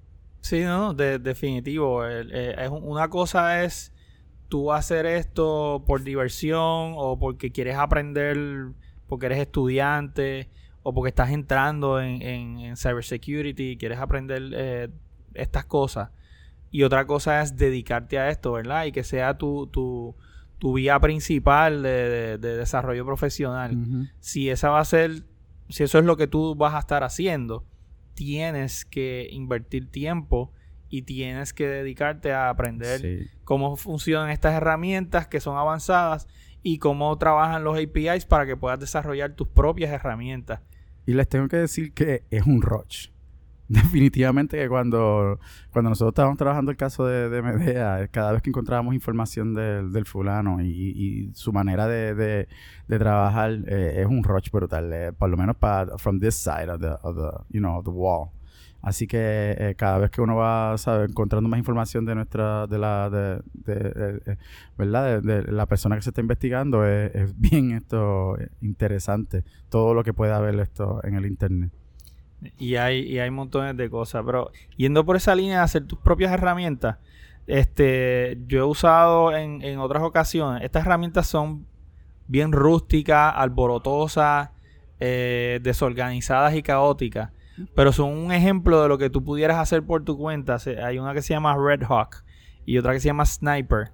Sí, 0.42 0.62
no, 0.62 0.94
de- 0.94 1.20
definitivo. 1.20 2.04
Eh, 2.08 2.56
una 2.70 3.08
cosa 3.10 3.64
es 3.64 3.91
tú 4.52 4.74
hacer 4.74 5.06
esto 5.06 5.82
por 5.88 6.04
diversión 6.04 6.60
o 6.98 7.18
porque 7.18 7.52
quieres 7.52 7.78
aprender, 7.78 8.38
porque 9.08 9.28
eres 9.28 9.40
estudiante 9.40 10.50
o 10.84 10.94
porque 10.94 11.08
estás 11.10 11.30
entrando 11.32 12.02
en, 12.02 12.22
en, 12.22 12.60
en 12.60 12.76
cybersecurity 12.76 13.72
y 13.72 13.78
quieres 13.78 14.00
aprender 14.00 14.44
eh, 14.54 14.90
estas 15.34 15.64
cosas. 15.64 16.10
Y 16.70 16.84
otra 16.84 17.06
cosa 17.08 17.42
es 17.42 17.56
dedicarte 17.56 18.20
a 18.20 18.30
esto, 18.30 18.52
¿verdad? 18.52 18.86
Y 18.86 18.92
que 18.92 19.04
sea 19.06 19.38
tu, 19.38 19.68
tu, 19.68 20.16
tu 20.60 20.74
vía 20.74 21.00
principal 21.00 21.82
de, 21.82 22.10
de- 22.10 22.38
de 22.38 22.58
desarrollo 22.58 23.06
profesional 23.06 23.72
si 24.20 24.50
esa 24.50 24.70
va 24.70 24.82
a 24.82 24.86
ser, 24.86 25.24
si 25.70 25.84
eso 25.84 25.98
es 25.98 26.04
lo 26.06 26.18
que 26.18 26.28
tú 26.28 26.56
vas 26.56 26.74
a 26.76 26.80
estar 26.80 27.04
haciendo, 27.06 27.64
tienes 28.16 28.84
que 28.86 29.28
invertir 29.32 29.90
tiempo 29.90 30.52
y 30.92 31.02
tienes 31.04 31.54
que 31.54 31.68
dedicarte 31.68 32.32
a 32.34 32.50
aprender 32.50 33.00
Sí. 33.02 33.28
cómo 33.44 33.76
funcionan 33.78 34.30
estas 34.30 34.54
herramientas 34.54 35.26
que 35.28 35.40
son 35.40 35.58
avanzadas 35.58 36.28
y 36.62 36.78
cómo 36.78 37.18
trabajan 37.18 37.64
los 37.64 37.80
APIs 37.80 38.26
para 38.26 38.46
que 38.46 38.56
puedas 38.56 38.80
desarrollar 38.80 39.32
tus 39.34 39.48
propias 39.48 39.90
herramientas. 39.92 40.60
Y 41.08 41.14
les 41.16 41.28
tengo 41.28 41.48
que 41.48 41.58
decir 41.58 41.94
que 41.94 42.26
es 42.30 42.46
un 42.46 42.62
rush. 42.62 43.08
Definitivamente 43.72 44.58
que 44.58 44.68
cuando, 44.68 45.40
cuando 45.72 45.90
nosotros 45.90 46.12
estábamos 46.12 46.38
trabajando 46.38 46.72
el 46.72 46.78
caso 46.78 47.06
de, 47.06 47.30
de 47.30 47.42
Medea, 47.42 48.08
cada 48.10 48.34
vez 48.34 48.42
que 48.42 48.50
encontrábamos 48.50 48.94
información 48.94 49.54
del, 49.54 49.94
del 49.94 50.06
fulano 50.06 50.62
y, 50.62 51.32
su 51.34 51.54
manera 51.54 51.88
de, 51.88 52.14
de- 52.14 52.48
de 52.90 53.00
trabajar 53.00 53.52
eh, 53.68 54.02
es 54.02 54.08
un 54.08 54.24
rush 54.26 54.52
brutal, 54.52 54.92
eh, 54.92 55.14
por 55.14 55.30
lo 55.30 55.38
menos 55.38 55.56
para 55.56 55.98
from 55.98 56.20
this 56.20 56.36
side 56.36 56.70
of 56.70 56.82
the, 56.82 56.90
of 57.02 57.16
the, 57.16 57.44
you 57.58 57.62
know, 57.62 57.82
the 57.82 57.90
wall. 57.90 58.32
Así 58.82 59.06
que 59.06 59.56
eh, 59.58 59.76
cada 59.78 60.00
vez 60.00 60.10
que 60.10 60.22
uno 60.22 60.38
va 60.38 60.76
encontrando 61.08 61.48
más 61.48 61.60
información 61.60 62.04
de 62.04 62.16
nuestra, 62.16 62.66
de 62.66 62.80
la, 62.80 63.10
de, 63.12 63.42
eh, 63.68 64.38
¿verdad? 64.76 65.22
De, 65.22 65.44
la 65.52 65.68
persona 65.68 65.96
que 65.96 66.02
se 66.02 66.10
está 66.10 66.22
investigando, 66.22 66.86
es, 66.86 67.12
bien 67.40 67.72
esto 67.72 68.40
eh, 68.40 68.50
interesante. 68.62 69.44
Todo 69.70 69.94
lo 69.94 70.04
que 70.04 70.14
puede 70.14 70.34
haber 70.34 70.60
esto 70.60 71.00
en 71.04 71.16
el 71.16 71.28
internet. 71.28 71.72
Y 72.58 72.76
hay, 72.76 73.02
y 73.02 73.20
hay 73.20 73.30
montones 73.30 73.78
de 73.78 73.88
cosas. 73.90 74.24
Pero 74.26 74.52
yendo 74.78 75.06
por 75.06 75.16
esa 75.16 75.36
línea 75.36 75.60
de 75.60 75.64
hacer 75.64 75.86
tus 75.86 76.00
propias 76.00 76.32
herramientas, 76.32 76.98
este, 77.46 78.40
yo 78.48 78.60
he 78.60 78.64
usado 78.64 79.36
en, 79.36 79.62
en 79.62 79.78
otras 79.78 80.02
ocasiones. 80.02 80.64
Estas 80.64 80.86
herramientas 80.86 81.28
son 81.28 81.68
bien 82.28 82.52
rústicas, 82.52 83.34
alborotosas, 83.36 84.50
desorganizadas 85.00 86.56
y 86.56 86.64
caóticas. 86.64 87.32
Pero 87.76 87.92
son 87.92 88.10
un 88.10 88.32
ejemplo 88.32 88.82
de 88.82 88.88
lo 88.90 88.98
que 88.98 89.10
tú 89.10 89.24
pudieras 89.24 89.58
hacer 89.58 89.84
por 89.84 90.04
tu 90.04 90.18
cuenta. 90.18 90.60
Se- 90.60 90.82
Hay 90.84 91.00
una 91.00 91.14
que 91.14 91.22
se 91.22 91.34
llama 91.34 91.56
Red 91.58 91.84
Hawk 91.84 92.24
y 92.66 92.78
otra 92.78 92.94
que 92.94 93.00
se 93.00 93.08
llama 93.08 93.26
Sniper. 93.26 93.92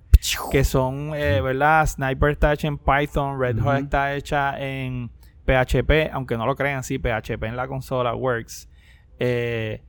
Que 0.52 0.64
son, 0.64 1.12
eh, 1.16 1.42
¿verdad? 1.42 1.86
Sniper 1.86 2.32
está 2.32 2.52
hecha 2.54 2.68
en 2.68 2.78
Python, 2.78 3.40
Red 3.40 3.60
Hawk 3.60 3.84
está 3.84 4.16
hecha 4.16 4.60
en 4.60 5.10
PHP, 5.46 6.10
aunque 6.12 6.38
no 6.38 6.46
lo 6.46 6.56
crean, 6.56 6.84
sí, 6.84 6.98
PHP 7.00 7.44
en 7.44 7.56
la 7.56 7.68
consola 7.68 8.14
works. 8.16 8.68
Eh, 9.20 9.84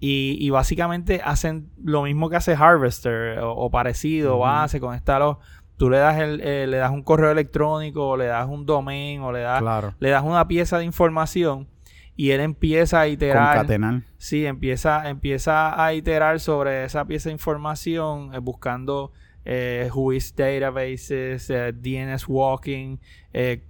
y, 0.00 0.36
y 0.40 0.50
básicamente 0.50 1.20
hacen 1.24 1.70
lo 1.82 2.02
mismo 2.02 2.28
que 2.28 2.36
hace 2.36 2.54
Harvester 2.54 3.38
o, 3.40 3.52
o 3.52 3.70
parecido, 3.70 4.38
va, 4.38 4.66
se 4.68 4.80
conecta 4.80 5.16
a 5.16 5.18
los... 5.20 5.36
Tú 5.78 5.90
le 5.90 5.98
das, 5.98 6.18
el, 6.18 6.40
eh, 6.40 6.66
le 6.66 6.78
das 6.78 6.90
un 6.90 7.02
correo 7.02 7.30
electrónico, 7.30 8.08
o 8.08 8.16
le 8.16 8.24
das 8.26 8.46
un 8.48 8.64
domain, 8.64 9.20
o 9.20 9.30
le 9.30 9.40
das, 9.40 9.60
Claro. 9.60 9.94
le 9.98 10.08
das 10.10 10.24
una 10.24 10.48
pieza 10.48 10.78
de 10.78 10.84
información 10.84 11.68
y 12.16 12.30
él 12.30 12.40
empieza 12.40 13.00
a 13.00 13.08
iterar. 13.08 13.58
Concatenar. 13.58 14.02
Sí, 14.16 14.46
empieza, 14.46 15.08
empieza 15.08 15.84
a 15.84 15.92
iterar 15.92 16.40
sobre 16.40 16.84
esa 16.84 17.04
pieza 17.04 17.28
de 17.28 17.34
información 17.34 18.34
eh, 18.34 18.38
buscando 18.38 19.12
eh, 19.44 19.88
Whois 19.94 20.34
databases, 20.34 21.50
eh, 21.50 21.72
DNS 21.72 22.26
walking, 22.26 22.98
eh, 23.32 23.62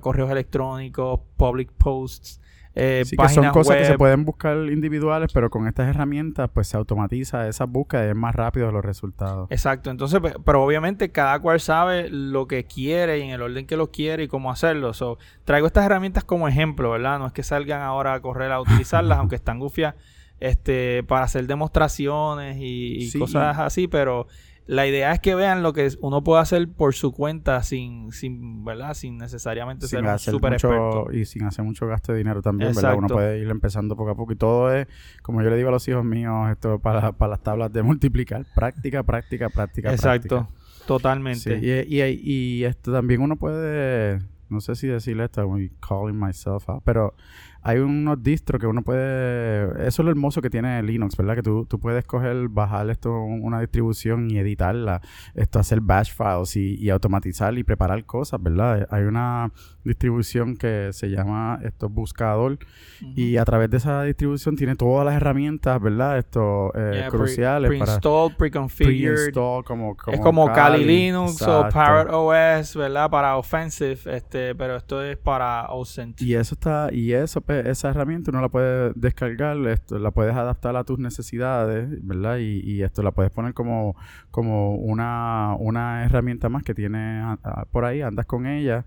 correos 0.00 0.30
electrónicos, 0.30 1.20
public 1.36 1.70
posts, 1.72 2.39
eh, 2.80 3.02
Sí, 3.04 3.16
que 3.16 3.28
son 3.28 3.48
cosas 3.50 3.76
que 3.76 3.84
se 3.84 3.98
pueden 3.98 4.24
buscar 4.24 4.56
individuales, 4.56 5.30
pero 5.32 5.50
con 5.50 5.66
estas 5.66 5.88
herramientas 5.88 6.50
pues 6.52 6.66
se 6.68 6.76
automatiza 6.76 7.46
esa 7.48 7.64
búsqueda 7.66 8.06
y 8.06 8.08
es 8.10 8.16
más 8.16 8.34
rápido 8.34 8.70
los 8.72 8.84
resultados. 8.84 9.50
Exacto, 9.50 9.90
entonces, 9.90 10.20
pe- 10.20 10.34
pero 10.44 10.62
obviamente 10.62 11.10
cada 11.12 11.38
cual 11.40 11.60
sabe 11.60 12.08
lo 12.10 12.46
que 12.46 12.64
quiere 12.64 13.18
y 13.18 13.22
en 13.22 13.30
el 13.30 13.42
orden 13.42 13.66
que 13.66 13.76
lo 13.76 13.90
quiere 13.90 14.24
y 14.24 14.28
cómo 14.28 14.50
hacerlo. 14.50 14.94
So, 14.94 15.18
traigo 15.44 15.66
estas 15.66 15.84
herramientas 15.86 16.24
como 16.24 16.48
ejemplo, 16.48 16.90
¿verdad? 16.90 17.18
No 17.18 17.26
es 17.26 17.32
que 17.32 17.42
salgan 17.42 17.82
ahora 17.82 18.14
a 18.14 18.20
correr 18.20 18.50
a 18.52 18.60
utilizarlas, 18.62 19.18
aunque 19.18 19.36
están 19.36 19.58
gufias, 19.58 19.94
este, 20.40 21.02
para 21.04 21.24
hacer 21.24 21.46
demostraciones 21.46 22.56
y, 22.58 22.96
y 22.96 23.10
Sí. 23.10 23.18
cosas 23.18 23.58
así, 23.58 23.88
pero 23.88 24.26
la 24.66 24.86
idea 24.86 25.12
es 25.12 25.20
que 25.20 25.34
vean 25.34 25.62
lo 25.64 25.72
que 25.72 25.88
uno 26.00 26.22
puede 26.22 26.40
hacer 26.42 26.68
por 26.68 26.94
su 26.94 27.10
cuenta 27.12 27.62
sin, 27.64 28.12
sin 28.12 28.64
¿verdad? 28.64 28.94
Sin 28.94 29.18
necesariamente 29.18 29.88
sin 29.88 29.98
ser 30.18 30.34
mucho 30.34 30.52
experto. 30.52 31.12
y 31.12 31.24
sin 31.24 31.42
hacer 31.44 31.64
mucho 31.64 31.86
gasto 31.88 32.12
de 32.12 32.18
dinero 32.18 32.40
también, 32.40 32.72
¿verdad? 32.74 32.92
Uno 32.92 33.06
Exacto. 33.06 33.14
puede 33.14 33.38
ir 33.40 33.48
empezando 33.48 33.96
poco 33.96 34.10
a 34.10 34.14
poco 34.14 34.32
y 34.32 34.36
todo 34.36 34.72
es, 34.72 34.86
como 35.22 35.42
yo 35.42 35.50
le 35.50 35.56
digo 35.56 35.70
a 35.70 35.72
los 35.72 35.88
hijos 35.88 36.04
míos, 36.04 36.50
esto 36.50 36.78
para, 36.78 37.12
para 37.12 37.30
las 37.30 37.42
tablas 37.42 37.72
de 37.72 37.82
multiplicar, 37.82 38.46
práctica, 38.54 39.02
práctica, 39.02 39.48
práctica, 39.48 39.90
Exacto, 39.92 40.36
práctica. 40.46 40.86
totalmente. 40.86 41.58
Sí, 41.60 41.66
y, 41.88 42.00
y, 42.00 42.60
y 42.60 42.64
esto 42.64 42.92
también 42.92 43.22
uno 43.22 43.34
puede, 43.36 44.20
no 44.48 44.60
sé 44.60 44.76
si 44.76 44.86
decirle 44.86 45.24
esto, 45.24 45.40
I'm 45.42 45.70
calling 45.80 46.16
myself 46.18 46.68
out, 46.68 46.82
pero 46.84 47.14
hay 47.62 47.78
unos 47.78 48.22
distros 48.22 48.60
que 48.60 48.66
uno 48.66 48.82
puede, 48.82 49.86
eso 49.86 50.02
es 50.02 50.04
lo 50.04 50.10
hermoso 50.10 50.40
que 50.40 50.50
tiene 50.50 50.82
Linux, 50.82 51.16
¿verdad? 51.16 51.36
Que 51.36 51.42
tú, 51.42 51.66
tú 51.66 51.78
puedes 51.78 52.04
coger, 52.04 52.48
bajar 52.48 52.88
esto, 52.90 53.12
una 53.22 53.60
distribución 53.60 54.30
y 54.30 54.38
editarla, 54.38 55.00
esto 55.34 55.58
hacer 55.58 55.80
bash 55.80 56.12
files 56.12 56.56
y, 56.56 56.76
y 56.76 56.90
automatizar 56.90 57.56
y 57.58 57.64
preparar 57.64 58.04
cosas, 58.04 58.42
¿verdad? 58.42 58.86
Hay 58.90 59.04
una 59.04 59.52
distribución 59.84 60.56
que 60.56 60.90
se 60.92 61.08
llama 61.08 61.58
esto 61.62 61.88
buscador 61.88 62.58
y 63.16 63.36
a 63.38 63.44
través 63.44 63.70
de 63.70 63.78
esa 63.78 64.02
distribución 64.02 64.54
tiene 64.56 64.76
todas 64.76 65.06
las 65.06 65.14
herramientas, 65.14 65.80
¿verdad? 65.80 66.18
Esto 66.18 66.72
eh, 66.74 66.90
Yeah, 67.00 67.08
pre- 67.08 67.18
cruciales 67.18 67.68
para 67.78 67.98
pre-installed, 67.98 68.36
pre-configured. 68.36 69.14
pre-install 69.14 69.64
como, 69.64 69.96
como 69.96 70.14
es 70.14 70.20
como 70.20 70.46
Kali 70.52 70.84
Linux 70.84 71.40
o. 71.42 71.68
Parrot 71.72 72.08
OS, 72.12 72.76
¿verdad? 72.76 73.08
Para 73.10 73.36
Offensive, 73.36 73.98
este, 74.06 74.54
pero 74.54 74.76
esto 74.76 75.02
es 75.02 75.16
para 75.16 75.66
OSINT. 75.70 76.20
Y 76.20 76.34
eso 76.34 76.54
está, 76.54 76.88
y 76.92 77.12
eso, 77.12 77.40
pues, 77.40 77.64
esa 77.66 77.88
herramienta 77.90 78.30
uno 78.30 78.40
la 78.42 78.48
puede 78.48 78.92
descargar, 78.94 79.56
esto, 79.68 79.98
la 79.98 80.10
puedes 80.10 80.34
adaptar 80.34 80.76
a 80.76 80.84
tus 80.84 80.98
necesidades, 80.98 81.88
¿verdad? 82.06 82.36
Y, 82.38 82.60
y 82.64 82.82
esto 82.82 83.02
la 83.02 83.12
puedes 83.12 83.32
poner 83.32 83.54
como, 83.54 83.96
como 84.30 84.74
una, 84.74 85.54
una 85.58 86.04
herramienta 86.04 86.48
más 86.48 86.62
que 86.62 86.74
tienes 86.74 87.24
a- 87.24 87.38
a- 87.42 87.64
por 87.64 87.84
ahí, 87.84 88.02
andas 88.02 88.26
con 88.26 88.46
ella, 88.46 88.84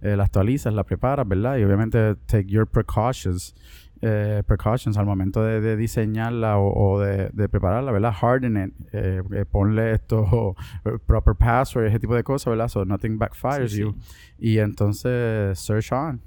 eh, 0.00 0.16
la 0.16 0.24
actualizas, 0.24 0.72
la 0.74 0.84
preparas, 0.84 1.26
¿verdad? 1.26 1.56
Y 1.58 1.64
obviamente 1.64 2.14
take 2.26 2.46
your 2.46 2.66
precautions. 2.66 3.54
eh, 4.02 4.42
precautions 4.46 4.98
al 4.98 5.06
momento 5.06 5.42
de, 5.42 5.60
de 5.62 5.74
diseñarla 5.74 6.58
o, 6.58 6.94
o 6.96 7.00
de, 7.00 7.30
de 7.32 7.48
prepararla, 7.48 7.90
¿verdad? 7.92 8.12
Harden 8.12 8.56
it, 8.58 8.74
eh, 8.92 9.22
eh, 9.32 9.44
ponle 9.50 9.92
esto, 9.92 10.54
proper 11.06 11.34
password, 11.34 11.86
ese 11.86 11.98
tipo 11.98 12.14
de 12.14 12.22
cosas, 12.22 12.50
¿verdad? 12.50 12.68
So 12.68 12.84
nothing 12.84 13.16
backfires 13.18 13.72
Sí, 13.72 13.80
you. 13.80 13.94
Y 14.38 14.58
entonces, 14.58 15.58
search 15.58 15.92
on. 15.92 16.20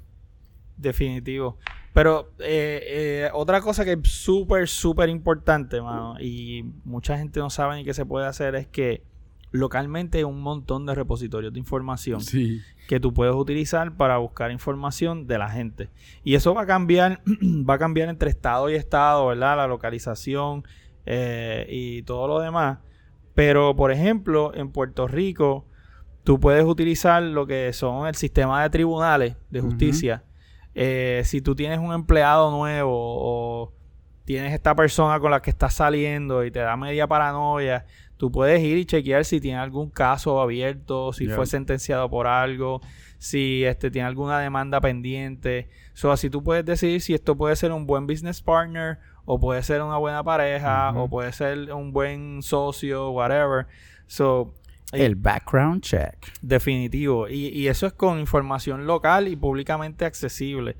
Definitivo. 0.76 1.58
Pero 1.92 2.30
eh, 2.38 2.82
eh, 3.26 3.30
otra 3.34 3.60
cosa 3.60 3.84
que 3.84 3.92
es 3.92 3.98
súper, 4.08 4.66
súper 4.68 5.08
importante, 5.08 5.80
mano, 5.80 6.14
y 6.20 6.64
mucha 6.84 7.18
gente 7.18 7.38
no 7.40 7.50
sabe 7.50 7.76
ni 7.76 7.84
qué 7.84 7.94
se 7.94 8.04
puede 8.06 8.26
hacer, 8.26 8.54
es 8.54 8.66
que 8.66 9.02
localmente 9.52 10.18
hay 10.18 10.24
un 10.24 10.40
montón 10.40 10.86
de 10.86 10.94
repositorios 10.94 11.52
de 11.52 11.58
información 11.58 12.20
Sí. 12.20 12.60
que 12.88 13.00
tú 13.00 13.12
puedes 13.12 13.34
utilizar 13.34 13.96
para 13.96 14.18
buscar 14.18 14.50
información 14.50 15.26
de 15.26 15.38
la 15.38 15.48
gente. 15.50 15.88
Y 16.24 16.34
eso 16.34 16.54
va 16.54 16.62
a 16.62 16.66
cambiar, 16.66 17.20
va 17.68 17.74
a 17.74 17.78
cambiar 17.78 18.08
entre 18.08 18.30
estado 18.30 18.70
y 18.70 18.74
estado, 18.74 19.26
¿verdad? 19.26 19.56
La 19.56 19.66
localización 19.66 20.64
eh, 21.06 21.66
y 21.68 22.02
todo 22.02 22.28
lo 22.28 22.40
demás. 22.40 22.78
Pero, 23.34 23.74
por 23.74 23.90
ejemplo, 23.90 24.52
en 24.54 24.70
Puerto 24.70 25.08
Rico, 25.08 25.66
tú 26.24 26.38
puedes 26.38 26.64
utilizar 26.64 27.22
lo 27.22 27.46
que 27.46 27.72
son 27.72 28.06
el 28.06 28.14
sistema 28.14 28.62
de 28.62 28.70
tribunales 28.70 29.36
de 29.50 29.60
justicia. 29.60 30.24
Eh, 30.74 31.22
si 31.24 31.40
tú 31.40 31.54
tienes 31.56 31.78
un 31.78 31.92
empleado 31.92 32.50
nuevo 32.50 32.92
o 32.94 33.72
tienes 34.24 34.52
esta 34.52 34.74
persona 34.76 35.18
con 35.18 35.30
la 35.32 35.40
que 35.42 35.50
estás 35.50 35.74
saliendo 35.74 36.44
y 36.44 36.50
te 36.50 36.60
da 36.60 36.76
media 36.76 37.06
paranoia, 37.08 37.86
tú 38.20 38.30
puedes 38.30 38.60
ir 38.62 38.76
y 38.76 38.84
chequear 38.84 39.24
si 39.24 39.40
tiene 39.40 39.56
algún 39.58 39.88
caso 39.88 40.42
abierto, 40.42 41.14
si 41.14 41.24
Yeah. 41.26 41.36
fue 41.36 41.46
sentenciado 41.46 42.10
por 42.10 42.26
algo, 42.26 42.82
si 43.16 43.64
este 43.64 43.90
tiene 43.90 44.06
alguna 44.08 44.38
demanda 44.38 44.78
pendiente. 44.78 45.70
So, 45.94 46.12
así 46.12 46.28
tú 46.28 46.42
puedes 46.44 46.66
decidir 46.66 47.00
si 47.00 47.14
esto 47.14 47.34
puede 47.34 47.56
ser 47.56 47.72
un 47.72 47.86
buen 47.86 48.06
business 48.06 48.42
partner 48.42 48.98
o 49.24 49.40
puede 49.40 49.62
ser 49.62 49.80
una 49.80 49.96
buena 49.96 50.22
pareja 50.22 50.90
o 50.92 51.08
puede 51.08 51.32
ser 51.32 51.72
un 51.72 51.92
buen 51.94 52.42
socio, 52.42 53.08
whatever. 53.10 53.66
So, 54.06 54.52
El 54.92 55.14
background 55.14 55.80
check. 55.82 56.16
Definitivo. 56.42 57.26
Y, 57.26 57.46
y 57.48 57.68
eso 57.68 57.86
es 57.86 57.94
con 57.94 58.18
información 58.20 58.86
local 58.86 59.28
y 59.28 59.36
públicamente 59.36 60.04
accesible. 60.04 60.76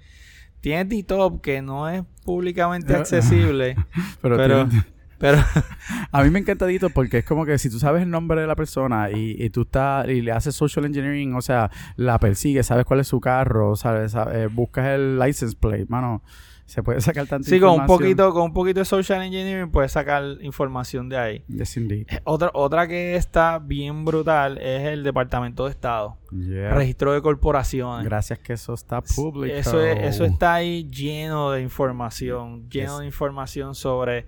Tiene 0.60 0.84
DTOP 0.84 1.40
que 1.40 1.62
no 1.62 1.88
es 1.88 2.02
públicamente 2.22 2.94
accesible, 2.94 3.76
Pero, 4.20 4.36
pero, 4.36 4.66
tiene- 4.68 4.84
pero 5.20 5.38
a 6.12 6.22
mí 6.24 6.30
me 6.30 6.40
encanta 6.40 6.66
Dito 6.66 6.90
porque 6.90 7.18
es 7.18 7.24
como 7.24 7.44
que 7.46 7.58
si 7.58 7.70
tú 7.70 7.78
sabes 7.78 8.02
el 8.02 8.10
nombre 8.10 8.40
de 8.40 8.46
la 8.48 8.56
persona 8.56 9.10
y, 9.10 9.36
y 9.38 9.50
tú 9.50 9.62
estás 9.62 10.08
y 10.08 10.22
le 10.22 10.32
haces 10.32 10.54
social 10.56 10.84
engineering, 10.86 11.34
o 11.34 11.42
sea, 11.42 11.70
la 11.96 12.18
persigues, 12.18 12.66
sabes 12.66 12.84
cuál 12.86 13.00
es 13.00 13.06
su 13.06 13.20
carro, 13.20 13.76
sabes, 13.76 14.12
Sabe- 14.12 14.44
eh, 14.44 14.46
buscas 14.48 14.86
el 14.88 15.18
license 15.18 15.54
plate, 15.56 15.86
mano, 15.88 16.22
se 16.64 16.82
puede 16.84 17.00
sacar 17.00 17.26
tanta 17.26 17.48
sí, 17.50 17.58
con 17.58 17.80
un 17.80 17.86
poquito, 17.86 18.32
con 18.32 18.42
un 18.44 18.52
poquito 18.52 18.78
de 18.78 18.84
social 18.84 19.20
engineering 19.22 19.70
puedes 19.72 19.90
sacar 19.90 20.22
información 20.40 21.08
de 21.08 21.18
ahí. 21.18 21.44
Yes, 21.48 21.76
indeed. 21.76 22.06
Otra, 22.22 22.50
otra 22.54 22.86
que 22.86 23.16
está 23.16 23.58
bien 23.58 24.04
brutal 24.04 24.56
es 24.58 24.82
el 24.86 25.02
Departamento 25.02 25.64
de 25.64 25.72
Estado. 25.72 26.16
Yeah. 26.30 26.70
Registro 26.74 27.12
de 27.12 27.20
corporaciones. 27.22 28.04
Gracias 28.04 28.38
que 28.38 28.52
eso 28.52 28.72
está 28.74 29.02
público. 29.02 29.52
Eso, 29.54 29.82
es- 29.84 29.98
eso 30.14 30.24
está 30.24 30.54
ahí 30.54 30.84
lleno 30.88 31.50
de 31.50 31.60
información, 31.62 32.68
lleno 32.70 32.92
Yes. 32.92 33.00
de 33.00 33.06
información 33.06 33.74
sobre 33.74 34.18
eh, 34.18 34.26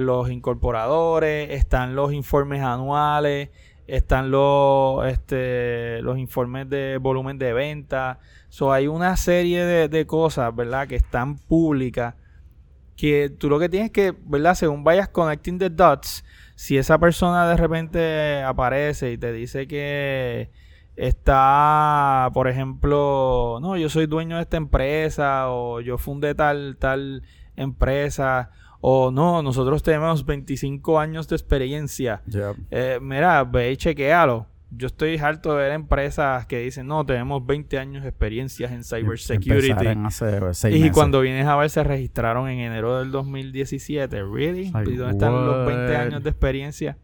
los 0.00 0.30
incorporadores, 0.30 1.50
están 1.50 1.94
los 1.94 2.12
informes 2.12 2.62
anuales, 2.62 3.50
están 3.86 4.30
los, 4.30 5.06
este, 5.06 6.00
los 6.02 6.18
informes 6.18 6.68
de 6.70 6.98
volumen 6.98 7.38
de 7.38 7.52
venta. 7.52 8.18
So, 8.48 8.72
hay 8.72 8.86
una 8.86 9.16
serie 9.16 9.64
de, 9.64 9.88
de 9.88 10.06
cosas, 10.06 10.54
¿verdad? 10.54 10.88
Que 10.88 10.96
están 10.96 11.36
públicas. 11.36 12.14
Que 12.96 13.28
tú 13.28 13.48
lo 13.48 13.58
que 13.58 13.68
tienes 13.68 13.90
que, 13.90 14.14
¿verdad? 14.24 14.54
Según 14.54 14.84
vayas 14.84 15.08
connecting 15.08 15.58
the 15.58 15.68
dots, 15.70 16.24
si 16.54 16.78
esa 16.78 16.98
persona 16.98 17.48
de 17.48 17.56
repente 17.56 18.42
aparece 18.42 19.12
y 19.12 19.18
te 19.18 19.32
dice 19.32 19.66
que 19.66 20.50
está, 20.96 22.30
por 22.32 22.48
ejemplo, 22.48 23.58
no, 23.60 23.76
yo 23.76 23.88
soy 23.88 24.06
dueño 24.06 24.36
de 24.36 24.42
esta 24.42 24.56
empresa 24.56 25.50
o 25.50 25.80
yo 25.80 25.98
fundé 25.98 26.34
tal, 26.34 26.76
tal 26.78 27.22
empresa 27.56 28.50
o 28.86 29.10
no, 29.10 29.42
nosotros 29.42 29.82
tenemos 29.82 30.26
25 30.26 31.00
años 31.00 31.26
de 31.26 31.36
experiencia. 31.36 32.20
Yeah. 32.26 32.52
Eh, 32.70 32.98
mira, 33.00 33.42
ve 33.42 33.72
y 33.72 33.78
chequealo. 33.78 34.46
Yo 34.72 34.88
estoy 34.88 35.16
harto 35.16 35.54
de 35.54 35.62
ver 35.62 35.72
empresas 35.72 36.44
que 36.44 36.58
dicen, 36.58 36.86
no, 36.86 37.06
tenemos 37.06 37.46
20 37.46 37.78
años 37.78 38.02
de 38.02 38.10
experiencias 38.10 38.72
en 38.72 38.84
cybersecurity. 38.84 39.72
Hace 40.04 40.38
pues, 40.38 40.58
seis 40.58 40.76
Y 40.76 40.80
meses. 40.80 40.92
cuando 40.92 41.22
vienes 41.22 41.46
a 41.46 41.56
ver, 41.56 41.70
se 41.70 41.82
registraron 41.82 42.46
en 42.50 42.58
enero 42.58 42.98
del 42.98 43.10
2017. 43.10 44.22
¿Really? 44.22 44.70
Like, 44.70 44.90
¿Y 44.90 44.96
dónde 44.96 45.14
están 45.14 45.32
los 45.32 45.66
20 45.66 45.84
what? 45.90 46.00
años 46.02 46.22
de 46.22 46.28
experiencia? 46.28 46.98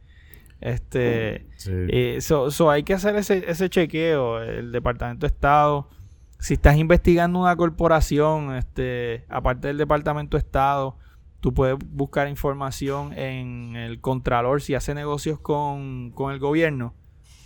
Este... 0.61 1.47
Sí. 1.57 1.73
Eh, 1.73 2.19
so, 2.21 2.51
so 2.51 2.71
hay 2.71 2.83
que 2.83 2.93
hacer 2.93 3.17
ese, 3.17 3.43
ese 3.51 3.71
chequeo. 3.71 4.43
El 4.43 4.71
Departamento 4.71 5.27
de 5.27 5.33
Estado. 5.33 5.89
Si 6.41 6.53
estás 6.53 6.77
investigando 6.77 7.39
una 7.39 7.57
corporación, 7.57 8.55
este, 8.55 9.25
aparte 9.31 9.69
del 9.69 9.79
Departamento 9.79 10.37
de 10.37 10.43
Estado, 10.43 10.99
tú 11.41 11.53
puedes 11.55 11.77
buscar 11.79 12.29
información 12.29 13.13
en 13.15 13.77
el 13.77 14.01
Contralor. 14.01 14.63
Si 14.63 14.75
hace 14.75 14.95
negocios 14.95 15.39
con, 15.41 16.13
con 16.15 16.33
el 16.33 16.39
gobierno, 16.39 16.95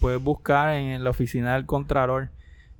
puedes 0.00 0.22
buscar 0.22 0.74
en 0.74 1.02
la 1.02 1.10
oficina 1.10 1.54
del 1.54 1.66
Contralor 1.66 2.30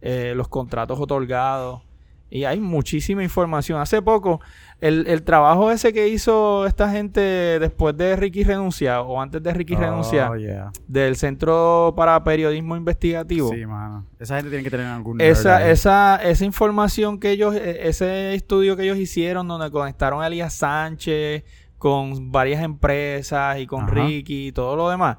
eh, 0.07 0.35
los 0.37 0.48
contratos 0.48 1.00
otorgados. 1.00 1.81
Y 2.29 2.44
hay 2.44 2.61
muchísima 2.61 3.22
información. 3.22 3.81
Hace 3.81 4.03
poco, 4.03 4.40
el, 4.87 5.07
el 5.07 5.23
trabajo 5.23 5.70
ese 5.70 5.92
que 5.92 6.09
hizo 6.09 6.66
esta 6.66 6.90
gente 6.90 7.20
después 7.20 7.97
de 7.97 8.16
Ricky 8.16 8.44
renuncia 8.44 9.01
o 9.01 9.20
antes 9.20 9.42
de 9.42 9.53
Ricky 9.53 9.75
renuncia 9.77 10.31
Oh, 10.31 10.37
yeah. 10.37 10.70
del 10.87 11.16
Centro 11.16 11.94
para 11.97 12.23
Periodismo 12.23 12.77
Investigativo. 12.77 13.49
Sí, 13.51 13.64
mano. 13.66 14.07
Esa 14.18 14.37
gente 14.37 14.51
tiene 14.51 14.62
que 14.64 14.70
tener 14.70 14.87
algún 14.87 15.20
Esa, 15.20 15.68
esa, 15.70 16.16
esa 16.23 16.44
información 16.44 17.18
que 17.18 17.31
ellos, 17.31 17.55
e- 17.55 17.88
ese 17.88 18.35
estudio 18.35 18.77
que 18.77 18.83
ellos 18.85 18.99
hicieron 18.99 19.49
donde 19.49 19.70
conectaron 19.70 20.23
a 20.23 20.27
Elías 20.27 20.55
Sánchez 20.55 21.44
con 21.79 22.31
varias 22.33 22.62
empresas 22.62 23.59
y 23.59 23.66
con 23.66 23.85
Ajá. 23.85 23.92
Ricky 23.94 24.49
y 24.49 24.53
todo 24.53 24.77
lo 24.77 24.88
demás. 24.90 25.18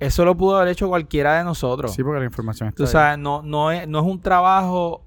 Eso 0.00 0.24
lo 0.24 0.36
pudo 0.36 0.56
haber 0.56 0.68
hecho 0.72 0.88
cualquiera 0.88 1.38
de 1.38 1.44
nosotros. 1.44 1.94
Sí, 1.94 2.02
porque 2.02 2.18
la 2.18 2.26
información 2.26 2.68
está 2.68 2.82
ahí. 2.82 2.88
sabes, 2.88 3.18
no, 3.18 3.42
no, 3.42 3.70
es, 3.70 3.86
no 3.88 4.00
es 4.00 4.04
un 4.06 4.20
trabajo 4.20 5.04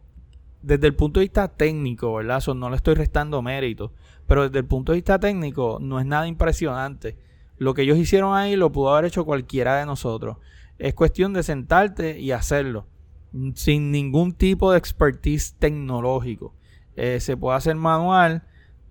desde 0.62 0.88
el 0.88 0.96
punto 0.96 1.20
de 1.20 1.26
vista 1.26 1.48
técnico, 1.48 2.14
¿verdad? 2.14 2.44
No 2.56 2.70
le 2.70 2.76
estoy 2.76 2.96
restando 2.96 3.42
mérito. 3.42 3.94
Pero 4.28 4.44
desde 4.44 4.60
el 4.60 4.66
punto 4.66 4.92
de 4.92 4.98
vista 4.98 5.20
técnico 5.20 5.78
no 5.82 6.00
es 6.00 6.06
nada 6.06 6.28
impresionante. 6.28 7.18
Lo 7.58 7.74
que 7.74 7.84
ellos 7.84 7.98
hicieron 7.98 8.36
ahí 8.36 8.56
lo 8.56 8.72
pudo 8.72 8.94
haber 8.94 9.06
hecho 9.06 9.26
cualquiera 9.26 9.78
de 9.78 9.86
nosotros. 9.86 10.38
Es 10.78 10.94
cuestión 10.94 11.34
de 11.34 11.44
sentarte 11.44 12.20
y 12.20 12.32
hacerlo. 12.32 12.88
mm, 13.32 13.52
Sin 13.56 13.92
ningún 13.92 14.34
tipo 14.34 14.72
de 14.72 14.78
expertise 14.78 15.56
tecnológico. 15.58 16.54
Eh, 16.96 17.20
se 17.20 17.38
puede 17.38 17.58
hacer 17.58 17.76
manual, 17.76 18.44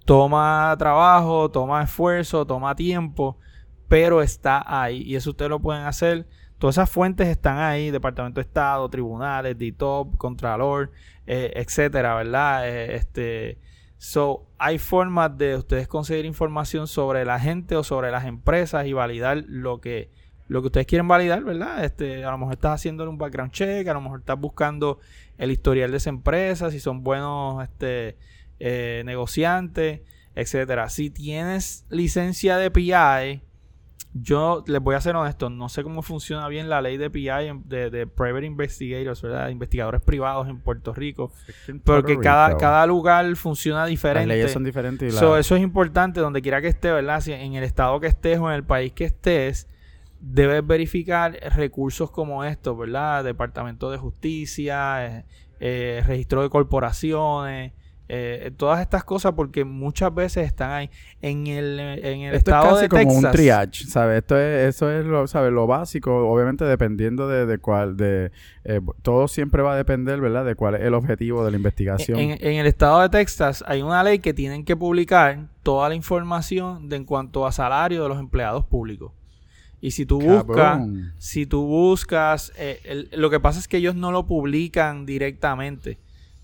toma 0.04 0.74
trabajo, 0.78 1.50
toma 1.50 1.82
esfuerzo, 1.82 2.46
toma 2.46 2.74
tiempo, 2.76 3.38
pero 3.88 4.22
está 4.22 4.64
ahí. 4.66 5.02
Y 5.02 5.16
eso 5.16 5.30
ustedes 5.30 5.50
lo 5.50 5.60
pueden 5.60 5.84
hacer. 5.84 6.26
Todas 6.58 6.76
esas 6.76 6.90
fuentes 6.90 7.28
están 7.28 7.58
ahí, 7.58 7.90
Departamento 7.90 8.40
de 8.40 8.46
Estado, 8.46 8.88
tribunales, 8.88 9.58
DITOP, 9.58 10.16
Contralor, 10.16 10.90
eh, 11.26 11.52
etcétera, 11.54 12.14
¿verdad? 12.14 12.68
Eh, 12.68 12.96
este, 12.96 13.58
so, 13.98 14.46
hay 14.58 14.78
formas 14.78 15.36
de 15.36 15.56
ustedes 15.56 15.86
conseguir 15.86 16.24
información 16.24 16.86
sobre 16.86 17.24
la 17.26 17.38
gente 17.38 17.76
o 17.76 17.84
sobre 17.84 18.10
las 18.10 18.24
empresas 18.24 18.86
y 18.86 18.94
validar 18.94 19.44
lo 19.46 19.82
que, 19.82 20.10
lo 20.48 20.62
que 20.62 20.66
ustedes 20.66 20.86
quieren 20.86 21.06
validar, 21.08 21.44
¿verdad? 21.44 21.84
Este, 21.84 22.24
a 22.24 22.30
lo 22.30 22.38
mejor 22.38 22.54
estás 22.54 22.72
haciendo 22.72 23.08
un 23.08 23.18
background 23.18 23.52
check, 23.52 23.86
a 23.86 23.92
lo 23.92 24.00
mejor 24.00 24.20
estás 24.20 24.40
buscando 24.40 24.98
el 25.36 25.50
historial 25.50 25.90
de 25.90 25.98
esa 25.98 26.08
empresa, 26.08 26.70
si 26.70 26.80
son 26.80 27.02
buenos 27.02 27.62
este, 27.62 28.16
eh, 28.60 29.02
negociantes, 29.04 30.00
etcétera. 30.34 30.88
Si 30.88 31.10
tienes 31.10 31.84
licencia 31.90 32.56
de 32.56 32.70
PI, 32.70 33.42
yo 34.22 34.64
les 34.66 34.80
voy 34.80 34.94
a 34.94 35.00
ser 35.00 35.14
honesto, 35.16 35.50
no 35.50 35.68
sé 35.68 35.82
cómo 35.82 36.00
funciona 36.02 36.48
bien 36.48 36.68
la 36.68 36.80
ley 36.80 36.96
de 36.96 37.10
PI 37.10 37.28
de, 37.64 37.90
de 37.90 38.06
Private 38.06 38.46
Investigators, 38.46 39.20
¿verdad? 39.20 39.48
Investigadores 39.50 40.00
privados 40.00 40.48
en 40.48 40.58
Puerto 40.60 40.94
Rico, 40.94 41.32
porque 41.84 42.18
cada, 42.18 42.56
cada 42.56 42.86
lugar 42.86 43.34
funciona 43.36 43.80
Las 43.80 43.88
diferente. 43.90 44.28
leyes 44.28 44.52
son 44.52 44.64
diferentes 44.64 45.12
la- 45.12 45.20
So, 45.20 45.36
eso 45.36 45.56
es 45.56 45.62
importante 45.62 46.20
donde 46.20 46.40
quiera 46.40 46.60
que 46.62 46.68
estés, 46.68 46.92
¿verdad? 46.92 47.20
Si 47.20 47.32
en 47.32 47.54
el 47.54 47.64
estado 47.64 47.98
que 48.00 48.06
estés 48.06 48.38
o 48.38 48.48
en 48.48 48.54
el 48.54 48.64
país 48.64 48.92
que 48.92 49.04
estés, 49.04 49.68
debes 50.20 50.66
verificar 50.66 51.32
recursos 51.54 52.10
como 52.10 52.42
estos, 52.44 52.76
¿verdad? 52.78 53.22
Departamento 53.22 53.90
de 53.90 53.98
Justicia, 53.98 55.06
eh, 55.18 55.24
eh, 55.60 56.02
registro 56.06 56.42
de 56.42 56.48
corporaciones, 56.50 57.72
eh, 58.08 58.52
todas 58.56 58.80
estas 58.80 59.02
cosas 59.04 59.32
porque 59.32 59.64
muchas 59.64 60.14
veces 60.14 60.46
están 60.46 60.70
ahí 60.70 60.90
en 61.22 61.46
el, 61.48 61.78
en 61.80 62.20
el 62.20 62.34
Esto 62.34 62.50
es 62.50 62.56
estado 62.56 62.68
casi 62.74 62.82
de 62.82 62.88
como 62.88 63.02
Texas. 63.04 63.24
un 63.24 63.30
triage, 63.32 63.84
¿sabes? 63.86 64.18
Esto 64.18 64.38
es, 64.38 64.68
eso 64.74 64.90
es 64.92 65.04
lo, 65.04 65.26
¿sabes? 65.26 65.52
Lo 65.52 65.66
básico, 65.66 66.28
obviamente 66.28 66.64
dependiendo 66.64 67.26
de, 67.28 67.46
de 67.46 67.58
cuál, 67.58 67.96
de, 67.96 68.30
eh, 68.64 68.80
todo 69.02 69.26
siempre 69.28 69.62
va 69.62 69.72
a 69.74 69.76
depender, 69.76 70.20
¿verdad? 70.20 70.44
De 70.44 70.54
cuál 70.54 70.76
es 70.76 70.82
el 70.82 70.94
objetivo 70.94 71.44
de 71.44 71.50
la 71.50 71.56
investigación. 71.56 72.18
En, 72.18 72.30
en 72.40 72.54
el 72.58 72.66
estado 72.66 73.00
de 73.00 73.08
Texas 73.08 73.64
hay 73.66 73.82
una 73.82 74.02
ley 74.04 74.20
que 74.20 74.32
tienen 74.34 74.64
que 74.64 74.76
publicar 74.76 75.46
toda 75.62 75.88
la 75.88 75.94
información 75.94 76.88
de 76.88 76.96
en 76.96 77.04
cuanto 77.04 77.46
a 77.46 77.52
salario 77.52 78.02
de 78.04 78.08
los 78.08 78.18
empleados 78.20 78.64
públicos. 78.64 79.12
Y 79.80 79.90
si 79.90 80.06
tú 80.06 80.20
buscas, 80.20 80.80
si 81.18 81.44
tú 81.46 81.66
buscas, 81.66 82.50
eh, 82.56 82.80
el- 82.84 83.10
lo 83.12 83.28
que 83.30 83.40
pasa 83.40 83.58
es 83.58 83.68
que 83.68 83.76
ellos 83.76 83.94
no 83.94 84.10
lo 84.10 84.26
publican 84.26 85.04
directamente, 85.04 85.98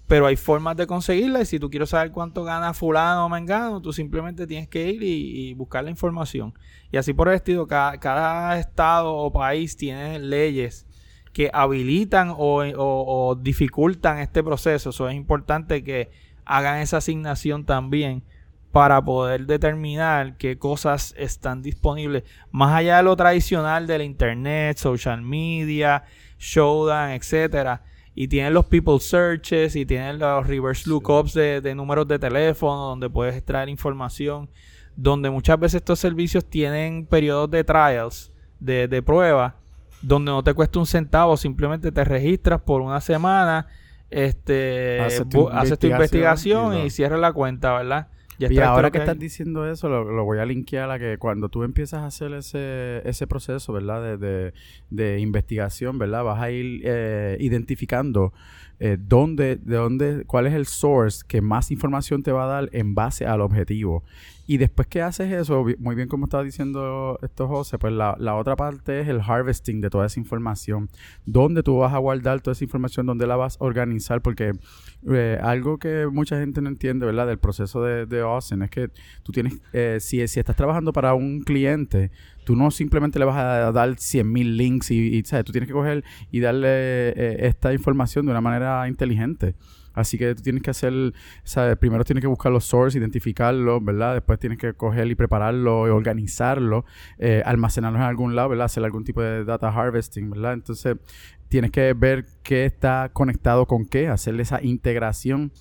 pero 0.06 0.26
hay 0.26 0.36
formas 0.36 0.76
de 0.76 0.86
conseguirla 0.86 1.40
y 1.40 1.46
si 1.46 1.58
tú 1.58 1.70
quieres 1.70 1.90
saber 1.90 2.10
cuánto 2.12 2.44
gana 2.44 2.74
fulano 2.74 3.26
o 3.26 3.28
mengano, 3.28 3.80
tú 3.80 3.92
simplemente 3.92 4.46
tienes 4.46 4.68
que 4.68 4.90
ir 4.90 5.02
y, 5.02 5.54
buscar 5.54 5.84
la 5.84 5.90
información. 5.90 6.52
Y 6.90 6.96
así 6.98 7.14
por 7.14 7.28
el 7.28 7.34
estilo, 7.36 7.66
cada, 7.66 8.58
estado 8.58 9.14
o 9.16 9.32
país 9.32 9.76
tiene 9.76 10.18
leyes 10.18 10.86
que 11.32 11.50
habilitan 11.54 12.28
o, 12.30 12.62
o- 12.62 13.28
o 13.30 13.34
dificultan 13.36 14.18
este 14.18 14.42
proceso. 14.42 14.90
Eso 14.90 15.08
es 15.08 15.14
importante 15.14 15.82
que 15.82 16.10
hagan 16.44 16.78
esa 16.80 16.98
asignación 16.98 17.64
también 17.64 18.22
para 18.70 19.02
poder 19.04 19.46
determinar 19.46 20.36
qué 20.36 20.58
cosas 20.58 21.14
están 21.18 21.62
disponibles 21.62 22.24
más 22.50 22.74
allá 22.74 22.98
de 22.98 23.02
lo 23.02 23.16
tradicional 23.16 23.86
del 23.86 24.02
internet, 24.02 24.78
social 24.78 25.22
media, 25.22 26.04
showdown, 26.38 27.10
etcétera. 27.10 27.82
Y 28.14 28.28
tienen 28.28 28.52
los 28.54 28.66
people 28.66 28.98
searches 29.00 29.74
y 29.74 29.86
tienen 29.86 30.18
los 30.18 30.46
reverse 30.46 30.88
lookups 30.88 31.32
de, 31.34 31.60
de 31.60 31.74
números 31.74 32.06
de 32.08 32.18
teléfono 32.18 32.88
donde 32.88 33.08
puedes 33.08 33.34
extraer 33.36 33.68
información. 33.68 34.50
Donde 34.96 35.30
muchas 35.30 35.58
veces 35.58 35.76
estos 35.76 35.98
servicios 35.98 36.44
tienen 36.44 37.06
periodos 37.06 37.50
de 37.50 37.64
trials, 37.64 38.30
de, 38.60 38.86
de 38.88 39.02
prueba, 39.02 39.56
donde 40.02 40.30
no 40.30 40.42
te 40.42 40.52
cuesta 40.52 40.78
un 40.78 40.86
centavo, 40.86 41.36
simplemente 41.38 41.90
te 41.90 42.04
registras 42.04 42.60
por 42.60 42.82
una 42.82 43.00
semana, 43.00 43.68
este, 44.10 45.00
Haces 45.00 45.28
tu 45.28 45.46
bu- 45.46 45.50
haces 45.52 45.78
tu 45.78 45.86
investigación 45.86 46.74
y 46.76 46.82
y, 46.86 46.90
cierras 46.90 47.20
la 47.20 47.32
cuenta, 47.32 47.72
¿verdad? 47.72 48.08
Ya 48.48 48.52
Y 48.52 48.58
ahora 48.58 48.90
que 48.90 48.98
estás 48.98 49.18
diciendo 49.18 49.70
eso, 49.70 49.88
lo, 49.88 50.04
lo 50.04 50.24
voy 50.24 50.38
a 50.38 50.44
linkear 50.44 50.90
a 50.90 50.98
que 50.98 51.18
cuando 51.18 51.48
tú 51.48 51.62
empiezas 51.62 52.00
a 52.00 52.06
hacer 52.06 52.32
ese, 52.32 53.02
ese 53.08 53.26
proceso, 53.26 53.72
¿verdad? 53.72 54.02
De, 54.02 54.16
de, 54.16 54.52
de 54.90 55.20
investigación, 55.20 55.98
¿verdad? 55.98 56.24
Vas 56.24 56.40
a 56.40 56.50
ir 56.50 56.82
eh, 56.84 57.36
identificando 57.40 58.32
eh, 58.84 58.96
dónde, 58.98 59.56
de 59.62 59.76
dónde, 59.76 60.24
cuál 60.26 60.48
es 60.48 60.54
el 60.54 60.66
source 60.66 61.22
que 61.28 61.40
más 61.40 61.70
información 61.70 62.24
te 62.24 62.32
va 62.32 62.44
a 62.44 62.46
dar 62.48 62.68
en 62.72 62.96
base 62.96 63.24
al 63.24 63.40
objetivo. 63.40 64.02
Y 64.46 64.56
después 64.56 64.88
que 64.88 65.02
haces 65.02 65.32
eso, 65.32 65.64
muy 65.78 65.94
bien 65.94 66.08
como 66.08 66.26
estaba 66.26 66.42
diciendo 66.42 67.18
esto 67.22 67.46
José, 67.46 67.78
pues 67.78 67.92
la, 67.92 68.16
la 68.18 68.34
otra 68.34 68.56
parte 68.56 69.00
es 69.00 69.08
el 69.08 69.20
harvesting 69.20 69.80
de 69.80 69.88
toda 69.90 70.06
esa 70.06 70.18
información. 70.18 70.88
¿Dónde 71.24 71.62
tú 71.62 71.78
vas 71.78 71.92
a 71.94 71.98
guardar 71.98 72.40
toda 72.40 72.52
esa 72.52 72.64
información? 72.64 73.06
¿Dónde 73.06 73.26
la 73.26 73.36
vas 73.36 73.56
a 73.60 73.64
organizar? 73.64 74.20
Porque 74.20 74.52
eh, 75.10 75.38
algo 75.40 75.78
que 75.78 76.08
mucha 76.10 76.38
gente 76.38 76.60
no 76.60 76.68
entiende, 76.68 77.06
¿verdad? 77.06 77.26
Del 77.26 77.38
proceso 77.38 77.82
de, 77.82 78.06
de 78.06 78.20
Austin 78.20 78.62
es 78.62 78.70
que 78.70 78.90
tú 79.22 79.32
tienes, 79.32 79.60
eh, 79.72 79.98
si, 80.00 80.26
si 80.26 80.40
estás 80.40 80.56
trabajando 80.56 80.92
para 80.92 81.14
un 81.14 81.42
cliente, 81.42 82.10
tú 82.44 82.56
no 82.56 82.70
simplemente 82.70 83.18
le 83.18 83.24
vas 83.24 83.36
a 83.36 83.72
dar 83.72 83.90
100.000 83.90 84.56
links 84.56 84.90
y, 84.90 85.16
y, 85.16 85.22
¿sabes? 85.24 85.44
Tú 85.44 85.52
tienes 85.52 85.68
que 85.68 85.74
coger 85.74 86.04
y 86.30 86.40
darle 86.40 86.68
eh, 87.10 87.46
esta 87.46 87.72
información 87.72 88.26
de 88.26 88.32
una 88.32 88.40
manera 88.40 88.88
inteligente. 88.88 89.54
Así 89.94 90.18
que 90.18 90.34
tú 90.34 90.42
tienes 90.42 90.62
que 90.62 90.70
hacer, 90.70 90.92
¿sabes? 91.44 91.76
Primero 91.76 92.04
tienes 92.04 92.22
que 92.22 92.28
buscar 92.28 92.52
los 92.52 92.64
sources, 92.64 93.00
identificarlos, 93.00 93.84
¿verdad? 93.84 94.14
Después 94.14 94.38
tienes 94.38 94.58
que 94.58 94.74
coger 94.74 95.06
y 95.08 95.14
prepararlo 95.14 95.86
y 95.86 95.90
organizarlo, 95.90 96.84
eh, 97.18 97.42
almacenarlos 97.44 98.00
en 98.00 98.06
algún 98.06 98.34
lado, 98.34 98.50
¿verdad? 98.50 98.66
Hacer 98.66 98.84
algún 98.84 99.04
tipo 99.04 99.22
de 99.22 99.44
data 99.44 99.68
harvesting, 99.68 100.30
¿verdad? 100.30 100.54
Entonces 100.54 100.96
tienes 101.52 101.70
que 101.70 101.92
ver 101.92 102.24
qué 102.42 102.64
está 102.64 103.10
conectado 103.12 103.66
con 103.66 103.84
qué, 103.84 104.08
hacerle 104.08 104.42
esa 104.42 104.62
integración. 104.62 105.52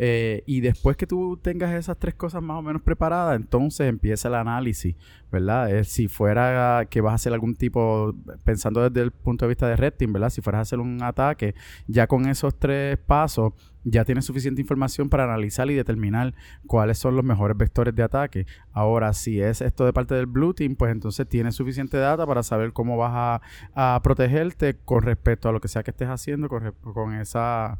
eh, 0.00 0.42
y 0.46 0.60
después 0.60 0.96
que 0.98 1.06
tú 1.06 1.38
tengas 1.42 1.72
esas 1.72 1.98
tres 1.98 2.14
cosas 2.14 2.42
más 2.42 2.58
o 2.58 2.62
menos 2.62 2.82
preparadas, 2.82 3.34
entonces 3.34 3.88
empieza 3.88 4.28
el 4.28 4.34
análisis, 4.34 4.94
¿verdad? 5.32 5.74
Eh, 5.74 5.84
si 5.84 6.06
fuera 6.06 6.86
que 6.90 7.00
vas 7.00 7.12
a 7.12 7.14
hacer 7.14 7.32
algún 7.32 7.56
tipo, 7.56 8.14
pensando 8.44 8.88
desde 8.90 9.00
el 9.00 9.10
punto 9.10 9.46
de 9.46 9.48
vista 9.48 9.66
de 9.66 9.76
red 9.76 9.94
team, 9.94 10.12
¿verdad? 10.12 10.28
Si 10.28 10.42
fueras 10.42 10.58
a 10.58 10.62
hacer 10.62 10.80
un 10.80 11.02
ataque, 11.02 11.54
ya 11.86 12.06
con 12.06 12.28
esos 12.28 12.58
tres 12.58 12.98
pasos, 12.98 13.54
ya 13.90 14.04
tienes 14.04 14.24
suficiente 14.24 14.60
información 14.60 15.08
para 15.08 15.24
analizar 15.24 15.70
y 15.70 15.74
determinar 15.74 16.34
cuáles 16.66 16.98
son 16.98 17.16
los 17.16 17.24
mejores 17.24 17.56
vectores 17.56 17.94
de 17.94 18.02
ataque. 18.02 18.46
Ahora, 18.72 19.12
si 19.12 19.40
es 19.40 19.60
esto 19.60 19.84
de 19.84 19.92
parte 19.92 20.14
del 20.14 20.26
Blue 20.26 20.54
Team, 20.54 20.76
pues 20.76 20.92
entonces 20.92 21.28
tienes 21.28 21.54
suficiente 21.54 21.96
data 21.96 22.26
para 22.26 22.42
saber 22.42 22.72
cómo 22.72 22.96
vas 22.96 23.40
a, 23.74 24.00
protegerte 24.02 24.76
con 24.84 25.02
respecto 25.02 25.48
a 25.48 25.52
lo 25.52 25.60
que 25.60 25.68
sea 25.68 25.82
que 25.82 25.90
estés 25.90 26.08
haciendo 26.08 26.48
con, 26.48 26.72
con 26.92 27.14
esa, 27.14 27.78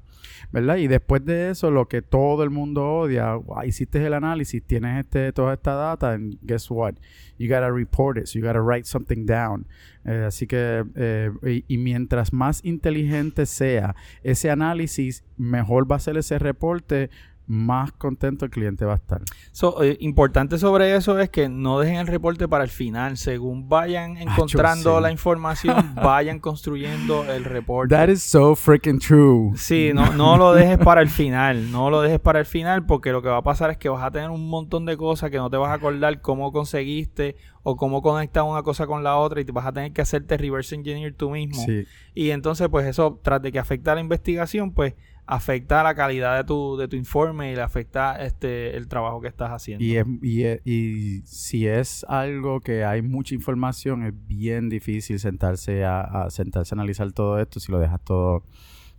¿verdad? 0.53 0.77
Y 0.77 0.89
después 0.89 1.25
de 1.25 1.51
eso, 1.51 1.71
lo 1.71 1.89
que 1.89 2.03
todo 2.03 2.43
el 2.43 2.51
mundo 2.51 2.85
odia, 2.87 3.35
"Guau, 3.35 3.65
hiciste 3.67 4.05
el 4.05 4.15
análisis, 4.15 4.63
tienes 4.63 5.01
este, 5.05 5.33
toda 5.33 5.55
esta 5.55 5.75
data, 5.75 6.17
guess 6.43 6.71
what? 6.71 6.95
You 7.39 7.49
gotta 7.49 7.71
report 7.71 8.19
it, 8.19 8.27
so 8.27 8.39
you 8.39 8.45
gotta 8.45 8.61
write 8.61 8.85
something 8.87 9.27
down. 9.27 9.67
Eh, 10.05 10.25
así 10.27 10.47
que, 10.47 10.85
eh, 10.97 11.31
y, 11.45 11.65
y 11.75 11.79
mientras 11.79 12.33
más 12.33 12.65
inteligente 12.65 13.47
sea 13.47 13.95
ese 14.23 14.51
análisis, 14.51 15.25
mejor 15.37 15.91
va 15.91 15.97
a 15.97 16.01
ser 16.01 16.17
ese 16.17 16.39
reporte, 16.39 17.11
más 17.49 17.93
contento 17.93 18.45
el 18.45 18.51
cliente 18.51 18.85
va 18.85 18.93
a 18.93 18.97
estar. 18.97 19.23
So, 19.53 19.83
eh, 19.83 19.97
importante 20.01 20.59
sobre 20.59 20.95
eso 20.95 21.19
es 21.19 21.31
que 21.31 21.49
no 21.49 21.81
dejen 21.81 21.97
el 21.97 22.07
reporte 22.07 22.47
para 22.47 22.63
el 22.63 22.71
final. 22.71 23.17
Según 23.17 23.69
vayan 23.69 24.19
encontrando 24.19 24.97
sí. 24.97 25.03
la 25.03 25.11
información, 25.11 25.95
vayan 25.97 26.41
construyendo 26.41 27.25
el 27.25 27.45
reporte. 27.45 27.95
That 27.95 28.11
is 28.11 28.23
so 28.23 28.55
freaking 28.55 28.99
true. 28.99 29.53
Sí, 29.57 29.93
no, 29.95 30.13
no 30.13 30.37
lo 30.37 30.53
dejes 30.53 30.79
para 30.79 31.01
el 31.01 31.09
final. 31.09 31.73
No 31.73 31.89
lo 31.89 32.03
dejes 32.03 32.21
para 32.21 32.39
el 32.39 32.47
final 32.47 32.85
porque 32.85 33.13
lo 33.13 33.23
que 33.23 33.29
va 33.29 33.39
a 33.39 33.43
pasar 33.43 33.71
es 33.71 33.79
que 33.79 33.89
vas 33.89 34.05
a 34.05 34.11
tener 34.11 34.29
un 34.29 34.49
montón 34.49 34.85
de 34.85 34.99
cosas 34.99 35.31
que 35.31 35.39
no 35.39 35.49
te 35.49 35.57
vas 35.57 35.71
a 35.71 35.75
acordar 35.75 36.21
cómo 36.21 36.53
conseguiste 36.53 37.37
o 37.63 37.77
cómo 37.77 38.03
conectar 38.03 38.43
una 38.43 38.63
cosa 38.63 38.87
con 38.87 39.03
la 39.03 39.17
otra 39.17 39.41
y 39.41 39.45
te 39.47 39.53
vas 39.53 39.67
a 39.67 39.73
tener 39.73 39.93
que 39.93 40.03
hacerte 40.03 40.37
reverse 40.37 40.75
engineer 40.75 41.15
tú 41.15 41.31
mismo. 41.31 41.65
Sí. 41.65 41.87
Y 42.15 42.31
entonces, 42.31 42.69
pues 42.69 42.87
eso, 42.87 43.19
tras 43.23 43.41
de 43.41 43.53
que 43.53 43.59
afecta 43.59 43.93
a 43.93 43.95
la 43.95 44.03
investigación, 44.03 44.73
pues 44.73 44.95
afecta 45.31 45.83
la 45.83 45.95
calidad 45.95 46.39
de 46.39 46.45
tu, 46.45 46.77
de 46.79 46.89
tu 46.89 46.97
informe 46.97 47.53
y 47.53 47.55
le 47.55 47.61
afecta 47.61 48.17
este 48.25 48.77
el 48.77 48.89
trabajo 48.89 49.21
que 49.21 49.29
estás 49.29 49.51
haciendo. 49.51 49.85
Y, 49.85 49.97
es- 49.99 50.07
y, 50.23 50.43
es- 50.45 50.61
y 50.67 51.21
si 51.27 51.67
es 51.69 52.05
algo 52.09 52.61
que 52.61 52.85
hay 52.85 53.03
mucha 53.03 53.35
información, 53.35 54.05
es 54.05 54.15
bien 54.27 54.71
difícil 54.71 55.19
sentarse 55.21 55.85
a, 55.85 56.01
a 56.01 56.31
sentarse 56.31 56.75
a 56.75 56.77
analizar 56.77 57.13
todo 57.13 57.39
esto 57.39 57.61
si 57.61 57.71
lo 57.71 57.79
dejas 57.79 58.03
todo 58.03 58.43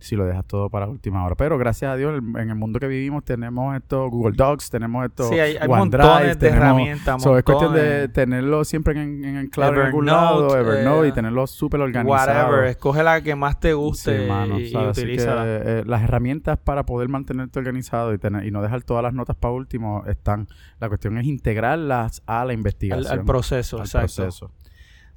si 0.00 0.16
lo 0.16 0.26
dejas 0.26 0.44
todo 0.46 0.70
para 0.70 0.88
última 0.88 1.24
hora. 1.24 1.34
Pero 1.34 1.58
gracias 1.58 1.92
a 1.92 1.96
Dios, 1.96 2.18
en 2.18 2.48
el 2.48 2.54
mundo 2.54 2.80
que 2.80 2.88
vivimos 2.88 3.22
tenemos 3.24 3.76
esto 3.76 4.08
Google 4.08 4.34
Docs, 4.34 4.70
tenemos 4.70 5.04
esto 5.04 5.28
Sí, 5.28 5.38
hay, 5.38 5.56
hay 5.56 5.68
OneDrive, 5.68 6.34
de 6.36 6.48
herramientas. 6.48 7.22
So, 7.22 7.36
es 7.36 7.44
cuestión 7.44 7.74
de 7.74 8.08
tenerlo 8.08 8.64
siempre 8.64 8.94
en, 8.94 9.24
en 9.24 9.36
en 9.36 9.62
algún 9.62 10.08
Evernote, 10.08 10.10
lado, 10.10 10.56
Evernote, 10.56 11.06
y 11.06 11.10
eh, 11.10 11.12
tenerlo 11.12 11.46
súper 11.46 11.80
organizado. 11.80 12.50
Whatever, 12.50 12.64
escoge 12.64 13.02
la 13.02 13.22
que 13.22 13.34
más 13.34 13.60
te 13.60 13.74
guste 13.74 14.22
Sí, 14.22 14.28
mano, 14.28 14.58
y, 14.58 14.64
y 14.64 14.74
eh, 14.74 15.82
las 15.86 16.02
herramientas 16.02 16.58
para 16.58 16.84
poder 16.84 17.08
mantenerte 17.08 17.58
organizado 17.58 18.14
y, 18.14 18.18
tener, 18.18 18.44
y 18.46 18.50
no 18.50 18.62
dejar 18.62 18.82
todas 18.82 19.02
las 19.02 19.12
notas 19.12 19.36
para 19.36 19.52
último 19.52 20.04
están. 20.06 20.48
La 20.80 20.88
cuestión 20.88 21.18
es 21.18 21.26
integrarlas 21.26 22.22
a 22.26 22.44
la 22.44 22.52
al, 22.52 22.52
investigación. 22.52 23.12
al 23.12 23.24
proceso, 23.24 23.76
al 23.76 23.82
exacto. 23.82 24.14
proceso. 24.16 24.50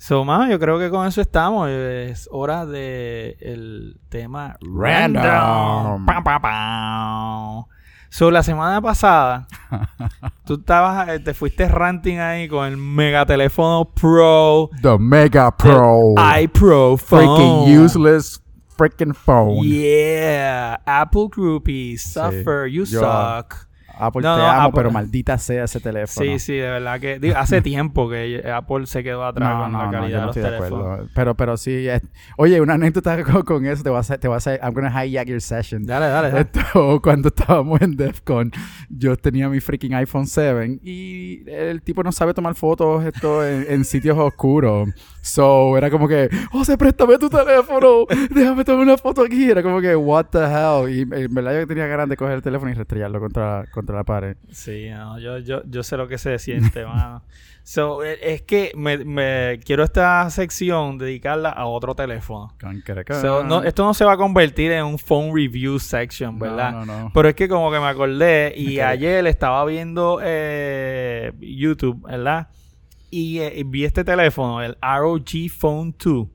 So, 0.04 0.26
mano, 0.26 0.50
yo 0.50 0.60
creo 0.60 0.78
que 0.80 0.90
con 0.90 1.08
eso 1.08 1.22
estamos. 1.22 1.70
Es 1.70 2.28
hora 2.30 2.66
de 2.66 3.38
el 3.40 4.02
tema 4.10 4.58
Random. 4.60 6.06
So, 8.10 8.30
la 8.30 8.44
semana 8.44 8.82
pasada, 8.82 9.48
tú 10.46 10.56
estabas, 10.56 11.08
eh, 11.08 11.20
te 11.22 11.34
fuiste 11.34 11.70
ranting 11.70 12.20
ahí 12.20 12.50
con 12.50 12.68
el 12.68 12.76
megateléfono 12.76 13.94
Pro, 13.96 14.70
The 14.82 14.98
Mega 14.98 15.56
Pro. 15.56 16.16
iPro 16.18 16.98
phone. 16.98 17.66
freaking 17.66 17.86
useless 17.86 18.44
freaking 18.78 19.16
phone. 19.16 19.66
Yeah, 19.66 20.82
Apple 20.86 21.30
groupies, 21.30 22.02
suffer, 22.02 22.68
you 22.68 22.84
Yo- 22.84 23.00
suck. 23.00 23.70
Apple 23.98 24.22
No, 24.22 24.36
te 24.36 24.42
no, 24.42 24.48
amo, 24.48 24.62
Apple- 24.62 24.72
pero 24.76 24.92
maldita 24.92 25.38
sea 25.38 25.66
ese 25.66 25.80
teléfono. 25.80 26.26
Sí, 26.26 26.40
sí, 26.40 26.54
de 26.54 26.70
verdad 26.70 27.00
que 27.00 27.20
digo, 27.20 27.36
hace 27.38 27.62
tiempo 27.64 28.10
que 28.10 28.44
Apple 28.52 28.86
se 28.88 29.04
quedó 29.04 29.26
atrás 29.26 29.64
con 29.64 29.74
la 29.74 29.90
calidad 29.92 30.02
yo 30.10 30.20
de 30.20 30.26
los 30.26 30.38
estoy 30.38 30.44
de 30.52 30.58
teléfonos. 30.58 30.86
acuerdo. 30.86 31.10
Pero, 31.14 31.36
pero 31.36 31.58
sí. 31.58 31.88
es- 31.88 32.02
Oye, 32.38 32.60
una 32.62 32.74
anécdota 32.74 33.22
con, 33.24 33.42
con 33.44 33.66
eso. 33.66 33.84
Te 33.84 33.90
voy 33.90 33.98
a 33.98 34.00
hacer, 34.02 34.18
te 34.18 34.28
voy 34.28 34.38
a 34.44 34.56
I'm 34.64 34.74
gonna 34.74 35.06
hijack 35.06 35.28
your 35.28 35.42
session. 35.42 35.86
Dale, 35.86 36.08
dale, 36.08 36.30
dale. 36.32 36.42
Esto, 36.42 37.00
cuando 37.04 37.28
estábamos 37.28 37.82
en 37.82 37.96
DEF 37.96 38.22
CON, 38.22 38.52
yo 38.90 39.16
tenía 39.18 39.50
mi 39.50 39.60
freaking 39.60 39.94
iPhone 39.94 40.26
7 40.28 40.80
y 40.84 41.44
el 41.50 41.82
tipo 41.82 42.04
no 42.04 42.12
sabe 42.12 42.34
tomar 42.34 42.56
fotos 42.56 43.04
esto 43.06 43.46
en, 43.46 43.66
en 43.70 43.86
sitios 43.86 44.18
oscuros. 44.18 44.90
So, 45.22 45.78
era 45.78 45.90
como 45.90 46.08
que, 46.08 46.30
José, 46.52 46.78
préstame 46.78 47.18
tu 47.18 47.30
teléfono, 47.30 48.06
déjame 48.30 48.66
tomar 48.66 48.82
una 48.84 48.98
foto 48.98 49.22
aquí. 49.24 49.50
Era 49.50 49.62
como 49.64 49.80
que, 49.80 49.96
what 49.96 50.26
the 50.32 50.40
hell. 50.40 50.90
Y 50.94 51.02
en 51.02 51.34
verdad 51.34 51.60
yo 51.62 51.68
tenía 51.68 51.88
ganas 51.88 52.10
de 52.10 52.18
coger 52.18 52.34
el 52.36 52.42
teléfono 52.42 52.72
y 52.72 52.74
restrellarlo 52.74 53.20
contra, 53.20 53.66
contra 53.72 53.83
la 53.92 54.04
pared. 54.04 54.38
Sí, 54.52 54.90
no, 54.90 55.20
yo, 55.20 55.40
yo, 55.40 55.64
yo 55.66 55.84
sé 55.84 55.98
lo 55.98 56.08
que 56.08 56.18
se 56.18 56.40
siente, 56.40 56.86
mano. 56.86 57.24
So, 57.66 58.04
eh, 58.04 58.20
es 58.22 58.42
que 58.42 58.74
me, 58.76 58.98
me 59.06 59.60
quiero 59.64 59.84
esta 59.86 60.30
sección 60.30 60.98
dedicarla 60.98 61.50
a 61.50 61.66
otro 61.66 61.96
teléfono. 61.96 62.54
So, 63.22 63.44
no, 63.44 63.64
esto 63.64 63.86
no 63.86 63.94
se 63.94 64.04
va 64.04 64.14
a 64.14 64.18
convertir 64.18 64.72
en 64.74 64.84
un 64.84 65.00
phone 65.00 65.34
review 65.34 65.80
section, 65.80 66.38
¿verdad? 66.38 66.74
No, 66.74 66.86
no, 66.86 67.00
no. 67.04 67.12
Pero 67.14 67.30
es 67.30 67.36
que 67.36 67.48
como 67.48 67.72
que 67.72 67.80
me 67.80 67.88
acordé 67.88 68.54
y 68.56 68.80
ayer 68.82 69.26
estaba 69.28 69.64
viendo 69.66 70.20
eh, 70.22 71.32
YouTube, 71.40 72.06
¿verdad? 72.06 72.50
Y, 73.10 73.40
eh, 73.40 73.54
y 73.60 73.64
vi 73.64 73.86
este 73.86 74.04
teléfono, 74.04 74.62
el 74.62 74.78
ROG 74.82 75.50
Phone 75.58 75.96
2. 75.98 76.28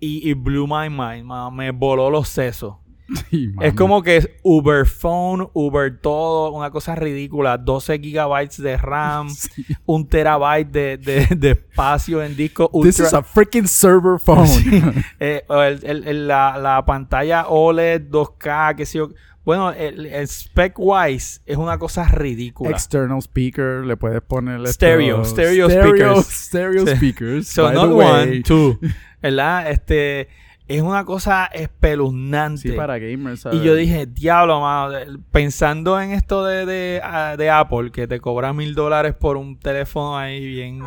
Y, 0.00 0.28
y 0.28 0.34
blew 0.34 0.66
my 0.66 0.90
mind. 0.90 1.24
Me 1.52 1.70
voló 1.70 2.10
los 2.10 2.28
sesos. 2.28 2.81
Sí, 3.30 3.52
Es 3.60 3.74
como 3.74 4.02
que 4.02 4.16
es 4.18 4.30
Uber 4.42 4.86
Phone, 4.86 5.48
Uber 5.52 5.98
todo, 6.00 6.50
una 6.52 6.70
cosa 6.70 6.94
ridícula. 6.94 7.58
12 7.58 7.98
gigabytes 7.98 8.62
de 8.62 8.76
RAM, 8.76 9.30
Sí. 9.34 9.64
un 9.86 10.06
terabyte 10.08 10.70
de, 10.70 10.96
de- 10.98 11.26
de 11.36 11.50
espacio 11.50 12.22
en 12.22 12.36
disco 12.36 12.70
This 12.82 13.00
is 13.00 13.12
a 13.14 13.22
freaking 13.22 13.66
server 13.68 14.18
phone. 14.18 14.48
Eh, 15.20 15.44
el- 15.48 15.80
el- 15.84 16.08
el- 16.08 16.26
la, 16.28 16.58
la 16.58 16.84
pantalla 16.84 17.46
OLED 17.48 18.02
2K, 18.10 18.76
que 18.76 18.86
sé 18.86 18.98
yo. 18.98 19.08
Bueno, 19.44 19.72
el, 19.72 20.06
el 20.06 20.28
spec 20.28 20.74
wise 20.78 21.40
es 21.46 21.56
una 21.56 21.76
cosa 21.76 22.04
ridícula. 22.06 22.70
External 22.70 23.18
speaker, 23.20 23.84
le 23.84 23.96
puedes 23.96 24.22
poner 24.22 24.56
esto- 24.60 24.72
Stereo, 24.72 25.24
stereo 25.24 25.68
speakers. 25.68 26.26
Stereo 26.26 26.86
speakers. 26.86 27.48
so, 27.48 27.64
by 27.64 27.74
not 27.74 27.88
the 27.88 27.94
one, 27.94 28.04
way. 28.30 28.42
two. 28.42 28.78
¿Verdad? 29.20 29.70
Este, 29.70 30.28
es 30.68 30.82
una 30.82 31.04
cosa 31.04 31.46
espeluznante. 31.46 32.60
Sí, 32.60 32.72
para 32.72 32.98
gamers. 32.98 33.46
Y 33.52 33.60
yo 33.60 33.74
dije, 33.74 34.06
diablo, 34.06 34.60
mano, 34.60 34.96
pensando 35.30 36.00
en 36.00 36.12
esto 36.12 36.44
de, 36.44 36.66
de, 36.66 37.00
ah, 37.02 37.36
de 37.36 37.50
Apple, 37.50 37.90
que 37.90 38.06
te 38.06 38.20
cobra 38.20 38.52
mil 38.52 38.74
dólares 38.74 39.14
por 39.14 39.36
un 39.36 39.58
teléfono 39.58 40.16
ahí 40.16 40.46
bien... 40.46 40.80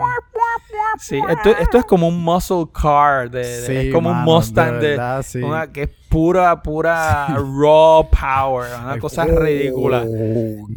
Sí, 0.97 1.19
esto, 1.29 1.49
esto 1.49 1.77
es 1.77 1.85
como 1.85 2.07
un 2.07 2.23
muscle 2.23 2.67
car, 2.71 3.29
de, 3.29 3.61
de- 3.61 3.88
es 3.88 3.93
como 3.93 4.11
un 4.11 4.23
Mustang 4.23 4.79
de, 4.79 4.89
verdad, 4.89 5.23
sí. 5.23 5.39
una 5.39 5.71
que 5.71 5.83
es 5.83 5.89
pura, 6.09 6.61
pura 6.61 7.27
raw 7.35 8.07
power, 8.09 8.69
una 8.81 8.97
cosa 8.99 9.25
oh. 9.29 9.39
ridícula. 9.39 10.05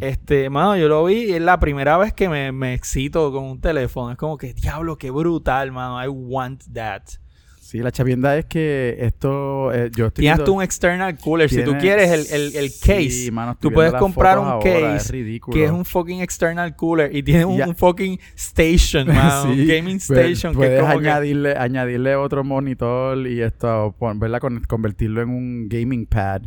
Este, 0.00 0.50
mano, 0.50 0.76
yo 0.76 0.88
lo 0.88 1.04
vi 1.04 1.30
y 1.30 1.34
es 1.34 1.40
la 1.40 1.60
primera 1.60 1.96
vez 1.98 2.12
que 2.12 2.28
me, 2.28 2.50
me 2.50 2.74
excito 2.74 3.30
con 3.30 3.44
un 3.44 3.60
teléfono. 3.60 4.10
Es 4.10 4.18
como 4.18 4.36
que, 4.36 4.54
diablo, 4.54 4.98
qué 4.98 5.10
brutal, 5.10 5.70
mano. 5.70 6.02
I 6.02 6.08
want 6.08 6.64
that. 6.72 7.02
Sí, 7.68 7.80
la 7.80 7.92
chavienda 7.92 8.34
es 8.38 8.46
que 8.46 8.96
esto. 8.98 9.74
eh, 9.74 9.90
yo 9.94 10.06
estoy. 10.06 10.22
Tienes 10.22 10.38
viendo- 10.38 10.44
tú 10.44 10.54
un 10.56 10.62
external 10.62 11.18
cooler. 11.18 11.50
Si 11.50 11.62
tú 11.62 11.76
quieres 11.76 12.10
el, 12.32 12.40
el, 12.40 12.56
el 12.56 12.70
case, 12.70 13.10
Sí, 13.10 13.30
mano, 13.30 13.58
tú 13.60 13.70
puedes 13.70 13.92
comprar 13.92 14.38
un 14.38 14.46
ahora, 14.46 14.94
case 14.94 15.12
que 15.52 15.64
es 15.64 15.70
un 15.70 15.84
fucking 15.84 16.22
external 16.22 16.74
cooler 16.76 17.14
y 17.14 17.22
tiene 17.22 17.44
un, 17.44 17.76
fucking 17.76 18.18
station, 18.34 19.06
mano. 19.14 19.52
Sí, 19.52 19.60
un 19.60 19.66
gaming 19.68 19.96
station 19.96 20.52
que 20.54 20.56
Puedes 20.56 20.80
que- 20.82 20.86
añadirle, 20.88 21.56
añadirle 21.58 22.16
otro 22.16 22.42
monitor 22.42 23.18
y 23.26 23.42
esto, 23.42 23.94
¿verdad? 24.16 24.40
Con- 24.40 24.60
convertirlo 24.64 25.20
en 25.20 25.28
un 25.28 25.68
gaming 25.68 26.06
pad. 26.06 26.44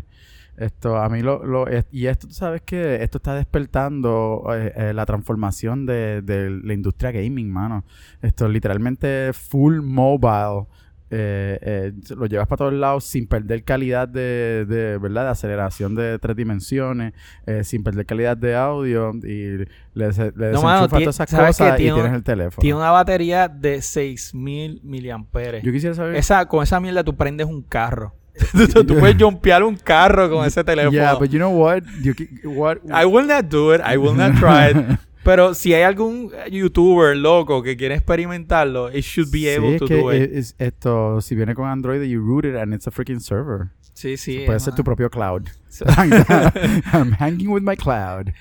Esto, 0.57 0.97
a 0.97 1.07
mí 1.07 1.21
lo, 1.21 1.45
lo 1.45 1.65
y 1.91 2.07
esto, 2.07 2.27
tú 2.27 2.33
sabes 2.33 2.61
que 2.63 3.03
esto 3.03 3.19
está 3.19 3.35
despertando 3.35 4.43
eh, 4.55 4.73
eh, 4.75 4.93
la 4.93 5.05
transformación 5.05 5.85
de, 5.85 6.23
de 6.23 6.49
la 6.49 6.73
industria 6.73 7.11
gaming, 7.11 7.51
mano. 7.51 7.85
Esto 8.23 8.47
literalmente 8.49 9.33
full 9.33 9.81
mobile. 9.81 10.65
Eh, 11.13 11.59
eh, 11.61 11.91
lo 12.15 12.25
llevas 12.25 12.47
para 12.47 12.57
todos 12.57 12.73
lados 12.73 13.03
sin 13.03 13.27
perder 13.27 13.63
calidad 13.63 14.07
de, 14.07 14.65
de, 14.67 14.97
¿verdad? 14.97 15.25
de 15.25 15.29
aceleración 15.31 15.93
de 15.93 16.17
tres 16.19 16.35
dimensiones, 16.37 17.13
eh, 17.45 17.63
sin 17.65 17.83
perder 17.83 18.05
calidad 18.05 18.37
de 18.37 18.55
audio 18.55 19.11
y 19.23 19.57
le, 19.57 19.67
le 19.93 20.51
No, 20.53 20.61
mano, 20.61 20.87
todas 20.87 21.07
esas 21.07 21.29
cosas 21.29 21.79
y 21.79 21.89
un- 21.89 21.95
tienes 21.95 22.13
el 22.13 22.23
teléfono. 22.23 22.61
tiene 22.61 22.77
una 22.77 22.91
batería 22.91 23.47
de 23.49 23.81
6000 23.81 24.79
miliamperes. 24.83 25.63
Yo 25.63 25.71
quisiera 25.71 25.93
saber. 25.95 26.15
Esa, 26.15 26.45
con 26.47 26.63
esa 26.63 26.79
mierda 26.79 27.03
tú 27.03 27.15
prendes 27.15 27.45
un 27.47 27.61
carro. 27.61 28.13
tú, 28.73 28.85
tú 28.85 28.97
puedes 28.97 29.21
jumpear 29.21 29.63
un 29.63 29.75
carro 29.75 30.29
con 30.29 30.45
ese 30.47 30.63
teléfono. 30.63 30.93
Yeah, 30.93 31.15
but 31.15 31.29
you 31.29 31.37
know 31.39 31.51
what? 31.51 31.83
You 32.01 32.13
ki- 32.15 32.29
what? 32.45 32.77
I 32.89 33.05
will 33.05 33.27
not 33.27 33.45
do 33.49 33.73
it. 33.75 33.81
I 33.83 33.97
will 33.97 34.15
not 34.15 34.35
try 34.39 34.69
it. 34.71 34.77
Pero 35.23 35.53
si 35.53 35.73
hay 35.73 35.83
algún 35.83 36.31
youtuber 36.51 37.15
loco 37.15 37.61
que 37.61 37.77
quiere 37.77 37.95
experimentarlo, 37.95 38.89
it 38.91 39.03
should 39.03 39.29
be 39.31 39.39
Sí, 39.41 39.49
able 39.49 39.73
es 39.75 39.79
to 39.79 39.85
que 39.87 39.97
do 39.97 40.11
it. 40.13 40.21
es- 40.21 40.31
es 40.31 40.55
esto, 40.57 41.21
si 41.21 41.35
viene 41.35 41.53
con 41.53 41.67
Android, 41.69 42.01
you 42.03 42.19
root 42.21 42.45
it 42.45 42.55
and 42.55 42.73
it's 42.73 42.87
a 42.87 42.91
freaking 42.91 43.19
server. 43.19 43.69
Sí, 43.93 44.17
sí. 44.17 44.43
Puede 44.45 44.57
es 44.57 44.63
ser 44.63 44.73
tu 44.73 44.83
propio 44.83 45.09
cloud. 45.09 45.43
Sí. 45.69 45.83
I'm 46.93 47.11
hanging 47.19 47.49
with 47.49 47.61
my 47.61 47.75
cloud. 47.75 48.31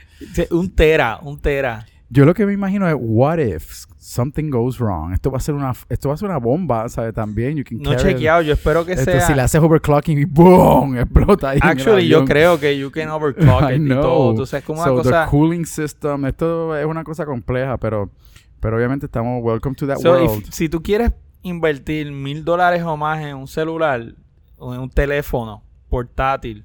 Un 0.51 0.71
tera, 0.71 1.19
un 1.23 1.39
tera. 1.39 1.87
Yo 2.13 2.25
lo 2.25 2.35
que 2.35 2.45
me 2.45 2.53
imagino 2.53 2.89
es, 2.89 2.97
what 2.99 3.39
if 3.39 3.85
something 3.99 4.51
goes 4.51 4.79
wrong? 4.81 5.13
Esto 5.13 5.31
va 5.31 5.37
a 5.39 5.41
ser 5.41 5.55
una, 5.55 5.73
esto 5.89 6.09
va 6.09 6.15
a 6.15 6.19
ser 6.19 6.29
una 6.29 6.39
bomba, 6.39 6.89
¿sabes? 6.89 7.15
También, 7.15 7.57
you 7.57 7.63
can 7.65 7.79
No 7.81 7.95
chequeado, 7.95 8.43
yo 8.43 8.53
espero 8.55 8.85
que 8.85 8.95
Esto, 8.95 9.13
sea. 9.13 9.21
si 9.21 9.33
le 9.35 9.43
haces 9.43 9.61
overclocking 9.61 10.19
y 10.19 10.25
boom, 10.25 10.97
explota 10.99 11.51
ahí. 11.51 11.61
Actually, 11.63 12.09
yo 12.09 12.25
creo 12.25 12.59
que 12.59 12.77
you 12.77 12.91
can 12.91 13.09
overclock 13.11 13.63
I 13.71 13.75
it 13.77 13.83
y 13.83 13.85
know. 13.85 14.03
todo. 14.03 14.31
Entonces 14.31 14.59
es 14.59 14.65
como 14.65 14.81
una 14.81 14.89
so 14.91 14.97
cosa. 14.97 15.25
the 15.25 15.31
cooling 15.31 15.65
system, 15.65 16.27
esto 16.27 16.77
es 16.77 16.85
una 16.85 17.05
cosa 17.05 17.25
compleja, 17.25 17.77
pero, 17.79 18.11
pero 18.59 18.77
obviamente 18.77 19.07
estamos 19.07 19.41
welcome 19.45 19.77
to 19.77 19.87
that 19.87 19.99
So, 19.99 20.21
if- 20.21 20.31
world. 20.31 20.47
si 20.51 20.69
tú 20.69 20.83
quieres 20.83 21.13
invertir 21.43 22.11
mil 22.11 22.45
dólares 22.45 22.83
o 22.83 22.97
más 22.97 23.21
en 23.23 23.37
un 23.37 23.47
celular 23.47 24.15
o 24.59 24.75
en 24.75 24.81
un 24.81 24.91
teléfono 24.91 25.63
portátil, 25.89 26.65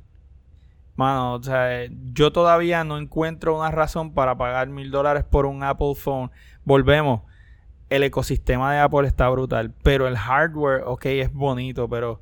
mano, 0.95 1.33
o 1.35 1.43
sea, 1.43 1.85
yo 2.13 2.31
todavía 2.31 2.83
no 2.83 2.97
encuentro 2.97 3.57
una 3.57 3.71
razón 3.71 4.13
para 4.13 4.37
pagar 4.37 4.69
mil 4.69 4.91
dólares 4.91 5.23
por 5.23 5.45
un 5.45 5.63
Apple 5.63 5.93
Phone. 5.95 6.31
Volvemos. 6.63 7.21
El 7.89 8.01
ecosistema 8.03 8.73
de 8.73 8.79
Apple 8.79 9.07
está 9.07 9.29
brutal, 9.29 9.71
pero 9.83 10.07
el 10.07 10.17
hardware, 10.17 10.81
ok, 10.85 11.05
es 11.05 11.31
bonito, 11.31 11.87
pero 11.87 12.21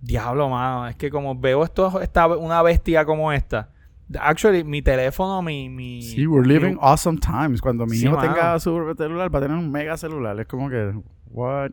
diablo, 0.00 0.48
mano, 0.48 0.86
es 0.86 0.96
que 0.96 1.10
como 1.10 1.34
veo 1.38 1.64
esto, 1.64 2.00
esta, 2.00 2.26
una 2.28 2.62
bestia 2.62 3.04
como 3.04 3.32
esta. 3.32 3.70
Actually, 4.20 4.62
mi 4.64 4.82
teléfono, 4.82 5.40
mi, 5.42 5.68
mi 5.70 6.02
Sí, 6.02 6.26
we're 6.26 6.46
living 6.46 6.74
mi- 6.74 6.78
awesome 6.80 7.18
times. 7.18 7.60
Cuando 7.60 7.86
mi 7.86 7.96
Sí, 7.96 8.04
hijo 8.06 8.16
mano. 8.16 8.32
tenga 8.34 8.58
su 8.60 8.94
celular, 8.96 9.34
va 9.34 9.38
a 9.38 9.42
tener 9.42 9.56
un 9.56 9.70
mega 9.72 9.96
celular. 9.96 10.38
Es 10.38 10.46
como 10.46 10.68
que, 10.68 10.92
what? 11.30 11.70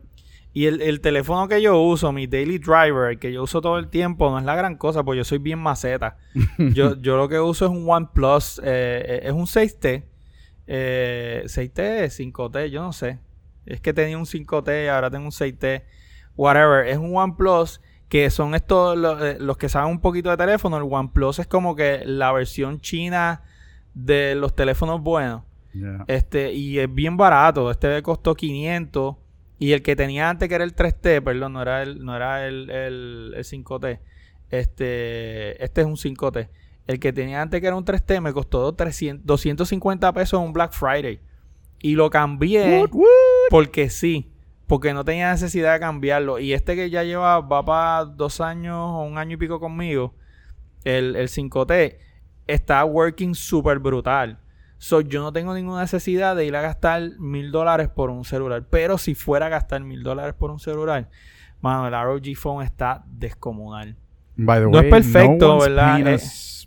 Y 0.54 0.66
el, 0.66 0.82
el 0.82 1.00
teléfono 1.00 1.48
que 1.48 1.62
yo 1.62 1.80
uso, 1.80 2.12
mi 2.12 2.26
daily 2.26 2.58
driver, 2.58 3.10
el 3.12 3.18
que 3.18 3.32
yo 3.32 3.42
uso 3.42 3.60
todo 3.62 3.78
el 3.78 3.88
tiempo, 3.88 4.30
no 4.30 4.38
es 4.38 4.44
la 4.44 4.54
gran 4.54 4.76
cosa, 4.76 5.02
porque 5.02 5.18
yo 5.18 5.24
soy 5.24 5.38
bien 5.38 5.58
maceta. 5.58 6.18
yo, 6.74 7.00
yo 7.00 7.16
lo 7.16 7.28
que 7.28 7.40
uso 7.40 7.64
es 7.64 7.70
un 7.70 7.88
OnePlus, 7.88 8.58
eh, 8.58 8.62
eh, 9.06 9.20
es 9.24 9.32
un 9.32 9.46
6T. 9.46 10.04
Eh, 10.66 11.42
6T, 11.46 12.10
5T, 12.32 12.66
yo 12.70 12.82
no 12.82 12.92
sé. 12.92 13.18
Es 13.66 13.80
que 13.80 13.92
tenía 13.92 14.18
un 14.18 14.26
5T, 14.26 14.88
ahora 14.90 15.10
tengo 15.10 15.24
un 15.24 15.30
6T. 15.32 15.82
Whatever. 16.36 16.86
Es 16.86 16.98
un 16.98 17.16
OnePlus 17.16 17.80
que 18.08 18.28
son 18.30 18.54
estos 18.54 18.96
lo- 18.96 19.24
eh, 19.24 19.36
los, 19.40 19.56
que 19.56 19.68
saben 19.68 19.90
un 19.90 20.00
poquito 20.00 20.30
de 20.30 20.36
teléfono. 20.36 20.76
El 20.76 20.82
OnePlus 20.84 21.38
es 21.38 21.46
como 21.46 21.74
que 21.76 22.02
la 22.04 22.30
versión 22.32 22.80
china 22.80 23.42
de 23.94 24.34
los 24.34 24.54
teléfonos 24.54 25.00
buenos. 25.02 25.42
Yeah. 25.72 26.04
Este, 26.08 26.52
y 26.52 26.78
es 26.78 26.92
bien 26.92 27.16
barato. 27.16 27.70
Este 27.70 28.02
costó 28.02 28.34
500. 28.34 29.16
Y 29.62 29.74
el 29.74 29.82
que 29.82 29.94
tenía 29.94 30.28
antes, 30.28 30.48
que 30.48 30.56
era 30.56 30.64
el 30.64 30.74
3T, 30.74 31.22
perdón, 31.22 31.52
no 31.52 31.62
era 31.62 31.84
el, 31.84 32.04
no 32.04 32.16
era 32.16 32.48
el, 32.48 32.68
el, 32.68 33.32
el 33.36 33.44
5T. 33.44 34.00
Este, 34.50 35.64
este 35.64 35.82
es 35.82 35.86
un 35.86 35.94
5T. 35.94 36.48
El 36.88 36.98
que 36.98 37.12
tenía 37.12 37.40
antes, 37.40 37.60
que 37.60 37.68
era 37.68 37.76
un 37.76 37.84
3T, 37.84 38.20
me 38.20 38.32
costó 38.32 38.74
300, 38.74 39.24
250 39.24 40.12
pesos 40.14 40.40
en 40.40 40.46
un 40.46 40.52
Black 40.52 40.72
Friday. 40.72 41.20
Y 41.78 41.94
lo 41.94 42.10
cambié 42.10 42.84
porque 43.50 43.88
sí. 43.88 44.32
Porque 44.66 44.92
no 44.92 45.04
tenía 45.04 45.30
necesidad 45.30 45.74
de 45.74 45.78
cambiarlo. 45.78 46.40
Y 46.40 46.54
este 46.54 46.74
que 46.74 46.90
ya 46.90 47.04
lleva, 47.04 47.38
va 47.38 47.64
para 47.64 48.04
dos 48.04 48.40
años 48.40 48.74
o 48.76 49.04
un 49.04 49.16
año 49.16 49.34
y 49.34 49.36
pico 49.36 49.60
conmigo, 49.60 50.12
el, 50.82 51.14
el 51.14 51.28
5T, 51.28 51.98
está 52.48 52.84
working 52.84 53.36
súper 53.36 53.78
brutal. 53.78 54.40
So, 54.82 55.00
yo 55.00 55.22
no 55.22 55.32
tengo 55.32 55.54
ninguna 55.54 55.82
necesidad 55.82 56.34
de 56.34 56.44
ir 56.44 56.56
a 56.56 56.60
gastar 56.60 57.12
mil 57.20 57.52
dólares 57.52 57.88
por 57.88 58.10
un 58.10 58.24
celular. 58.24 58.66
Pero 58.68 58.98
si 58.98 59.14
fuera 59.14 59.46
a 59.46 59.48
gastar 59.48 59.80
mil 59.84 60.02
dólares 60.02 60.34
por 60.34 60.50
un 60.50 60.58
celular, 60.58 61.08
mano, 61.60 61.86
el 61.86 61.92
ROG 61.92 62.36
Phone 62.36 62.64
está 62.64 63.04
descomunal. 63.06 63.96
By 64.34 64.58
the 64.58 64.66
No 64.66 64.78
es 64.78 64.82
way, 64.82 64.90
perfecto, 64.90 65.46
no 65.46 65.60
¿verdad? 65.60 66.20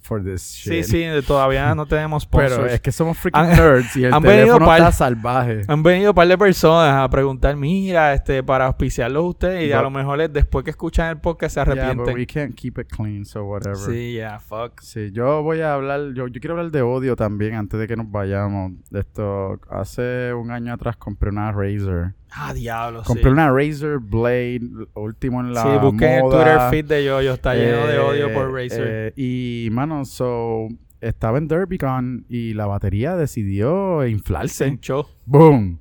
For 0.05 0.23
this 0.23 0.41
Sí, 0.41 0.81
shit. 0.83 0.85
sí, 0.85 1.05
todavía 1.25 1.73
no 1.75 1.85
tenemos 1.87 2.25
Pero 2.25 2.47
sponsors. 2.49 2.73
es 2.73 2.81
que 2.81 2.91
somos 2.91 3.17
freaking 3.17 3.41
Han- 3.41 3.49
nerds 3.57 3.95
y 3.97 4.03
el 4.05 4.13
han 4.13 4.21
venido 4.21 4.39
teléfono 4.45 4.65
par- 4.65 4.79
está 4.79 4.91
salvaje. 4.91 5.61
Han 5.67 5.83
venido 5.83 6.11
un 6.11 6.15
par 6.15 6.27
de 6.27 6.37
personas 6.37 6.95
a 7.03 7.09
preguntar, 7.09 7.55
mira, 7.55 8.13
este, 8.13 8.43
para 8.43 8.67
auspiciarlos 8.67 9.23
ustedes 9.25 9.67
y 9.67 9.71
a 9.71 9.77
But- 9.77 9.83
lo 9.83 9.89
mejor 9.91 10.21
es 10.21 10.31
después 10.31 10.63
que 10.63 10.71
escuchan 10.71 11.09
el 11.09 11.17
podcast 11.17 11.55
se 11.55 11.59
Yeah, 11.63 11.73
but 11.73 11.79
arrepienten. 11.83 12.15
we 12.15 12.25
can't 12.25 12.55
keep 12.55 12.77
it 12.79 12.87
clean, 12.89 13.25
so 13.25 13.43
whatever. 13.45 13.75
sí, 13.77 14.13
ya, 14.15 14.39
fuck. 14.39 14.79
Sí, 14.81 15.11
yo 15.11 15.41
voy 15.43 15.61
a 15.61 15.73
hablar, 15.73 16.13
yo, 16.13 16.27
yo 16.27 16.39
quiero 16.39 16.53
hablar 16.57 16.71
de 16.71 16.81
odio 16.81 17.15
también 17.15 17.55
antes 17.55 17.79
de 17.79 17.87
que 17.87 17.95
nos 17.95 18.09
vayamos. 18.11 18.73
Esto, 18.93 19.59
hace 19.69 20.33
un 20.33 20.51
año 20.51 20.73
atrás 20.73 20.95
compré 20.97 21.29
una 21.29 21.51
Razer. 21.51 22.13
Ah, 22.37 22.53
diablo, 22.53 23.01
sí. 23.01 23.07
Compré 23.07 23.31
una 23.31 23.49
Razer 23.51 23.99
Blade, 23.99 24.59
último 24.95 25.39
en 25.39 25.53
la 25.53 25.63
sí, 25.63 25.69
busqué 25.81 26.05
en 26.17 26.25
el. 26.25 26.31
Twitter 26.31 26.59
feed 26.69 26.85
de 26.85 27.05
Yoyo, 27.05 27.33
está 27.33 27.55
lleno 27.55 27.87
de 27.87 27.95
Eh, 27.95 27.99
odio 27.99 28.33
por 28.33 28.51
Razer. 28.53 28.81
eh, 28.85 29.13
y, 29.15 29.69
mano, 29.71 30.03
so, 30.05 30.67
estaba 30.99 31.37
en 31.37 31.47
DerbyCon 31.47 32.25
y 32.27 32.53
la 32.53 32.65
batería 32.65 33.15
decidió 33.15 34.01
Se 34.01 34.09
inflarse. 34.09 34.67
hinchó. 34.67 35.07
Boom. 35.25 35.79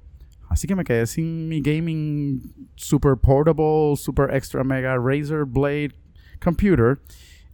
Así 0.49 0.69
que 0.69 0.77
me 0.77 0.85
quedé 0.85 1.07
sin 1.07 1.49
mi 1.49 1.61
gaming 1.61 2.41
super 2.77 3.17
portable, 3.17 3.97
super 3.97 4.33
extra 4.33 4.63
mega 4.63 4.97
Razer 4.97 5.45
Blade 5.47 5.93
computer. 6.41 6.99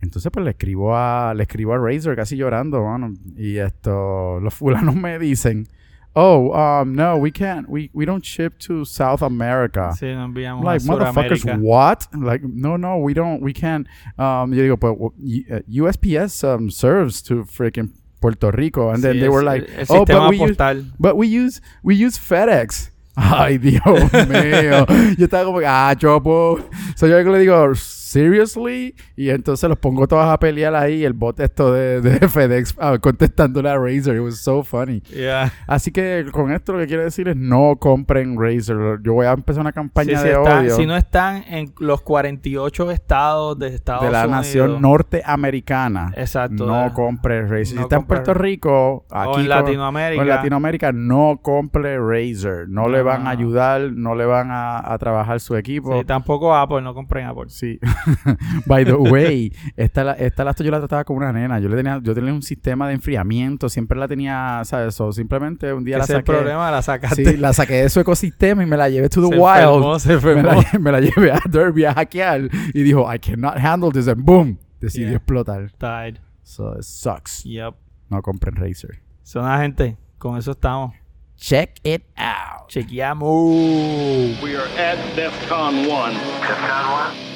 Entonces 0.03 0.31
pues 0.33 0.45
le 0.45 0.51
escribo 0.51 0.95
a 0.97 1.33
le 1.35 1.45
escribo 1.45 1.73
a 1.73 1.79
Razer 1.79 2.17
casi 2.17 2.37
llorando, 2.37 2.85
mano. 2.85 3.15
Y 3.37 3.57
esto 3.57 4.41
los 4.41 4.53
fulanos 4.53 4.95
me 4.97 5.19
dicen, 5.19 5.67
"Oh, 6.15 6.53
um 6.53 6.95
no, 6.95 7.17
we 7.17 7.31
can't. 7.31 7.69
We 7.69 7.91
we 7.93 8.05
don't 8.05 8.25
ship 8.25 8.59
to 8.61 8.85
South 8.85 9.23
America." 9.23 9.93
Sí, 9.99 10.07
enviamos 10.07 10.65
like, 10.65 10.83
motherfuckers, 10.83 11.43
Sudamérica. 11.43 11.61
what? 11.61 12.07
Like, 12.15 12.43
no, 12.43 12.77
no, 12.77 12.99
we 12.99 13.15
don't, 13.15 13.41
we 13.41 13.53
can't. 13.53 13.87
Um, 14.19 14.53
yo 14.53 14.63
digo, 14.65 14.79
but 14.79 14.93
uh, 14.93 15.61
USPS 15.71 16.45
um, 16.45 16.71
serves 16.71 17.23
to 17.23 17.45
freaking 17.45 17.91
Puerto 18.21 18.51
Rico, 18.51 18.91
and 18.91 19.03
then 19.03 19.17
Sí, 19.17 19.21
they 19.21 19.29
were 19.29 19.43
like, 19.43 19.69
el, 19.71 19.97
el 19.97 20.03
oh, 20.03 20.05
but 20.05 20.29
we 20.29 20.39
use, 20.39 20.57
but 20.99 21.17
we 21.17 21.27
use, 21.27 21.61
we 21.83 21.95
use 21.95 22.19
FedEx. 22.19 22.91
Ay, 23.17 23.59
Dios 23.59 23.83
mío. 24.29 24.87
Yo 25.19 25.27
estaba 25.27 25.45
como, 25.45 25.61
ah, 25.67 25.95
chopo. 25.99 26.63
So 26.97 27.07
yo 27.07 27.19
le 27.23 27.39
digo, 27.39 27.75
seriously? 28.11 28.95
Y 29.17 29.31
entonces 29.31 29.69
los 29.69 29.79
pongo 29.79 30.07
todos 30.07 30.27
a 30.27 30.39
pelear 30.39 30.75
ahí. 30.75 31.05
El 31.05 31.13
bot 31.13 31.39
esto 31.41 31.73
de, 31.73 32.01
de 32.01 32.29
FedEx 32.29 32.75
ah, 32.79 32.99
contestándole 33.01 33.69
a 33.71 33.77
Razer. 33.79 34.17
It 34.17 34.21
was 34.23 34.39
so 34.39 34.63
funny. 34.63 35.01
Yeah. 35.03 35.53
Así 35.67 35.91
que 35.91 36.27
con 36.33 36.53
esto 36.53 36.73
lo 36.73 36.79
que 36.81 36.87
quiero 36.87 37.03
decir 37.05 37.29
es 37.29 37.37
no 37.37 37.77
compren 37.79 38.37
Razer. 38.41 38.99
Yo 39.03 39.15
voy 39.15 39.27
a 39.27 39.33
empezar 39.33 39.61
una 39.61 39.71
Sí, 39.71 39.75
campaña 39.75 40.19
si, 40.19 40.25
de 40.29 40.33
están- 40.35 40.59
odio 40.65 40.77
si 40.77 40.87
no 40.87 40.97
están 40.97 41.45
en 41.49 41.73
los 41.79 42.03
48 42.03 42.91
estados 42.91 43.59
de 43.59 43.69
Estados 43.75 44.03
de 44.05 44.11
la 44.11 44.25
Unidos. 44.25 44.31
nación 44.37 44.83
norteamericana. 44.83 46.13
Exacto. 46.17 46.67
No 46.67 46.85
de- 46.85 46.93
compre 46.93 47.43
Razer. 47.43 47.67
si 47.67 47.79
está 47.79 47.97
en 47.97 48.05
Puerto 48.05 48.35
Rico, 48.35 49.05
aquí 49.11 49.29
o 49.29 49.31
en 49.31 49.41
con- 49.41 49.49
Latinoamérica. 49.49 50.21
o 50.21 50.23
en 50.25 50.29
Latinoamérica, 50.29 50.93
no 50.93 51.39
compre 51.43 51.99
Razer. 51.99 52.69
No, 52.69 52.83
No, 52.83 52.89
le 52.89 53.03
van 53.03 53.25
no. 53.25 53.29
a 53.29 53.33
ayudar, 53.33 53.81
no 53.93 54.15
le 54.15 54.25
van 54.25 54.51
a, 54.51 54.93
a 54.93 54.99
trabajar 54.99 55.39
su 55.41 55.55
equipo. 55.57 55.99
Sí, 55.99 56.05
tampoco 56.05 56.55
Apple, 56.55 56.81
no 56.83 56.95
compren 56.95 57.27
Apple. 57.27 57.45
Sí. 57.49 57.79
By 58.67 58.85
the 58.85 58.95
way, 58.95 59.53
esta, 59.77 60.05
la- 60.05 60.13
esta 60.15 60.45
laptop 60.45 60.65
yo 60.65 60.71
la 60.73 60.79
trataba 60.79 61.05
como 61.05 61.19
una 61.19 61.33
nena. 61.33 61.59
Yo 61.61 61.69
le 61.69 61.77
tenía, 61.77 62.01
yo 62.03 62.15
tenía 62.15 62.33
un 62.33 62.43
sistema 62.43 62.89
de 62.89 62.95
enfriamiento, 62.95 63.69
siempre 63.69 63.99
la 63.99 64.09
tenía, 64.09 64.63
¿sabes? 64.65 64.95
So, 64.95 65.13
simplemente 65.13 65.73
un 65.73 65.85
día 65.85 65.99
la 65.99 66.05
Ese 66.05 66.13
es 66.15 66.19
el 66.21 66.25
saqué. 66.27 66.33
problema, 66.39 66.71
la 66.71 66.83
sacaste. 66.83 67.25
Sí, 67.25 67.37
la 67.37 67.53
saqué 67.53 67.75
de 67.83 67.89
su 67.91 68.01
ecosistema 68.01 68.63
y 68.63 68.67
me 68.67 68.77
la 68.77 68.89
llevé 68.89 69.09
to 69.09 69.21
the 69.23 69.35
se 69.35 69.41
wild. 69.41 69.59
enfermó, 69.59 69.99
se 69.99 70.09
me, 70.09 70.15
enfermó. 70.15 70.43
la, 70.43 70.79
me 70.79 70.93
la 70.93 71.01
llevé 71.01 71.33
a 71.33 71.41
Derby 71.49 71.85
a 71.85 71.95
hackear 71.95 72.49
y 72.75 72.83
dijo, 72.83 73.13
I 73.13 73.19
cannot 73.19 73.57
handle 73.59 73.91
this, 73.93 74.09
and 74.09 74.25
boom, 74.25 74.59
decidió 74.81 75.09
Yeah. 75.09 75.17
explotar. 75.17 75.71
Died. 75.79 76.19
So 76.43 76.75
it 76.77 76.83
sucks. 76.85 77.45
Yep. 77.45 77.75
No 78.09 78.23
compren 78.23 78.57
Razer. 78.57 79.01
Son 79.23 79.45
la 79.45 79.59
gente. 79.61 79.97
Con 80.19 80.37
eso 80.37 80.51
estamos. 80.51 80.95
Check 81.37 81.79
it 81.85 82.03
out. 82.17 82.69
Chequeamos. 82.69 84.43
We 84.43 84.57
are 84.57 84.69
at 84.79 84.99
DEFCON 85.17 85.87
1. 85.89 86.13
Do 86.13 86.17
you 86.17 87.30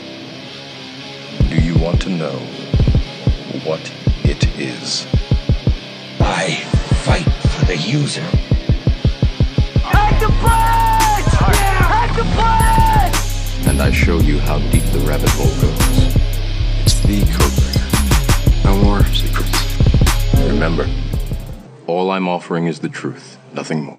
want 1.84 2.00
to 2.00 2.08
know 2.08 2.38
what 3.66 3.92
it 4.24 4.42
is? 4.58 5.06
I 6.18 6.54
fight 7.04 7.30
for 7.52 7.66
the 7.66 7.76
user. 7.76 8.22
Hack 9.92 10.18
to 10.20 10.28
play! 10.40 11.20
Hack 11.92 12.16
to 12.16 12.24
play! 12.36 13.70
And 13.70 13.82
I 13.82 13.90
show 13.90 14.18
you 14.20 14.38
how 14.38 14.60
deep 14.70 14.84
the 14.96 15.00
rabbit 15.00 15.28
hole 15.32 15.54
goes. 15.60 16.16
It's 16.80 17.00
the 17.00 17.20
code 17.36 17.54
breaker. 17.60 18.64
No 18.64 18.82
more 18.82 19.04
secrets. 19.12 20.42
Remember, 20.48 20.88
all 21.86 22.10
I'm 22.12 22.28
offering 22.28 22.66
is 22.66 22.78
the 22.78 22.88
truth, 22.88 23.36
nothing 23.52 23.84
more. 23.84 23.92